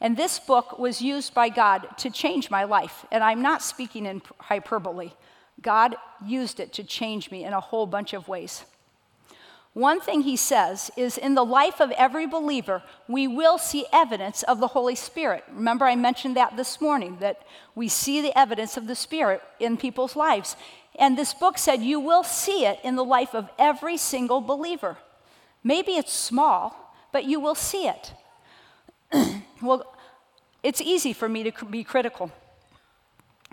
And 0.00 0.16
this 0.16 0.38
book 0.38 0.78
was 0.78 1.02
used 1.02 1.34
by 1.34 1.50
God 1.50 1.86
to 1.98 2.08
change 2.08 2.50
my 2.50 2.64
life. 2.64 3.04
And 3.10 3.22
I'm 3.22 3.42
not 3.42 3.62
speaking 3.62 4.06
in 4.06 4.22
hyperbole. 4.38 5.10
God 5.62 5.96
used 6.24 6.60
it 6.60 6.72
to 6.74 6.84
change 6.84 7.30
me 7.30 7.44
in 7.44 7.52
a 7.52 7.60
whole 7.60 7.86
bunch 7.86 8.12
of 8.12 8.28
ways. 8.28 8.64
One 9.72 10.00
thing 10.00 10.22
he 10.22 10.36
says 10.36 10.90
is 10.96 11.16
in 11.16 11.34
the 11.34 11.44
life 11.44 11.80
of 11.80 11.92
every 11.92 12.26
believer, 12.26 12.82
we 13.06 13.28
will 13.28 13.56
see 13.56 13.86
evidence 13.92 14.42
of 14.42 14.58
the 14.58 14.68
Holy 14.68 14.96
Spirit. 14.96 15.44
Remember, 15.52 15.84
I 15.84 15.94
mentioned 15.94 16.36
that 16.36 16.56
this 16.56 16.80
morning, 16.80 17.18
that 17.20 17.46
we 17.76 17.86
see 17.86 18.20
the 18.20 18.36
evidence 18.36 18.76
of 18.76 18.88
the 18.88 18.96
Spirit 18.96 19.42
in 19.60 19.76
people's 19.76 20.16
lives. 20.16 20.56
And 20.98 21.16
this 21.16 21.32
book 21.32 21.56
said 21.56 21.82
you 21.82 22.00
will 22.00 22.24
see 22.24 22.66
it 22.66 22.80
in 22.82 22.96
the 22.96 23.04
life 23.04 23.32
of 23.32 23.48
every 23.58 23.96
single 23.96 24.40
believer. 24.40 24.96
Maybe 25.62 25.92
it's 25.92 26.12
small, 26.12 26.96
but 27.12 27.24
you 27.24 27.38
will 27.38 27.54
see 27.54 27.86
it. 27.86 28.12
well, 29.62 29.94
it's 30.64 30.80
easy 30.80 31.12
for 31.12 31.28
me 31.28 31.48
to 31.48 31.64
be 31.64 31.84
critical, 31.84 32.32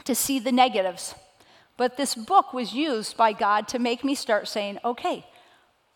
to 0.04 0.16
see 0.16 0.40
the 0.40 0.52
negatives. 0.52 1.14
But 1.78 1.96
this 1.96 2.16
book 2.16 2.54
was 2.54 2.74
used 2.74 3.16
by 3.16 3.34
God 3.34 3.68
to 3.70 3.80
make 3.80 4.04
me 4.04 4.16
start 4.16 4.48
saying, 4.48 4.80
okay, 4.84 5.26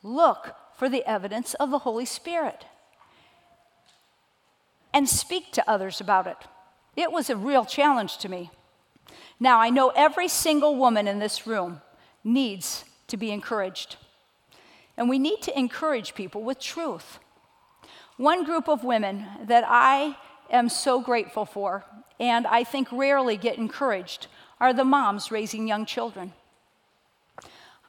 look 0.03 0.55
for 0.77 0.87
the 0.87 1.03
evidence 1.09 1.55
of 1.55 1.71
the 1.71 1.79
Holy 1.79 2.05
Spirit 2.05 2.65
and 4.93 5.09
speak 5.09 5.51
to 5.53 5.69
others 5.69 5.99
about 5.99 6.27
it. 6.27 6.37
It 6.95 7.11
was 7.11 7.29
a 7.29 7.35
real 7.35 7.65
challenge 7.65 8.17
to 8.19 8.29
me. 8.29 8.51
Now, 9.39 9.59
I 9.59 9.69
know 9.69 9.91
every 9.95 10.27
single 10.27 10.75
woman 10.75 11.07
in 11.07 11.19
this 11.19 11.47
room 11.47 11.81
needs 12.23 12.85
to 13.07 13.17
be 13.17 13.31
encouraged. 13.31 13.95
And 14.97 15.09
we 15.09 15.17
need 15.17 15.41
to 15.43 15.57
encourage 15.57 16.13
people 16.13 16.43
with 16.43 16.59
truth. 16.59 17.19
One 18.17 18.43
group 18.43 18.67
of 18.67 18.83
women 18.83 19.25
that 19.45 19.63
I 19.67 20.17
am 20.51 20.69
so 20.69 21.01
grateful 21.01 21.45
for, 21.45 21.85
and 22.19 22.45
I 22.45 22.63
think 22.63 22.91
rarely 22.91 23.37
get 23.37 23.57
encouraged, 23.57 24.27
are 24.61 24.73
the 24.73 24.85
moms 24.85 25.31
raising 25.31 25.67
young 25.67 25.87
children. 25.87 26.31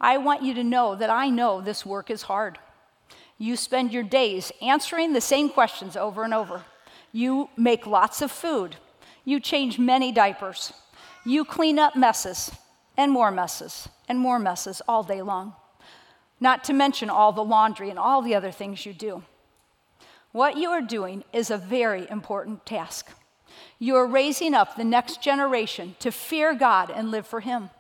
I 0.01 0.17
want 0.17 0.43
you 0.43 0.55
to 0.55 0.65
know 0.65 0.97
that 0.97 1.11
I 1.11 1.29
know 1.29 1.61
this 1.61 1.87
work 1.87 2.11
is 2.11 2.23
hard. 2.23 2.59
You 3.39 3.57
spend 3.57 3.93
your 3.93 4.03
days 4.03 4.51
answering 4.63 5.13
the 5.13 5.21
same 5.21 5.51
questions 5.51 5.97
over 5.97 6.25
and 6.25 6.33
over. 6.33 6.65
You 7.13 7.51
make 7.59 7.87
lots 7.87 8.23
of 8.23 8.33
food. 8.33 8.77
You 9.25 9.39
change 9.39 9.79
many 9.79 10.13
diapers. 10.13 10.73
You 11.27 11.45
clean 11.45 11.79
up 11.79 11.95
messes 11.95 12.51
and 12.97 13.13
more 13.13 13.31
messes 13.31 13.89
and 14.09 14.19
more 14.19 14.39
messes 14.39 14.81
all 14.89 15.03
day 15.03 15.21
long. 15.21 15.55
Not 16.41 16.65
to 16.65 16.73
mention 16.73 17.11
all 17.11 17.33
the 17.33 17.45
laundry 17.45 17.91
and 17.91 17.99
all 17.99 18.23
the 18.23 18.35
other 18.35 18.51
things 18.51 18.87
you 18.87 18.95
do. 18.95 19.23
What 20.33 20.57
you 20.57 20.71
are 20.71 20.81
doing 20.81 21.23
is 21.35 21.51
a 21.51 21.59
very 21.59 22.09
important 22.09 22.65
task. 22.65 23.11
You 23.83 23.97
are 23.97 24.07
raising 24.07 24.55
up 24.55 24.77
the 24.77 24.85
next 24.85 25.21
generation 25.21 25.97
to 25.99 26.13
fear 26.13 26.55
God 26.55 26.89
and 26.89 27.11
live 27.11 27.27
for 27.27 27.41
Him. 27.41 27.71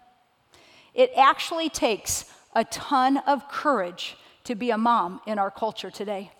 It 0.94 1.12
actually 1.16 1.68
takes 1.68 2.24
a 2.56 2.64
ton 2.64 3.18
of 3.18 3.48
courage 3.48 4.16
to 4.42 4.56
be 4.56 4.72
a 4.72 4.76
mom 4.76 5.20
in 5.28 5.38
our 5.38 5.48
culture 5.48 5.92
today. 5.92 6.32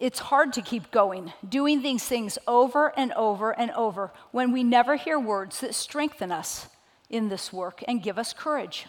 It's 0.00 0.18
hard 0.18 0.54
to 0.54 0.62
keep 0.62 0.90
going, 0.90 1.34
doing 1.46 1.82
these 1.82 2.04
things 2.04 2.38
over 2.46 2.98
and 2.98 3.12
over 3.12 3.52
and 3.52 3.70
over 3.72 4.10
when 4.30 4.50
we 4.50 4.64
never 4.64 4.96
hear 4.96 5.18
words 5.18 5.60
that 5.60 5.74
strengthen 5.74 6.32
us 6.32 6.68
in 7.10 7.28
this 7.28 7.52
work 7.52 7.84
and 7.86 8.02
give 8.02 8.18
us 8.18 8.32
courage. 8.32 8.86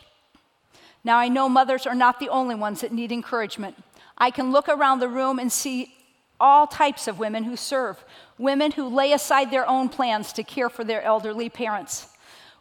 Now, 1.03 1.17
I 1.17 1.27
know 1.27 1.49
mothers 1.49 1.85
are 1.85 1.95
not 1.95 2.21
the 2.21 2.29
only 2.29 2.55
ones 2.55 2.79
that 2.79 2.93
need 2.93 3.11
encouragement. 3.11 3.75
I 4.17 4.31
can 4.31 4.53
look 4.53 4.69
around 4.69 4.99
the 4.99 5.09
room 5.09 5.37
and 5.37 5.51
see 5.51 5.95
all 6.39 6.67
types 6.67 7.07
of 7.07 7.19
women 7.19 7.43
who 7.43 7.55
serve, 7.55 8.03
women 8.37 8.71
who 8.71 8.87
lay 8.87 9.11
aside 9.11 9.51
their 9.51 9.67
own 9.67 9.89
plans 9.89 10.33
to 10.33 10.43
care 10.43 10.69
for 10.69 10.83
their 10.83 11.01
elderly 11.01 11.49
parents, 11.49 12.07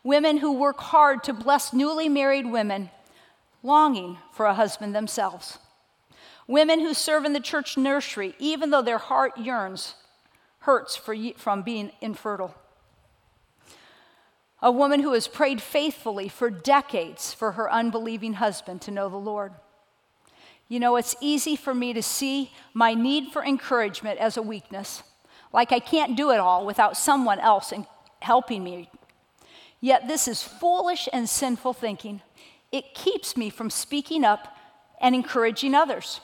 women 0.03 0.39
who 0.39 0.53
work 0.53 0.79
hard 0.79 1.23
to 1.25 1.33
bless 1.33 1.73
newly 1.73 2.09
married 2.09 2.47
women 2.47 2.91
longing 3.63 4.19
for 4.33 4.47
a 4.47 4.55
husband 4.55 4.95
themselves, 4.95 5.59
women 6.47 6.81
who 6.81 6.95
serve 6.95 7.25
in 7.25 7.33
the 7.33 7.41
church 7.41 7.77
nursery 7.77 8.35
even 8.39 8.71
though 8.71 8.83
their 8.83 8.99
heart 8.99 9.37
yearns, 9.39 9.95
hurts 10.61 10.97
for, 10.97 11.17
from 11.37 11.63
being 11.63 11.91
infertile. 12.01 12.55
A 14.61 14.73
woman 14.73 15.01
who 15.01 15.13
has 15.13 15.29
prayed 15.29 15.63
faithfully 15.63 16.29
for 16.29 16.51
decades 16.51 17.33
for 17.33 17.53
her 17.53 17.71
unbelieving 17.71 18.35
husband 18.35 18.83
to 18.83 18.91
know 18.91 19.09
the 19.09 19.17
Lord 19.17 19.53
you 20.69 20.79
know, 20.79 20.97
it's 20.97 21.17
easy 21.21 21.57
for 21.57 21.75
me 21.75 21.93
to 21.93 22.03
see 22.03 22.53
my 22.75 22.95
need 22.95 23.33
for 23.33 23.45
encouragement 23.45 24.19
as 24.21 24.37
a 24.37 24.43
weakness, 24.43 25.03
like 25.53 25.73
I 25.73 25.79
can't 25.79 26.17
do 26.17 26.31
it 26.31 26.39
all 26.39 26.67
without 26.67 26.97
someone 26.97 27.41
else 27.41 27.73
helping 28.21 28.63
me. 28.63 28.91
Yet 29.81 30.09
this 30.09 30.29
is 30.29 30.43
foolish 30.43 31.09
and 31.13 31.29
sinful 31.29 31.73
thinking. 31.73 32.21
It 32.71 32.95
keeps 32.95 33.37
me 33.37 33.49
from 33.49 33.71
speaking 33.71 34.25
up 34.25 34.57
and 35.01 35.15
encouraging 35.15 35.75
others. 35.75 36.21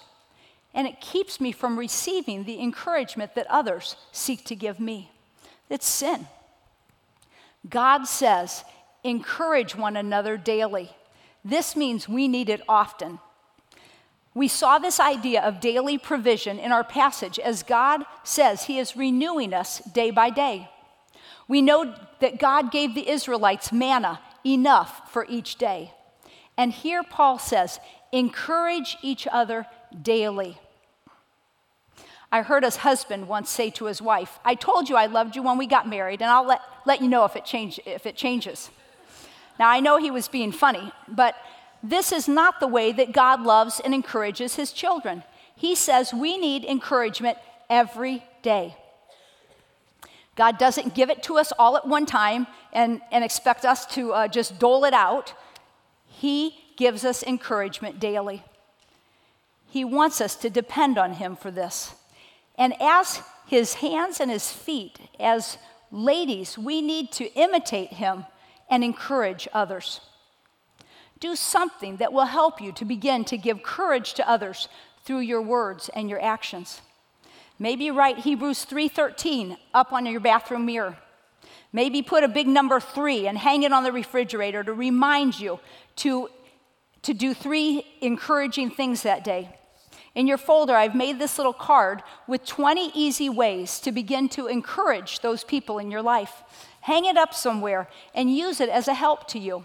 And 0.74 0.86
it 0.88 1.00
keeps 1.00 1.40
me 1.40 1.52
from 1.52 1.78
receiving 1.78 2.44
the 2.44 2.60
encouragement 2.60 3.34
that 3.36 3.46
others 3.48 3.96
seek 4.12 4.44
to 4.46 4.56
give 4.56 4.80
me. 4.80 5.10
It's 5.70 5.86
sin. 5.86 6.26
God 7.68 8.06
says, 8.06 8.64
encourage 9.04 9.76
one 9.76 9.96
another 9.96 10.36
daily. 10.36 10.90
This 11.44 11.76
means 11.76 12.08
we 12.08 12.26
need 12.28 12.48
it 12.48 12.60
often. 12.68 13.20
We 14.34 14.48
saw 14.48 14.78
this 14.78 14.98
idea 14.98 15.40
of 15.42 15.60
daily 15.60 15.96
provision 15.96 16.58
in 16.58 16.72
our 16.72 16.84
passage 16.84 17.38
as 17.38 17.62
God 17.62 18.04
says 18.24 18.64
He 18.64 18.78
is 18.78 18.96
renewing 18.96 19.54
us 19.54 19.78
day 19.78 20.10
by 20.10 20.30
day. 20.30 20.68
We 21.46 21.62
know 21.62 21.94
that 22.20 22.38
God 22.38 22.72
gave 22.72 22.94
the 22.94 23.08
Israelites 23.08 23.72
manna 23.72 24.20
enough 24.44 25.12
for 25.12 25.26
each 25.28 25.56
day. 25.56 25.92
And 26.56 26.72
here 26.72 27.02
Paul 27.02 27.38
says, 27.38 27.78
encourage 28.12 28.96
each 29.02 29.26
other 29.30 29.66
daily. 30.02 30.58
I 32.30 32.42
heard 32.42 32.64
his 32.64 32.76
husband 32.76 33.28
once 33.28 33.50
say 33.50 33.70
to 33.70 33.84
his 33.84 34.02
wife, 34.02 34.38
I 34.44 34.54
told 34.54 34.88
you 34.88 34.96
I 34.96 35.06
loved 35.06 35.36
you 35.36 35.42
when 35.42 35.58
we 35.58 35.66
got 35.66 35.88
married, 35.88 36.20
and 36.20 36.30
I'll 36.30 36.46
let, 36.46 36.60
let 36.84 37.00
you 37.00 37.08
know 37.08 37.24
if 37.24 37.36
it, 37.36 37.44
change, 37.44 37.78
if 37.86 38.06
it 38.06 38.16
changes. 38.16 38.70
Now, 39.58 39.68
I 39.68 39.80
know 39.80 39.98
he 39.98 40.10
was 40.10 40.26
being 40.26 40.50
funny, 40.50 40.92
but 41.06 41.36
this 41.84 42.12
is 42.12 42.26
not 42.26 42.60
the 42.60 42.66
way 42.66 42.92
that 42.92 43.12
God 43.12 43.42
loves 43.42 43.78
and 43.78 43.92
encourages 43.92 44.56
his 44.56 44.72
children. 44.72 45.22
He 45.54 45.74
says 45.74 46.14
we 46.14 46.38
need 46.38 46.64
encouragement 46.64 47.36
every 47.68 48.24
day. 48.42 48.76
God 50.34 50.58
doesn't 50.58 50.94
give 50.94 51.10
it 51.10 51.22
to 51.24 51.36
us 51.36 51.52
all 51.58 51.76
at 51.76 51.86
one 51.86 52.06
time 52.06 52.46
and, 52.72 53.02
and 53.12 53.22
expect 53.22 53.66
us 53.66 53.84
to 53.86 54.12
uh, 54.12 54.28
just 54.28 54.58
dole 54.58 54.84
it 54.84 54.94
out. 54.94 55.34
He 56.06 56.56
gives 56.76 57.04
us 57.04 57.22
encouragement 57.22 58.00
daily. 58.00 58.42
He 59.68 59.84
wants 59.84 60.22
us 60.22 60.36
to 60.36 60.48
depend 60.48 60.96
on 60.96 61.14
Him 61.14 61.36
for 61.36 61.50
this. 61.50 61.94
And 62.56 62.74
as 62.80 63.20
His 63.46 63.74
hands 63.74 64.20
and 64.20 64.30
His 64.30 64.50
feet, 64.50 64.98
as 65.20 65.58
ladies, 65.92 66.56
we 66.56 66.80
need 66.80 67.12
to 67.12 67.32
imitate 67.34 67.90
Him 67.90 68.24
and 68.70 68.82
encourage 68.82 69.46
others. 69.52 70.00
Do 71.20 71.36
something 71.36 71.96
that 71.96 72.12
will 72.12 72.26
help 72.26 72.60
you 72.60 72.72
to 72.72 72.84
begin 72.84 73.24
to 73.26 73.38
give 73.38 73.62
courage 73.62 74.14
to 74.14 74.28
others 74.28 74.68
through 75.04 75.20
your 75.20 75.42
words 75.42 75.90
and 75.94 76.08
your 76.08 76.22
actions. 76.22 76.80
Maybe 77.58 77.90
write 77.90 78.18
Hebrews 78.18 78.64
3:13 78.64 79.56
up 79.72 79.92
on 79.92 80.06
your 80.06 80.20
bathroom 80.20 80.66
mirror. 80.66 80.96
Maybe 81.72 82.02
put 82.02 82.24
a 82.24 82.28
big 82.28 82.46
number 82.46 82.80
3 82.80 83.26
and 83.26 83.38
hang 83.38 83.62
it 83.62 83.72
on 83.72 83.84
the 83.84 83.92
refrigerator 83.92 84.62
to 84.64 84.72
remind 84.72 85.38
you 85.38 85.60
to, 85.96 86.28
to 87.02 87.12
do 87.12 87.34
three 87.34 87.84
encouraging 88.00 88.70
things 88.70 89.02
that 89.02 89.24
day. 89.24 89.56
In 90.14 90.28
your 90.28 90.38
folder, 90.38 90.76
I've 90.76 90.94
made 90.94 91.18
this 91.18 91.38
little 91.38 91.52
card 91.52 92.02
with 92.28 92.46
20 92.46 92.92
easy 92.94 93.28
ways 93.28 93.80
to 93.80 93.90
begin 93.90 94.28
to 94.30 94.46
encourage 94.46 95.20
those 95.20 95.42
people 95.42 95.78
in 95.78 95.90
your 95.90 96.02
life. 96.02 96.44
Hang 96.82 97.04
it 97.04 97.16
up 97.16 97.34
somewhere 97.34 97.88
and 98.14 98.34
use 98.34 98.60
it 98.60 98.68
as 98.68 98.86
a 98.86 98.94
help 98.94 99.26
to 99.28 99.38
you. 99.38 99.64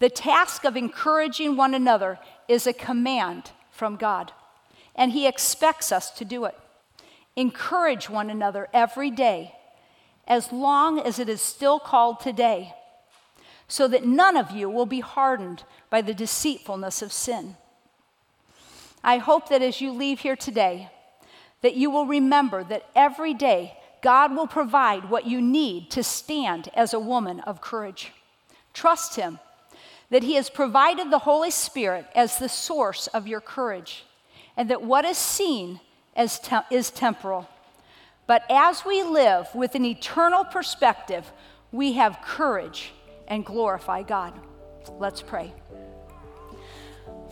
The 0.00 0.10
task 0.10 0.64
of 0.64 0.76
encouraging 0.76 1.56
one 1.56 1.74
another 1.74 2.18
is 2.48 2.66
a 2.66 2.72
command 2.72 3.52
from 3.70 3.96
God, 3.96 4.32
and 4.96 5.12
He 5.12 5.26
expects 5.26 5.92
us 5.92 6.10
to 6.12 6.24
do 6.24 6.46
it. 6.46 6.58
Encourage 7.36 8.10
one 8.10 8.30
another 8.30 8.68
every 8.72 9.10
day, 9.10 9.54
as 10.26 10.52
long 10.52 10.98
as 10.98 11.18
it 11.18 11.28
is 11.28 11.40
still 11.42 11.78
called 11.78 12.18
today, 12.18 12.74
so 13.68 13.86
that 13.88 14.06
none 14.06 14.38
of 14.38 14.50
you 14.50 14.70
will 14.70 14.86
be 14.86 15.00
hardened 15.00 15.64
by 15.90 16.00
the 16.00 16.14
deceitfulness 16.14 17.02
of 17.02 17.12
sin. 17.12 17.56
I 19.04 19.18
hope 19.18 19.50
that 19.50 19.62
as 19.62 19.82
you 19.82 19.92
leave 19.92 20.20
here 20.20 20.36
today, 20.36 20.90
that 21.60 21.76
you 21.76 21.90
will 21.90 22.06
remember 22.06 22.64
that 22.64 22.86
every 22.96 23.34
day 23.34 23.76
God 24.02 24.34
will 24.34 24.46
provide 24.46 25.10
what 25.10 25.26
you 25.26 25.42
need 25.42 25.90
to 25.90 26.02
stand 26.02 26.70
as 26.74 26.94
a 26.94 26.98
woman 26.98 27.40
of 27.40 27.60
courage. 27.60 28.12
Trust 28.72 29.16
Him 29.16 29.38
that 30.10 30.22
He 30.22 30.34
has 30.34 30.50
provided 30.50 31.10
the 31.10 31.20
Holy 31.20 31.50
Spirit 31.50 32.06
as 32.14 32.38
the 32.38 32.48
source 32.48 33.06
of 33.08 33.26
your 33.26 33.40
courage, 33.40 34.04
and 34.56 34.68
that 34.68 34.82
what 34.82 35.04
is 35.04 35.16
seen 35.16 35.80
te- 36.16 36.56
is 36.70 36.90
temporal. 36.90 37.48
But 38.26 38.44
as 38.50 38.84
we 38.84 39.02
live 39.02 39.48
with 39.54 39.74
an 39.74 39.84
eternal 39.84 40.44
perspective, 40.44 41.32
we 41.72 41.94
have 41.94 42.20
courage 42.22 42.92
and 43.26 43.44
glorify 43.44 44.02
God. 44.02 44.34
Let's 44.98 45.22
pray. 45.22 45.52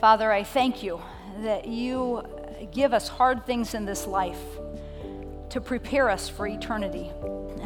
Father, 0.01 0.31
I 0.31 0.45
thank 0.45 0.83
you 0.83 1.01
that 1.43 1.67
you 1.67 2.23
give 2.73 2.93
us 2.93 3.09
hard 3.09 3.47
things 3.47 3.75
in 3.75 3.85
this 3.85 4.07
life 4.07 4.41
to 5.51 5.61
prepare 5.61 6.11
us 6.11 6.29
for 6.29 6.47
eternity. 6.47 7.11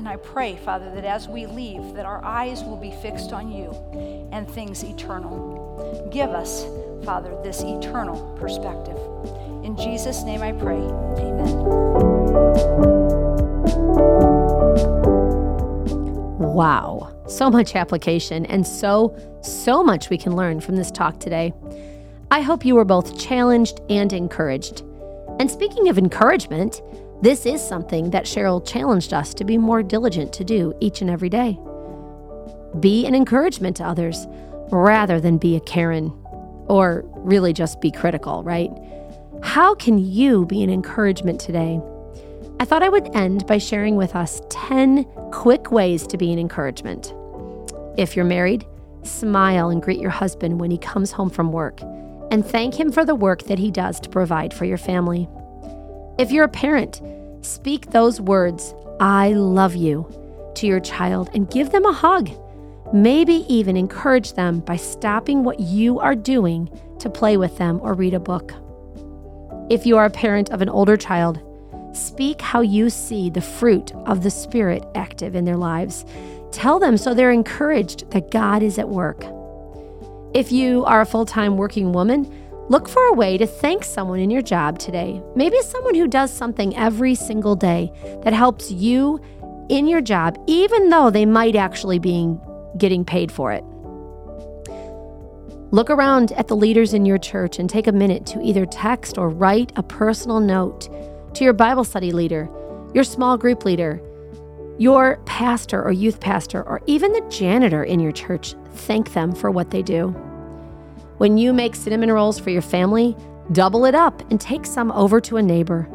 And 0.03 0.09
I 0.09 0.17
pray, 0.17 0.57
Father, 0.57 0.91
that 0.97 1.05
as 1.05 1.29
we 1.29 1.47
leave, 1.47 1.95
that 1.95 2.05
our 2.05 2.25
eyes 2.25 2.65
will 2.65 2.77
be 2.77 2.91
fixed 2.91 3.33
on 3.33 3.53
you 3.53 3.71
and 4.33 4.51
things 4.51 4.83
eternal. 4.83 6.11
Give 6.11 6.31
us, 6.31 6.67
Father, 7.05 7.39
this 7.45 7.63
eternal 7.63 8.37
perspective. 8.37 8.97
In 9.65 9.77
Jesus' 9.77 10.25
name 10.25 10.43
I 10.43 10.51
pray. 10.55 10.81
Amen. 11.21 11.57
Wow. 16.37 17.15
So 17.29 17.49
much 17.49 17.77
application 17.77 18.45
and 18.47 18.67
so, 18.67 19.17
so 19.41 19.85
much 19.85 20.11
we 20.11 20.19
can 20.19 20.35
learn 20.35 20.61
from 20.61 20.75
this 20.75 20.91
talk 20.91 21.21
today. 21.21 21.55
I 22.33 22.41
hope 22.41 22.65
you 22.65 22.75
were 22.75 22.85
both 22.85 23.21
challenged 23.21 23.81
and 23.89 24.13
encouraged. 24.13 24.81
And 25.39 25.49
speaking 25.49 25.89
of 25.89 25.97
encouragement, 25.97 26.83
this 27.23 27.47
is 27.47 27.67
something 27.67 28.11
that 28.11 28.25
Cheryl 28.25 28.67
challenged 28.67 29.15
us 29.15 29.33
to 29.35 29.45
be 29.45 29.57
more 29.57 29.81
diligent 29.81 30.33
to 30.35 30.45
do 30.45 30.75
each 30.81 31.01
and 31.01 31.09
every 31.09 31.29
day. 31.29 31.57
Be 32.81 33.07
an 33.07 33.15
encouragement 33.15 33.77
to 33.77 33.85
others 33.85 34.27
rather 34.71 35.21
than 35.21 35.39
be 35.39 35.55
a 35.55 35.61
Karen 35.61 36.13
or 36.67 37.05
really 37.15 37.53
just 37.53 37.81
be 37.81 37.93
critical, 37.93 38.43
right? 38.43 38.71
How 39.43 39.73
can 39.75 39.99
you 39.99 40.47
be 40.47 40.65
an 40.65 40.71
encouragement 40.71 41.41
today? 41.41 41.81
I 42.59 42.65
thought 42.65 42.83
I 42.83 42.89
would 42.89 43.15
end 43.15 43.47
by 43.47 43.59
sharing 43.59 43.95
with 43.95 44.17
us 44.17 44.43
10 44.51 45.05
quick 45.31 45.71
ways 45.71 46.09
to 46.09 46.19
be 46.19 46.33
an 46.33 46.41
encouragement. 46.41 47.15
If 47.97 48.17
you're 48.17 48.25
married, 48.25 48.67
smile 49.05 49.71
and 49.71 49.81
greet 49.81 50.01
your 50.01 50.11
husband 50.11 50.59
when 50.59 50.73
he 50.73 50.79
comes 50.79 51.13
home 51.13 51.31
from 51.31 51.53
work 51.53 51.81
and 52.33 52.45
thank 52.45 52.81
him 52.81 52.91
for 52.91 53.05
the 53.05 53.15
work 53.15 53.45
that 53.45 53.59
he 53.59 53.71
does 53.71 54.01
to 54.01 54.09
provide 54.09 54.53
for 54.53 54.65
your 54.65 54.79
family. 54.79 55.29
If 56.19 56.31
you're 56.31 56.45
a 56.45 56.49
parent, 56.49 57.01
speak 57.41 57.91
those 57.91 58.21
words, 58.21 58.75
I 59.01 59.33
love 59.33 59.75
you, 59.75 60.07
to 60.57 60.67
your 60.67 60.81
child 60.81 61.31
and 61.33 61.51
give 61.51 61.71
them 61.71 61.87
a 61.87 61.93
hug. 61.93 62.31
Maybe 62.93 63.47
even 63.49 63.77
encourage 63.79 64.35
them 64.35 64.61
by 64.61 64.77
stopping 64.77 65.43
what 65.43 65.59
you 65.59 65.99
are 66.01 66.15
doing 66.15 66.69
to 66.99 67.09
play 67.09 67.39
with 67.39 67.57
them 67.57 67.81
or 67.83 67.95
read 67.95 68.13
a 68.13 68.21
book. 68.21 68.53
If 69.71 69.87
you 69.87 69.97
are 69.97 70.05
a 70.05 70.11
parent 70.11 70.51
of 70.51 70.61
an 70.61 70.69
older 70.69 70.99
child, 70.99 71.41
speak 71.95 72.43
how 72.43 72.61
you 72.61 72.91
see 72.91 73.31
the 73.31 73.41
fruit 73.41 73.95
of 74.07 74.23
the 74.23 74.31
Spirit 74.31 74.85
active 74.95 75.35
in 75.35 75.47
their 75.47 75.57
lives. 75.57 76.05
Tell 76.51 76.79
them 76.79 76.99
so 76.99 77.15
they're 77.15 77.33
encouraged 77.33 78.11
that 78.11 78.31
God 78.31 78.63
is 78.63 78.79
at 78.79 78.91
work. 78.91 79.25
If 80.35 80.53
you 80.53 80.85
are 80.85 81.01
a 81.01 81.07
full 81.07 81.25
time 81.25 81.57
working 81.57 81.95
woman, 81.95 82.31
Look 82.69 82.89
for 82.89 83.05
a 83.09 83.15
way 83.15 83.37
to 83.39 83.47
thank 83.47 83.85
someone 83.85 84.21
in 84.21 84.31
your 84.31 84.43
job 84.43 84.79
today. 84.79 85.21
Maybe 85.35 85.61
someone 85.63 85.95
who 85.95 86.07
does 86.07 86.33
something 86.33 86.77
every 86.77 87.15
single 87.15 87.57
day 87.57 87.93
that 88.23 88.33
helps 88.33 88.71
you 88.71 89.21
in 89.69 89.89
your 89.89 90.01
job, 90.01 90.39
even 90.47 90.89
though 90.89 91.11
they 91.11 91.27
might 91.27 91.57
actually 91.57 91.99
be 91.99 92.37
getting 92.79 93.05
paid 93.05 93.33
for 93.33 93.53
it. 93.53 93.65
Look 95.73 95.91
around 95.91 96.33
at 96.33 96.49
the 96.49 96.57
leaders 96.57 96.95
in 96.95 97.05
your 97.05 97.19
church 97.19 97.59
and 97.59 97.69
take 97.69 97.87
a 97.87 97.93
minute 97.93 98.27
to 98.27 98.43
either 98.43 98.67
text 98.67 99.19
or 99.19 99.29
write 99.29 99.73
a 99.77 99.83
personal 99.83 100.39
note 100.39 100.89
to 101.35 101.45
your 101.45 101.55
Bible 101.55 101.85
study 101.85 102.13
leader, 102.13 102.49
your 102.95 103.05
small 103.05 103.37
group 103.37 103.65
leader, 103.65 104.01
your 104.79 105.17
pastor 105.25 105.83
or 105.83 105.93
youth 105.93 106.21
pastor, 106.21 106.63
or 106.63 106.81
even 106.87 107.13
the 107.13 107.27
janitor 107.29 107.83
in 107.83 108.01
your 108.01 108.13
church. 108.13 108.55
Thank 108.75 109.15
them 109.15 109.35
for 109.35 109.51
what 109.51 109.71
they 109.71 109.83
do. 109.83 110.15
When 111.23 111.39
you 111.39 111.53
make 111.53 111.77
cinnamon 111.77 112.11
rolls 112.11 112.41
for 112.41 112.51
your 112.51 112.63
family, 112.63 113.17
double 113.53 113.85
it 113.85 113.95
up 113.95 114.29
and 114.33 114.41
take 114.41 114.67
some 114.67 114.91
over 114.91 115.21
to 115.21 115.37
a 115.37 115.43
neighbor. 115.43 115.89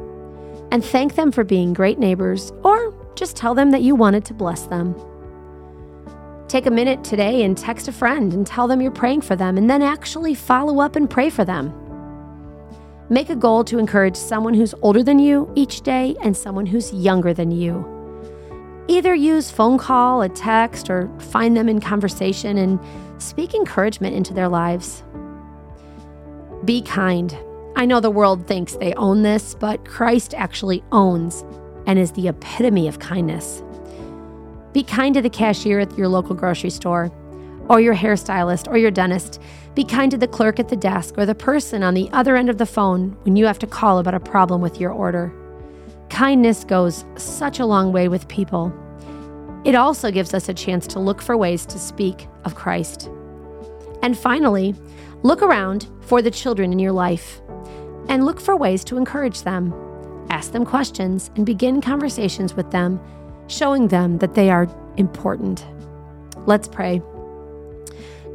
And 0.71 0.81
thank 0.81 1.15
them 1.15 1.33
for 1.33 1.43
being 1.43 1.73
great 1.73 1.99
neighbors, 1.99 2.53
or 2.63 2.93
just 3.13 3.35
tell 3.35 3.53
them 3.53 3.71
that 3.71 3.81
you 3.81 3.93
wanted 3.93 4.23
to 4.23 4.33
bless 4.33 4.67
them. 4.67 4.95
Take 6.47 6.65
a 6.65 6.71
minute 6.71 7.03
today 7.03 7.43
and 7.43 7.57
text 7.57 7.89
a 7.89 7.91
friend 7.91 8.33
and 8.33 8.47
tell 8.47 8.69
them 8.69 8.79
you're 8.79 8.89
praying 8.89 9.19
for 9.19 9.35
them, 9.35 9.57
and 9.57 9.69
then 9.69 9.81
actually 9.81 10.33
follow 10.33 10.79
up 10.79 10.95
and 10.95 11.09
pray 11.09 11.29
for 11.29 11.43
them. 11.43 11.73
Make 13.09 13.29
a 13.29 13.35
goal 13.35 13.65
to 13.65 13.79
encourage 13.79 14.15
someone 14.15 14.53
who's 14.53 14.73
older 14.81 15.03
than 15.03 15.19
you 15.19 15.51
each 15.55 15.81
day 15.81 16.15
and 16.23 16.37
someone 16.37 16.67
who's 16.67 16.93
younger 16.93 17.33
than 17.33 17.51
you. 17.51 17.85
Either 18.87 19.13
use 19.13 19.51
phone 19.51 19.77
call, 19.77 20.21
a 20.21 20.29
text, 20.29 20.89
or 20.89 21.09
find 21.19 21.57
them 21.57 21.67
in 21.67 21.81
conversation 21.81 22.57
and 22.57 22.79
speak 23.21 23.53
encouragement 23.53 24.15
into 24.15 24.33
their 24.33 24.47
lives. 24.47 25.03
Be 26.65 26.81
kind. 26.81 27.37
I 27.75 27.85
know 27.85 27.99
the 27.99 28.09
world 28.09 28.47
thinks 28.47 28.75
they 28.75 28.93
own 28.93 29.21
this, 29.21 29.53
but 29.53 29.85
Christ 29.85 30.33
actually 30.33 30.83
owns 30.91 31.45
and 31.85 31.99
is 31.99 32.11
the 32.13 32.27
epitome 32.27 32.87
of 32.87 32.99
kindness. 32.99 33.63
Be 34.73 34.83
kind 34.83 35.13
to 35.15 35.21
the 35.21 35.29
cashier 35.29 35.79
at 35.79 35.97
your 35.97 36.07
local 36.07 36.35
grocery 36.35 36.69
store, 36.69 37.11
or 37.69 37.79
your 37.79 37.95
hairstylist, 37.95 38.67
or 38.67 38.77
your 38.77 38.91
dentist. 38.91 39.41
Be 39.75 39.83
kind 39.83 40.09
to 40.11 40.17
the 40.17 40.27
clerk 40.27 40.59
at 40.59 40.69
the 40.69 40.75
desk, 40.75 41.17
or 41.17 41.25
the 41.25 41.35
person 41.35 41.83
on 41.83 41.93
the 41.93 42.09
other 42.11 42.35
end 42.35 42.49
of 42.49 42.57
the 42.57 42.65
phone 42.65 43.15
when 43.23 43.35
you 43.35 43.45
have 43.45 43.59
to 43.59 43.67
call 43.67 43.99
about 43.99 44.15
a 44.15 44.19
problem 44.19 44.61
with 44.61 44.79
your 44.79 44.91
order. 44.91 45.31
Kindness 46.09 46.63
goes 46.63 47.05
such 47.17 47.59
a 47.59 47.65
long 47.65 47.91
way 47.91 48.07
with 48.07 48.27
people. 48.27 48.73
It 49.65 49.75
also 49.75 50.11
gives 50.11 50.33
us 50.33 50.49
a 50.49 50.53
chance 50.53 50.87
to 50.87 50.99
look 50.99 51.21
for 51.21 51.37
ways 51.37 51.65
to 51.67 51.77
speak 51.77 52.27
of 52.45 52.55
Christ. 52.55 53.09
And 54.01 54.17
finally, 54.17 54.75
look 55.27 55.41
around 55.41 55.89
for 55.99 56.21
the 56.21 56.31
children 56.31 56.71
in 56.71 56.79
your 56.79 56.93
life 56.93 57.41
and 58.07 58.25
look 58.25 58.39
for 58.39 58.55
ways 58.55 58.85
to 58.85 58.95
encourage 58.95 59.41
them. 59.41 59.73
Ask 60.29 60.53
them 60.53 60.63
questions 60.63 61.29
and 61.35 61.45
begin 61.45 61.81
conversations 61.81 62.55
with 62.55 62.71
them, 62.71 62.97
showing 63.47 63.89
them 63.89 64.19
that 64.19 64.35
they 64.35 64.49
are 64.49 64.69
important. 64.95 65.65
Let's 66.45 66.69
pray. 66.69 67.01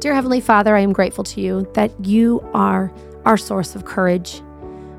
Dear 0.01 0.13
Heavenly 0.13 0.39
Father, 0.39 0.75
I 0.75 0.81
am 0.81 0.93
grateful 0.93 1.23
to 1.23 1.41
you 1.41 1.67
that 1.73 1.91
you 2.05 2.47
are 2.53 2.93
our 3.25 3.37
source 3.37 3.73
of 3.73 3.85
courage. 3.85 4.43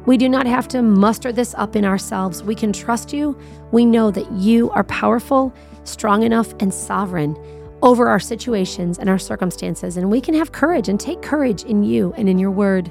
We 0.05 0.17
do 0.17 0.29
not 0.29 0.47
have 0.47 0.67
to 0.69 0.83
muster 0.83 1.31
this 1.31 1.55
up 1.55 1.77
in 1.77 1.85
ourselves. 1.85 2.43
We 2.43 2.57
can 2.57 2.73
trust 2.73 3.13
you. 3.13 3.39
We 3.71 3.87
know 3.87 4.11
that 4.11 4.31
you 4.33 4.69
are 4.71 4.85
powerful, 4.85 5.55
strong 5.85 6.25
enough, 6.25 6.55
and 6.59 6.75
sovereign 6.75 7.37
over 7.85 8.09
our 8.09 8.19
situations 8.19 8.99
and 8.99 9.09
our 9.09 9.19
circumstances, 9.19 9.97
and 9.97 10.11
we 10.11 10.21
can 10.21 10.35
have 10.35 10.51
courage 10.51 10.89
and 10.89 10.99
take 10.99 11.23
courage 11.23 11.63
in 11.65 11.85
you 11.85 12.13
and 12.17 12.29
in 12.29 12.39
your 12.39 12.51
word. 12.51 12.91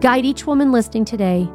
Guide 0.00 0.24
each 0.24 0.46
woman 0.46 0.72
listening 0.72 1.04
today 1.04 1.46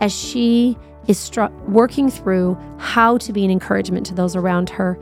as 0.00 0.12
she 0.12 0.76
is 1.06 1.18
stru- 1.18 1.52
working 1.68 2.10
through 2.10 2.58
how 2.78 3.16
to 3.18 3.32
be 3.32 3.44
an 3.44 3.50
encouragement 3.50 4.04
to 4.06 4.14
those 4.14 4.34
around 4.34 4.68
her. 4.68 4.98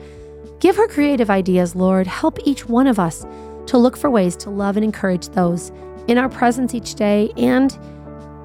Give 0.61 0.77
her 0.77 0.87
creative 0.87 1.31
ideas, 1.31 1.75
Lord. 1.75 2.07
Help 2.07 2.39
each 2.45 2.69
one 2.69 2.87
of 2.87 2.99
us 2.99 3.25
to 3.67 3.79
look 3.79 3.97
for 3.97 4.11
ways 4.11 4.37
to 4.37 4.51
love 4.51 4.77
and 4.77 4.85
encourage 4.85 5.29
those 5.29 5.71
in 6.09 6.19
our 6.19 6.29
presence 6.29 6.75
each 6.75 6.95
day 6.95 7.31
and 7.37 7.79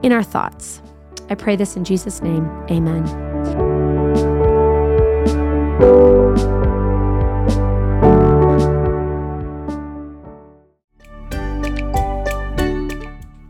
in 0.03 0.11
our 0.11 0.23
thoughts. 0.23 0.81
I 1.29 1.35
pray 1.35 1.55
this 1.55 1.75
in 1.75 1.83
Jesus' 1.83 2.21
name. 2.21 2.45
Amen. 2.69 3.72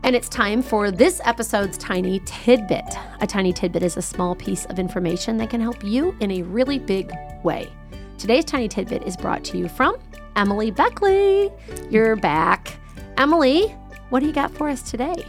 And 0.04 0.14
it's 0.14 0.28
time 0.28 0.62
for 0.62 0.90
this 0.90 1.22
episode's 1.24 1.78
tiny 1.78 2.20
tidbit. 2.26 2.84
A 3.22 3.26
tiny 3.26 3.54
tidbit 3.54 3.82
is 3.82 3.96
a 3.96 4.02
small 4.02 4.34
piece 4.34 4.66
of 4.66 4.78
information 4.78 5.38
that 5.38 5.48
can 5.48 5.62
help 5.62 5.82
you 5.82 6.14
in 6.20 6.30
a 6.30 6.42
really 6.42 6.78
big 6.78 7.10
way. 7.42 7.72
Today's 8.18 8.44
tiny 8.44 8.68
tidbit 8.68 9.04
is 9.04 9.16
brought 9.16 9.44
to 9.44 9.56
you 9.56 9.66
from 9.66 9.96
Emily 10.36 10.70
Beckley. 10.70 11.50
You're 11.88 12.16
back. 12.16 12.76
Emily, 13.16 13.68
what 14.10 14.20
do 14.20 14.26
you 14.26 14.32
got 14.34 14.50
for 14.50 14.68
us 14.68 14.82
today? 14.82 15.24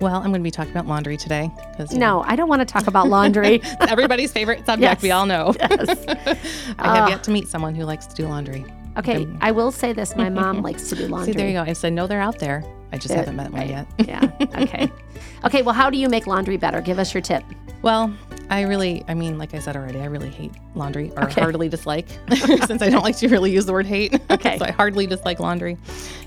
Well, 0.00 0.16
I'm 0.16 0.30
going 0.30 0.40
to 0.40 0.40
be 0.40 0.50
talking 0.50 0.72
about 0.72 0.86
laundry 0.86 1.18
today. 1.18 1.50
Because 1.72 1.92
no, 1.92 2.22
I 2.26 2.34
don't 2.34 2.48
want 2.48 2.60
to 2.60 2.66
talk 2.66 2.86
about 2.86 3.08
laundry. 3.08 3.60
everybody's 3.80 4.32
favorite 4.32 4.64
subject. 4.64 4.80
Yes. 4.80 5.02
We 5.02 5.10
all 5.10 5.26
know. 5.26 5.54
Yes. 5.60 6.04
I 6.78 6.96
have 6.96 7.08
uh, 7.08 7.10
yet 7.10 7.24
to 7.24 7.30
meet 7.30 7.46
someone 7.46 7.74
who 7.74 7.84
likes 7.84 8.06
to 8.06 8.14
do 8.14 8.26
laundry. 8.26 8.64
Okay, 8.96 9.26
I 9.40 9.52
will 9.52 9.72
say 9.72 9.92
this: 9.92 10.16
my 10.16 10.28
mom 10.28 10.62
likes 10.62 10.88
to 10.90 10.96
do 10.96 11.06
laundry. 11.08 11.32
See, 11.32 11.36
there 11.36 11.48
you 11.48 11.54
go. 11.54 11.62
I 11.62 11.72
said 11.72 11.92
no, 11.92 12.06
they're 12.06 12.20
out 12.20 12.38
there. 12.38 12.64
I 12.92 12.98
just 12.98 13.14
haven't 13.14 13.36
met 13.36 13.50
one 13.50 13.68
yet. 13.68 13.86
yeah. 13.98 14.30
Okay. 14.56 14.90
Okay. 15.44 15.62
Well, 15.62 15.74
how 15.74 15.90
do 15.90 15.98
you 15.98 16.08
make 16.08 16.28
laundry 16.28 16.56
better? 16.56 16.80
Give 16.80 17.00
us 17.00 17.12
your 17.12 17.20
tip. 17.20 17.42
Well, 17.82 18.14
I 18.48 18.62
really, 18.62 19.04
I 19.08 19.14
mean, 19.14 19.38
like 19.38 19.54
I 19.54 19.58
said 19.58 19.76
already, 19.76 19.98
I 19.98 20.04
really 20.04 20.28
hate 20.28 20.52
laundry 20.74 21.10
or 21.16 21.24
okay. 21.24 21.40
heartily 21.40 21.68
dislike, 21.68 22.06
since 22.66 22.80
I 22.80 22.90
don't 22.90 23.02
like 23.02 23.16
to 23.18 23.28
really 23.28 23.50
use 23.50 23.66
the 23.66 23.72
word 23.72 23.86
hate. 23.86 24.20
Okay. 24.30 24.58
so 24.58 24.64
I 24.64 24.70
hardly 24.70 25.06
dislike 25.06 25.40
laundry. 25.40 25.76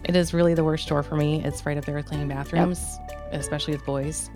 It 0.04 0.16
is 0.16 0.34
really 0.34 0.54
the 0.54 0.64
worst 0.64 0.88
chore 0.88 1.04
for 1.04 1.16
me. 1.16 1.44
It's 1.46 1.66
right 1.66 1.78
up 1.78 1.86
there 1.86 1.96
with 1.96 2.08
cleaning 2.08 2.28
bathrooms, 2.28 2.98
yep. 3.10 3.28
especially 3.32 3.76
with 3.76 3.86
boys. 3.86 4.30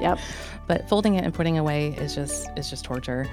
yep. 0.00 0.18
But 0.66 0.88
folding 0.88 1.14
it 1.14 1.24
and 1.24 1.32
putting 1.32 1.58
away 1.58 1.88
is 1.98 2.14
just 2.14 2.48
is 2.56 2.68
just 2.68 2.84
torture. 2.84 3.28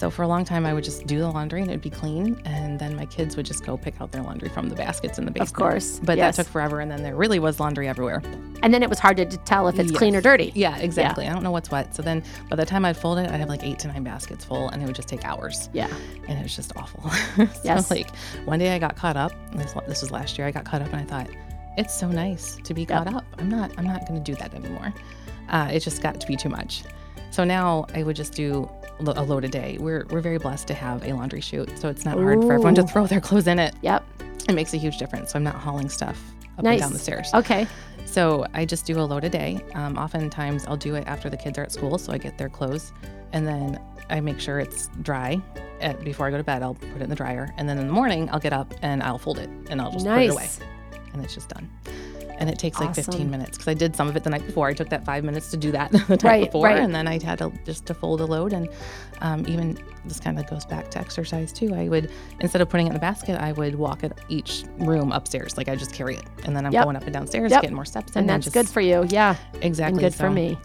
So 0.00 0.08
for 0.08 0.22
a 0.22 0.28
long 0.28 0.46
time, 0.46 0.64
I 0.64 0.72
would 0.72 0.82
just 0.82 1.06
do 1.06 1.18
the 1.18 1.28
laundry 1.28 1.60
and 1.60 1.68
it'd 1.70 1.82
be 1.82 1.90
clean, 1.90 2.40
and 2.46 2.78
then 2.78 2.96
my 2.96 3.04
kids 3.04 3.36
would 3.36 3.44
just 3.44 3.66
go 3.66 3.76
pick 3.76 4.00
out 4.00 4.12
their 4.12 4.22
laundry 4.22 4.48
from 4.48 4.70
the 4.70 4.74
baskets 4.74 5.18
in 5.18 5.26
the 5.26 5.30
basement. 5.30 5.50
Of 5.50 5.54
course, 5.54 6.00
but 6.02 6.16
yes. 6.16 6.38
that 6.38 6.44
took 6.44 6.50
forever, 6.50 6.80
and 6.80 6.90
then 6.90 7.02
there 7.02 7.14
really 7.14 7.38
was 7.38 7.60
laundry 7.60 7.86
everywhere. 7.86 8.22
And 8.62 8.72
then 8.72 8.82
it 8.82 8.88
was 8.88 8.98
hard 8.98 9.18
to 9.18 9.26
tell 9.26 9.68
if 9.68 9.78
it's 9.78 9.90
yes. 9.90 9.98
clean 9.98 10.16
or 10.16 10.22
dirty. 10.22 10.52
Yeah, 10.54 10.78
exactly. 10.78 11.24
Yeah. 11.24 11.32
I 11.32 11.34
don't 11.34 11.42
know 11.42 11.50
what's 11.50 11.70
what. 11.70 11.94
So 11.94 12.00
then 12.00 12.24
by 12.48 12.56
the 12.56 12.64
time 12.64 12.86
I'd 12.86 12.96
fold 12.96 13.18
it, 13.18 13.30
I'd 13.30 13.40
have 13.40 13.50
like 13.50 13.62
eight 13.62 13.78
to 13.80 13.88
nine 13.88 14.02
baskets 14.02 14.42
full, 14.42 14.70
and 14.70 14.82
it 14.82 14.86
would 14.86 14.94
just 14.94 15.06
take 15.06 15.26
hours. 15.26 15.68
Yeah, 15.74 15.94
and 16.26 16.38
it 16.38 16.42
was 16.42 16.56
just 16.56 16.74
awful. 16.76 17.10
so 17.36 17.60
yes. 17.62 17.90
like 17.90 18.08
one 18.46 18.58
day 18.58 18.74
I 18.74 18.78
got 18.78 18.96
caught 18.96 19.18
up. 19.18 19.32
This, 19.52 19.74
this 19.86 20.00
was 20.00 20.10
last 20.10 20.38
year. 20.38 20.46
I 20.46 20.50
got 20.50 20.64
caught 20.64 20.80
up, 20.80 20.90
and 20.94 21.02
I 21.02 21.04
thought 21.04 21.28
it's 21.76 21.94
so 21.94 22.08
nice 22.08 22.56
to 22.64 22.72
be 22.72 22.86
caught 22.86 23.04
yep. 23.04 23.16
up. 23.16 23.26
I'm 23.36 23.50
not. 23.50 23.70
I'm 23.76 23.84
not 23.84 24.08
going 24.08 24.24
to 24.24 24.32
do 24.32 24.34
that 24.38 24.54
anymore. 24.54 24.94
Uh, 25.50 25.68
it 25.70 25.80
just 25.80 26.00
got 26.00 26.18
to 26.22 26.26
be 26.26 26.36
too 26.36 26.48
much. 26.48 26.84
So 27.30 27.44
now 27.44 27.86
I 27.94 28.02
would 28.02 28.16
just 28.16 28.34
do 28.34 28.68
a 28.98 29.22
load 29.22 29.44
a 29.44 29.48
day. 29.48 29.78
We're 29.80 30.04
we're 30.10 30.20
very 30.20 30.38
blessed 30.38 30.66
to 30.68 30.74
have 30.74 31.04
a 31.04 31.12
laundry 31.12 31.40
chute, 31.40 31.78
so 31.78 31.88
it's 31.88 32.04
not 32.04 32.18
Ooh. 32.18 32.22
hard 32.22 32.40
for 32.42 32.52
everyone 32.52 32.74
to 32.74 32.82
throw 32.82 33.06
their 33.06 33.20
clothes 33.20 33.46
in 33.46 33.58
it. 33.58 33.74
Yep. 33.82 34.04
It 34.48 34.54
makes 34.54 34.74
a 34.74 34.76
huge 34.76 34.98
difference. 34.98 35.32
So 35.32 35.38
I'm 35.38 35.44
not 35.44 35.54
hauling 35.54 35.88
stuff 35.88 36.20
up 36.58 36.64
nice. 36.64 36.74
and 36.74 36.80
down 36.82 36.92
the 36.92 36.98
stairs. 36.98 37.30
Okay. 37.34 37.66
So 38.04 38.44
I 38.54 38.64
just 38.64 38.86
do 38.86 38.98
a 38.98 39.02
load 39.02 39.24
a 39.24 39.28
day. 39.28 39.60
Um, 39.74 39.96
oftentimes 39.96 40.66
I'll 40.66 40.76
do 40.76 40.96
it 40.96 41.04
after 41.06 41.30
the 41.30 41.36
kids 41.36 41.56
are 41.58 41.62
at 41.62 41.70
school, 41.72 41.96
so 41.98 42.12
I 42.12 42.18
get 42.18 42.36
their 42.38 42.48
clothes, 42.48 42.92
and 43.32 43.46
then 43.46 43.80
I 44.08 44.20
make 44.20 44.40
sure 44.40 44.58
it's 44.58 44.88
dry. 45.02 45.40
At, 45.80 46.04
before 46.04 46.26
I 46.26 46.30
go 46.30 46.36
to 46.36 46.44
bed, 46.44 46.62
I'll 46.62 46.74
put 46.74 46.96
it 46.96 47.02
in 47.02 47.08
the 47.08 47.16
dryer, 47.16 47.54
and 47.56 47.68
then 47.68 47.78
in 47.78 47.86
the 47.86 47.92
morning 47.92 48.28
I'll 48.30 48.40
get 48.40 48.52
up 48.52 48.74
and 48.82 49.02
I'll 49.02 49.18
fold 49.18 49.38
it 49.38 49.48
and 49.70 49.80
I'll 49.80 49.92
just 49.92 50.04
nice. 50.04 50.28
put 50.28 50.32
it 50.32 50.32
away, 50.32 50.48
and 51.12 51.24
it's 51.24 51.34
just 51.34 51.48
done 51.48 51.70
and 52.40 52.48
it 52.48 52.58
takes 52.58 52.80
like 52.80 52.94
15 52.94 53.30
minutes 53.30 53.58
because 53.58 53.68
I 53.68 53.74
did 53.74 53.94
some 53.94 54.08
of 54.08 54.16
it 54.16 54.24
the 54.24 54.30
night 54.30 54.44
before. 54.46 54.66
I 54.66 54.72
took 54.72 54.88
that 54.88 55.04
five 55.04 55.24
minutes 55.24 55.50
to 55.50 55.58
do 55.58 55.70
that 55.72 55.92
the 55.92 55.98
night 55.98 56.22
right, 56.24 56.44
before, 56.46 56.66
right. 56.66 56.78
and 56.78 56.94
then 56.94 57.06
I 57.06 57.22
had 57.22 57.38
to 57.38 57.52
just 57.66 57.84
to 57.86 57.94
fold 57.94 58.22
a 58.22 58.24
load. 58.24 58.54
And 58.54 58.68
um, 59.20 59.44
even 59.46 59.78
this 60.06 60.18
kind 60.18 60.38
of 60.38 60.48
goes 60.48 60.64
back 60.64 60.90
to 60.92 60.98
exercise 60.98 61.52
too. 61.52 61.74
I 61.74 61.88
would 61.88 62.10
instead 62.40 62.62
of 62.62 62.70
putting 62.70 62.86
it 62.86 62.90
in 62.90 62.94
the 62.94 63.00
basket, 63.00 63.38
I 63.38 63.52
would 63.52 63.74
walk 63.74 64.04
it 64.04 64.12
each 64.30 64.64
room 64.78 65.12
upstairs. 65.12 65.58
Like 65.58 65.68
I 65.68 65.76
just 65.76 65.92
carry 65.92 66.16
it, 66.16 66.24
and 66.44 66.56
then 66.56 66.64
I'm 66.64 66.72
yep. 66.72 66.84
going 66.84 66.96
up 66.96 67.04
and 67.04 67.12
downstairs, 67.12 67.50
yep. 67.50 67.60
getting 67.60 67.76
more 67.76 67.84
steps 67.84 68.12
in. 68.12 68.20
And 68.20 68.28
that's 68.28 68.46
and 68.46 68.54
just, 68.54 68.54
good 68.54 68.68
for 68.72 68.80
you, 68.80 69.06
yeah. 69.10 69.36
Exactly. 69.60 70.02
And 70.04 70.12
good 70.12 70.14
so. 70.14 70.24
for 70.24 70.30
me. 70.30 70.58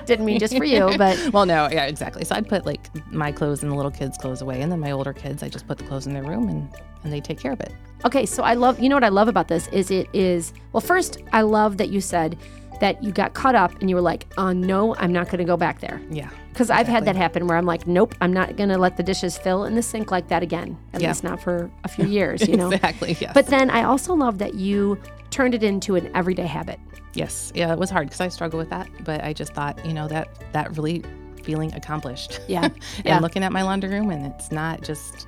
Didn't 0.04 0.26
mean 0.26 0.38
just 0.38 0.56
for 0.56 0.64
you, 0.64 0.92
but 0.98 1.18
well, 1.32 1.46
no, 1.46 1.68
yeah, 1.72 1.86
exactly. 1.86 2.24
So 2.24 2.34
I'd 2.34 2.48
put 2.48 2.66
like 2.66 2.90
my 3.10 3.32
clothes 3.32 3.62
and 3.62 3.72
the 3.72 3.76
little 3.76 3.90
kids' 3.90 4.18
clothes 4.18 4.42
away, 4.42 4.60
and 4.60 4.70
then 4.70 4.80
my 4.80 4.90
older 4.90 5.14
kids, 5.14 5.42
I 5.42 5.48
just 5.48 5.66
put 5.66 5.78
the 5.78 5.84
clothes 5.84 6.06
in 6.06 6.12
their 6.12 6.24
room 6.24 6.48
and 6.48 6.68
and 7.02 7.12
they 7.12 7.20
take 7.20 7.38
care 7.38 7.52
of 7.52 7.60
it. 7.60 7.72
Okay, 8.04 8.26
so 8.26 8.42
I 8.42 8.54
love, 8.54 8.78
you 8.78 8.88
know 8.88 8.96
what 8.96 9.04
I 9.04 9.08
love 9.08 9.28
about 9.28 9.48
this 9.48 9.66
is 9.68 9.90
it 9.90 10.08
is, 10.12 10.52
well, 10.72 10.80
first, 10.80 11.18
I 11.32 11.42
love 11.42 11.78
that 11.78 11.88
you 11.88 12.00
said 12.00 12.38
that 12.80 13.02
you 13.02 13.10
got 13.10 13.34
caught 13.34 13.56
up 13.56 13.72
and 13.80 13.90
you 13.90 13.96
were 13.96 14.02
like, 14.02 14.26
oh, 14.38 14.52
no, 14.52 14.94
I'm 14.96 15.12
not 15.12 15.26
going 15.26 15.38
to 15.38 15.44
go 15.44 15.56
back 15.56 15.80
there. 15.80 16.00
Yeah. 16.10 16.30
Because. 16.50 16.70
I've 16.70 16.86
had 16.86 17.04
that 17.06 17.16
happen 17.16 17.46
where 17.46 17.56
I'm 17.56 17.66
like, 17.66 17.86
nope, 17.86 18.14
I'm 18.20 18.32
not 18.32 18.56
going 18.56 18.68
to 18.68 18.78
let 18.78 18.96
the 18.96 19.02
dishes 19.02 19.36
fill 19.36 19.64
in 19.64 19.74
the 19.74 19.82
sink 19.82 20.10
like 20.10 20.28
that 20.28 20.42
again. 20.42 20.76
At 20.92 21.00
yeah. 21.00 21.08
least 21.08 21.24
not 21.24 21.40
for 21.40 21.70
a 21.84 21.88
few 21.88 22.06
years, 22.06 22.46
you 22.46 22.56
know? 22.56 22.70
exactly, 22.70 23.16
yes. 23.20 23.32
But 23.34 23.46
then 23.46 23.70
I 23.70 23.82
also 23.82 24.14
love 24.14 24.38
that 24.38 24.54
you 24.54 24.98
turned 25.30 25.54
it 25.54 25.62
into 25.62 25.96
an 25.96 26.10
everyday 26.14 26.46
habit. 26.46 26.78
Yes. 27.14 27.52
Yeah, 27.54 27.72
it 27.72 27.78
was 27.78 27.90
hard 27.90 28.06
because 28.06 28.20
I 28.20 28.28
struggle 28.28 28.58
with 28.58 28.70
that. 28.70 28.88
But 29.04 29.24
I 29.24 29.32
just 29.32 29.54
thought, 29.54 29.84
you 29.84 29.92
know, 29.92 30.08
that 30.08 30.52
that 30.52 30.76
really 30.76 31.02
feeling 31.42 31.72
accomplished. 31.74 32.40
Yeah. 32.46 32.64
and 32.64 32.74
yeah. 33.04 33.18
looking 33.18 33.42
at 33.42 33.52
my 33.52 33.62
laundry 33.62 33.90
room 33.90 34.10
and 34.10 34.26
it's 34.26 34.52
not 34.52 34.82
just 34.82 35.26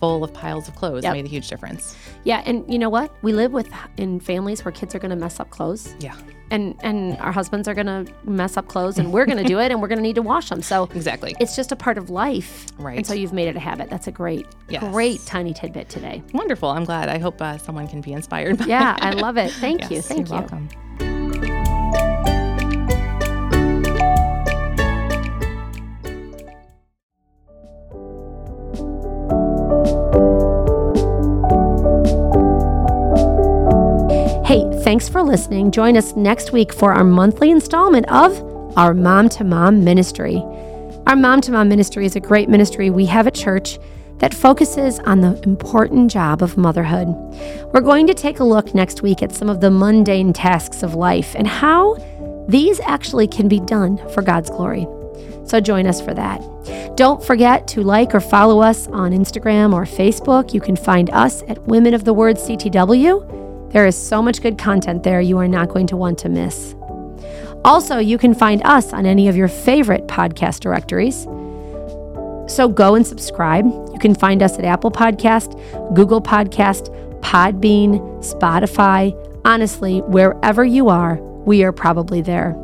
full 0.00 0.22
of 0.24 0.32
piles 0.32 0.68
of 0.68 0.74
clothes 0.76 1.04
yep. 1.04 1.12
made 1.12 1.24
a 1.24 1.28
huge 1.28 1.48
difference. 1.48 1.96
Yeah, 2.24 2.42
and 2.46 2.70
you 2.72 2.78
know 2.78 2.88
what? 2.88 3.12
We 3.22 3.32
live 3.32 3.52
with 3.52 3.68
in 3.96 4.20
families 4.20 4.64
where 4.64 4.72
kids 4.72 4.94
are 4.94 4.98
going 4.98 5.10
to 5.10 5.16
mess 5.16 5.40
up 5.40 5.50
clothes. 5.50 5.94
Yeah. 6.00 6.16
And 6.50 6.76
and 6.82 7.18
our 7.18 7.32
husbands 7.32 7.68
are 7.68 7.74
going 7.74 7.86
to 7.86 8.10
mess 8.24 8.56
up 8.56 8.68
clothes 8.68 8.98
and 8.98 9.12
we're 9.12 9.26
going 9.26 9.36
to 9.36 9.44
do 9.44 9.58
it 9.58 9.70
and 9.70 9.82
we're 9.82 9.88
going 9.88 9.98
to 9.98 10.02
need 10.02 10.14
to 10.14 10.22
wash 10.22 10.48
them. 10.48 10.62
So 10.62 10.84
Exactly. 10.94 11.36
It's 11.40 11.54
just 11.54 11.72
a 11.72 11.76
part 11.76 11.98
of 11.98 12.08
life. 12.08 12.66
Right. 12.78 12.96
And 12.96 13.06
so 13.06 13.12
you've 13.12 13.34
made 13.34 13.48
it 13.48 13.56
a 13.56 13.60
habit. 13.60 13.90
That's 13.90 14.06
a 14.06 14.12
great 14.12 14.46
yes. 14.70 14.82
great 14.82 15.20
tiny 15.26 15.52
tidbit 15.52 15.90
today. 15.90 16.22
Wonderful. 16.32 16.70
I'm 16.70 16.84
glad. 16.84 17.10
I 17.10 17.18
hope 17.18 17.42
uh, 17.42 17.58
someone 17.58 17.86
can 17.86 18.00
be 18.00 18.14
inspired 18.14 18.56
by 18.58 18.64
Yeah, 18.64 18.96
I 18.98 19.10
love 19.26 19.36
it. 19.36 19.52
Thank 19.52 19.82
yes, 19.82 19.90
you. 19.90 20.00
Thank 20.00 20.28
you're 20.28 20.36
you. 20.36 20.40
welcome. 20.40 20.68
Thanks 34.88 35.06
for 35.06 35.22
listening. 35.22 35.70
Join 35.70 35.98
us 35.98 36.16
next 36.16 36.52
week 36.52 36.72
for 36.72 36.94
our 36.94 37.04
monthly 37.04 37.50
installment 37.50 38.10
of 38.10 38.32
our 38.74 38.94
Mom 38.94 39.28
to 39.28 39.44
Mom 39.44 39.84
Ministry. 39.84 40.36
Our 41.06 41.14
Mom 41.14 41.42
to 41.42 41.52
Mom 41.52 41.68
Ministry 41.68 42.06
is 42.06 42.16
a 42.16 42.20
great 42.20 42.48
ministry 42.48 42.88
we 42.88 43.04
have 43.04 43.26
at 43.26 43.34
church 43.34 43.78
that 44.16 44.32
focuses 44.32 44.98
on 45.00 45.20
the 45.20 45.38
important 45.42 46.10
job 46.10 46.42
of 46.42 46.56
motherhood. 46.56 47.08
We're 47.70 47.82
going 47.82 48.06
to 48.06 48.14
take 48.14 48.40
a 48.40 48.44
look 48.44 48.74
next 48.74 49.02
week 49.02 49.22
at 49.22 49.30
some 49.30 49.50
of 49.50 49.60
the 49.60 49.70
mundane 49.70 50.32
tasks 50.32 50.82
of 50.82 50.94
life 50.94 51.34
and 51.34 51.46
how 51.46 51.96
these 52.48 52.80
actually 52.80 53.28
can 53.28 53.46
be 53.46 53.60
done 53.60 53.98
for 54.14 54.22
God's 54.22 54.48
glory. 54.48 54.86
So 55.44 55.60
join 55.60 55.86
us 55.86 56.00
for 56.00 56.14
that. 56.14 56.40
Don't 56.96 57.22
forget 57.22 57.68
to 57.68 57.82
like 57.82 58.14
or 58.14 58.20
follow 58.20 58.62
us 58.62 58.86
on 58.86 59.12
Instagram 59.12 59.74
or 59.74 59.84
Facebook. 59.84 60.54
You 60.54 60.62
can 60.62 60.76
find 60.76 61.10
us 61.10 61.42
at 61.42 61.62
Women 61.64 61.92
of 61.92 62.04
the 62.04 62.14
Word 62.14 62.36
CTW. 62.36 63.47
There 63.70 63.86
is 63.86 63.96
so 63.96 64.22
much 64.22 64.40
good 64.40 64.58
content 64.58 65.02
there 65.02 65.20
you 65.20 65.38
are 65.38 65.48
not 65.48 65.68
going 65.68 65.86
to 65.88 65.96
want 65.96 66.18
to 66.20 66.28
miss. 66.28 66.74
Also, 67.64 67.98
you 67.98 68.16
can 68.16 68.34
find 68.34 68.62
us 68.64 68.92
on 68.92 69.04
any 69.04 69.28
of 69.28 69.36
your 69.36 69.48
favorite 69.48 70.06
podcast 70.06 70.60
directories. 70.60 71.24
So 72.50 72.68
go 72.68 72.94
and 72.94 73.06
subscribe. 73.06 73.66
You 73.66 73.98
can 74.00 74.14
find 74.14 74.42
us 74.42 74.58
at 74.58 74.64
Apple 74.64 74.90
Podcast, 74.90 75.52
Google 75.94 76.22
Podcast, 76.22 76.88
Podbean, 77.20 77.98
Spotify. 78.24 79.12
Honestly, 79.44 80.00
wherever 80.02 80.64
you 80.64 80.88
are, 80.88 81.16
we 81.16 81.62
are 81.62 81.72
probably 81.72 82.22
there. 82.22 82.56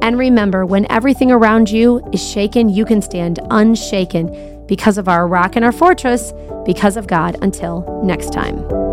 And 0.00 0.18
remember, 0.18 0.64
when 0.64 0.90
everything 0.90 1.30
around 1.30 1.70
you 1.70 2.00
is 2.12 2.26
shaken, 2.26 2.68
you 2.68 2.84
can 2.84 3.02
stand 3.02 3.38
unshaken 3.50 4.66
because 4.66 4.96
of 4.96 5.08
our 5.08 5.28
rock 5.28 5.56
and 5.56 5.64
our 5.64 5.72
fortress, 5.72 6.32
because 6.64 6.96
of 6.96 7.06
God. 7.06 7.36
Until 7.42 8.00
next 8.02 8.32
time. 8.32 8.91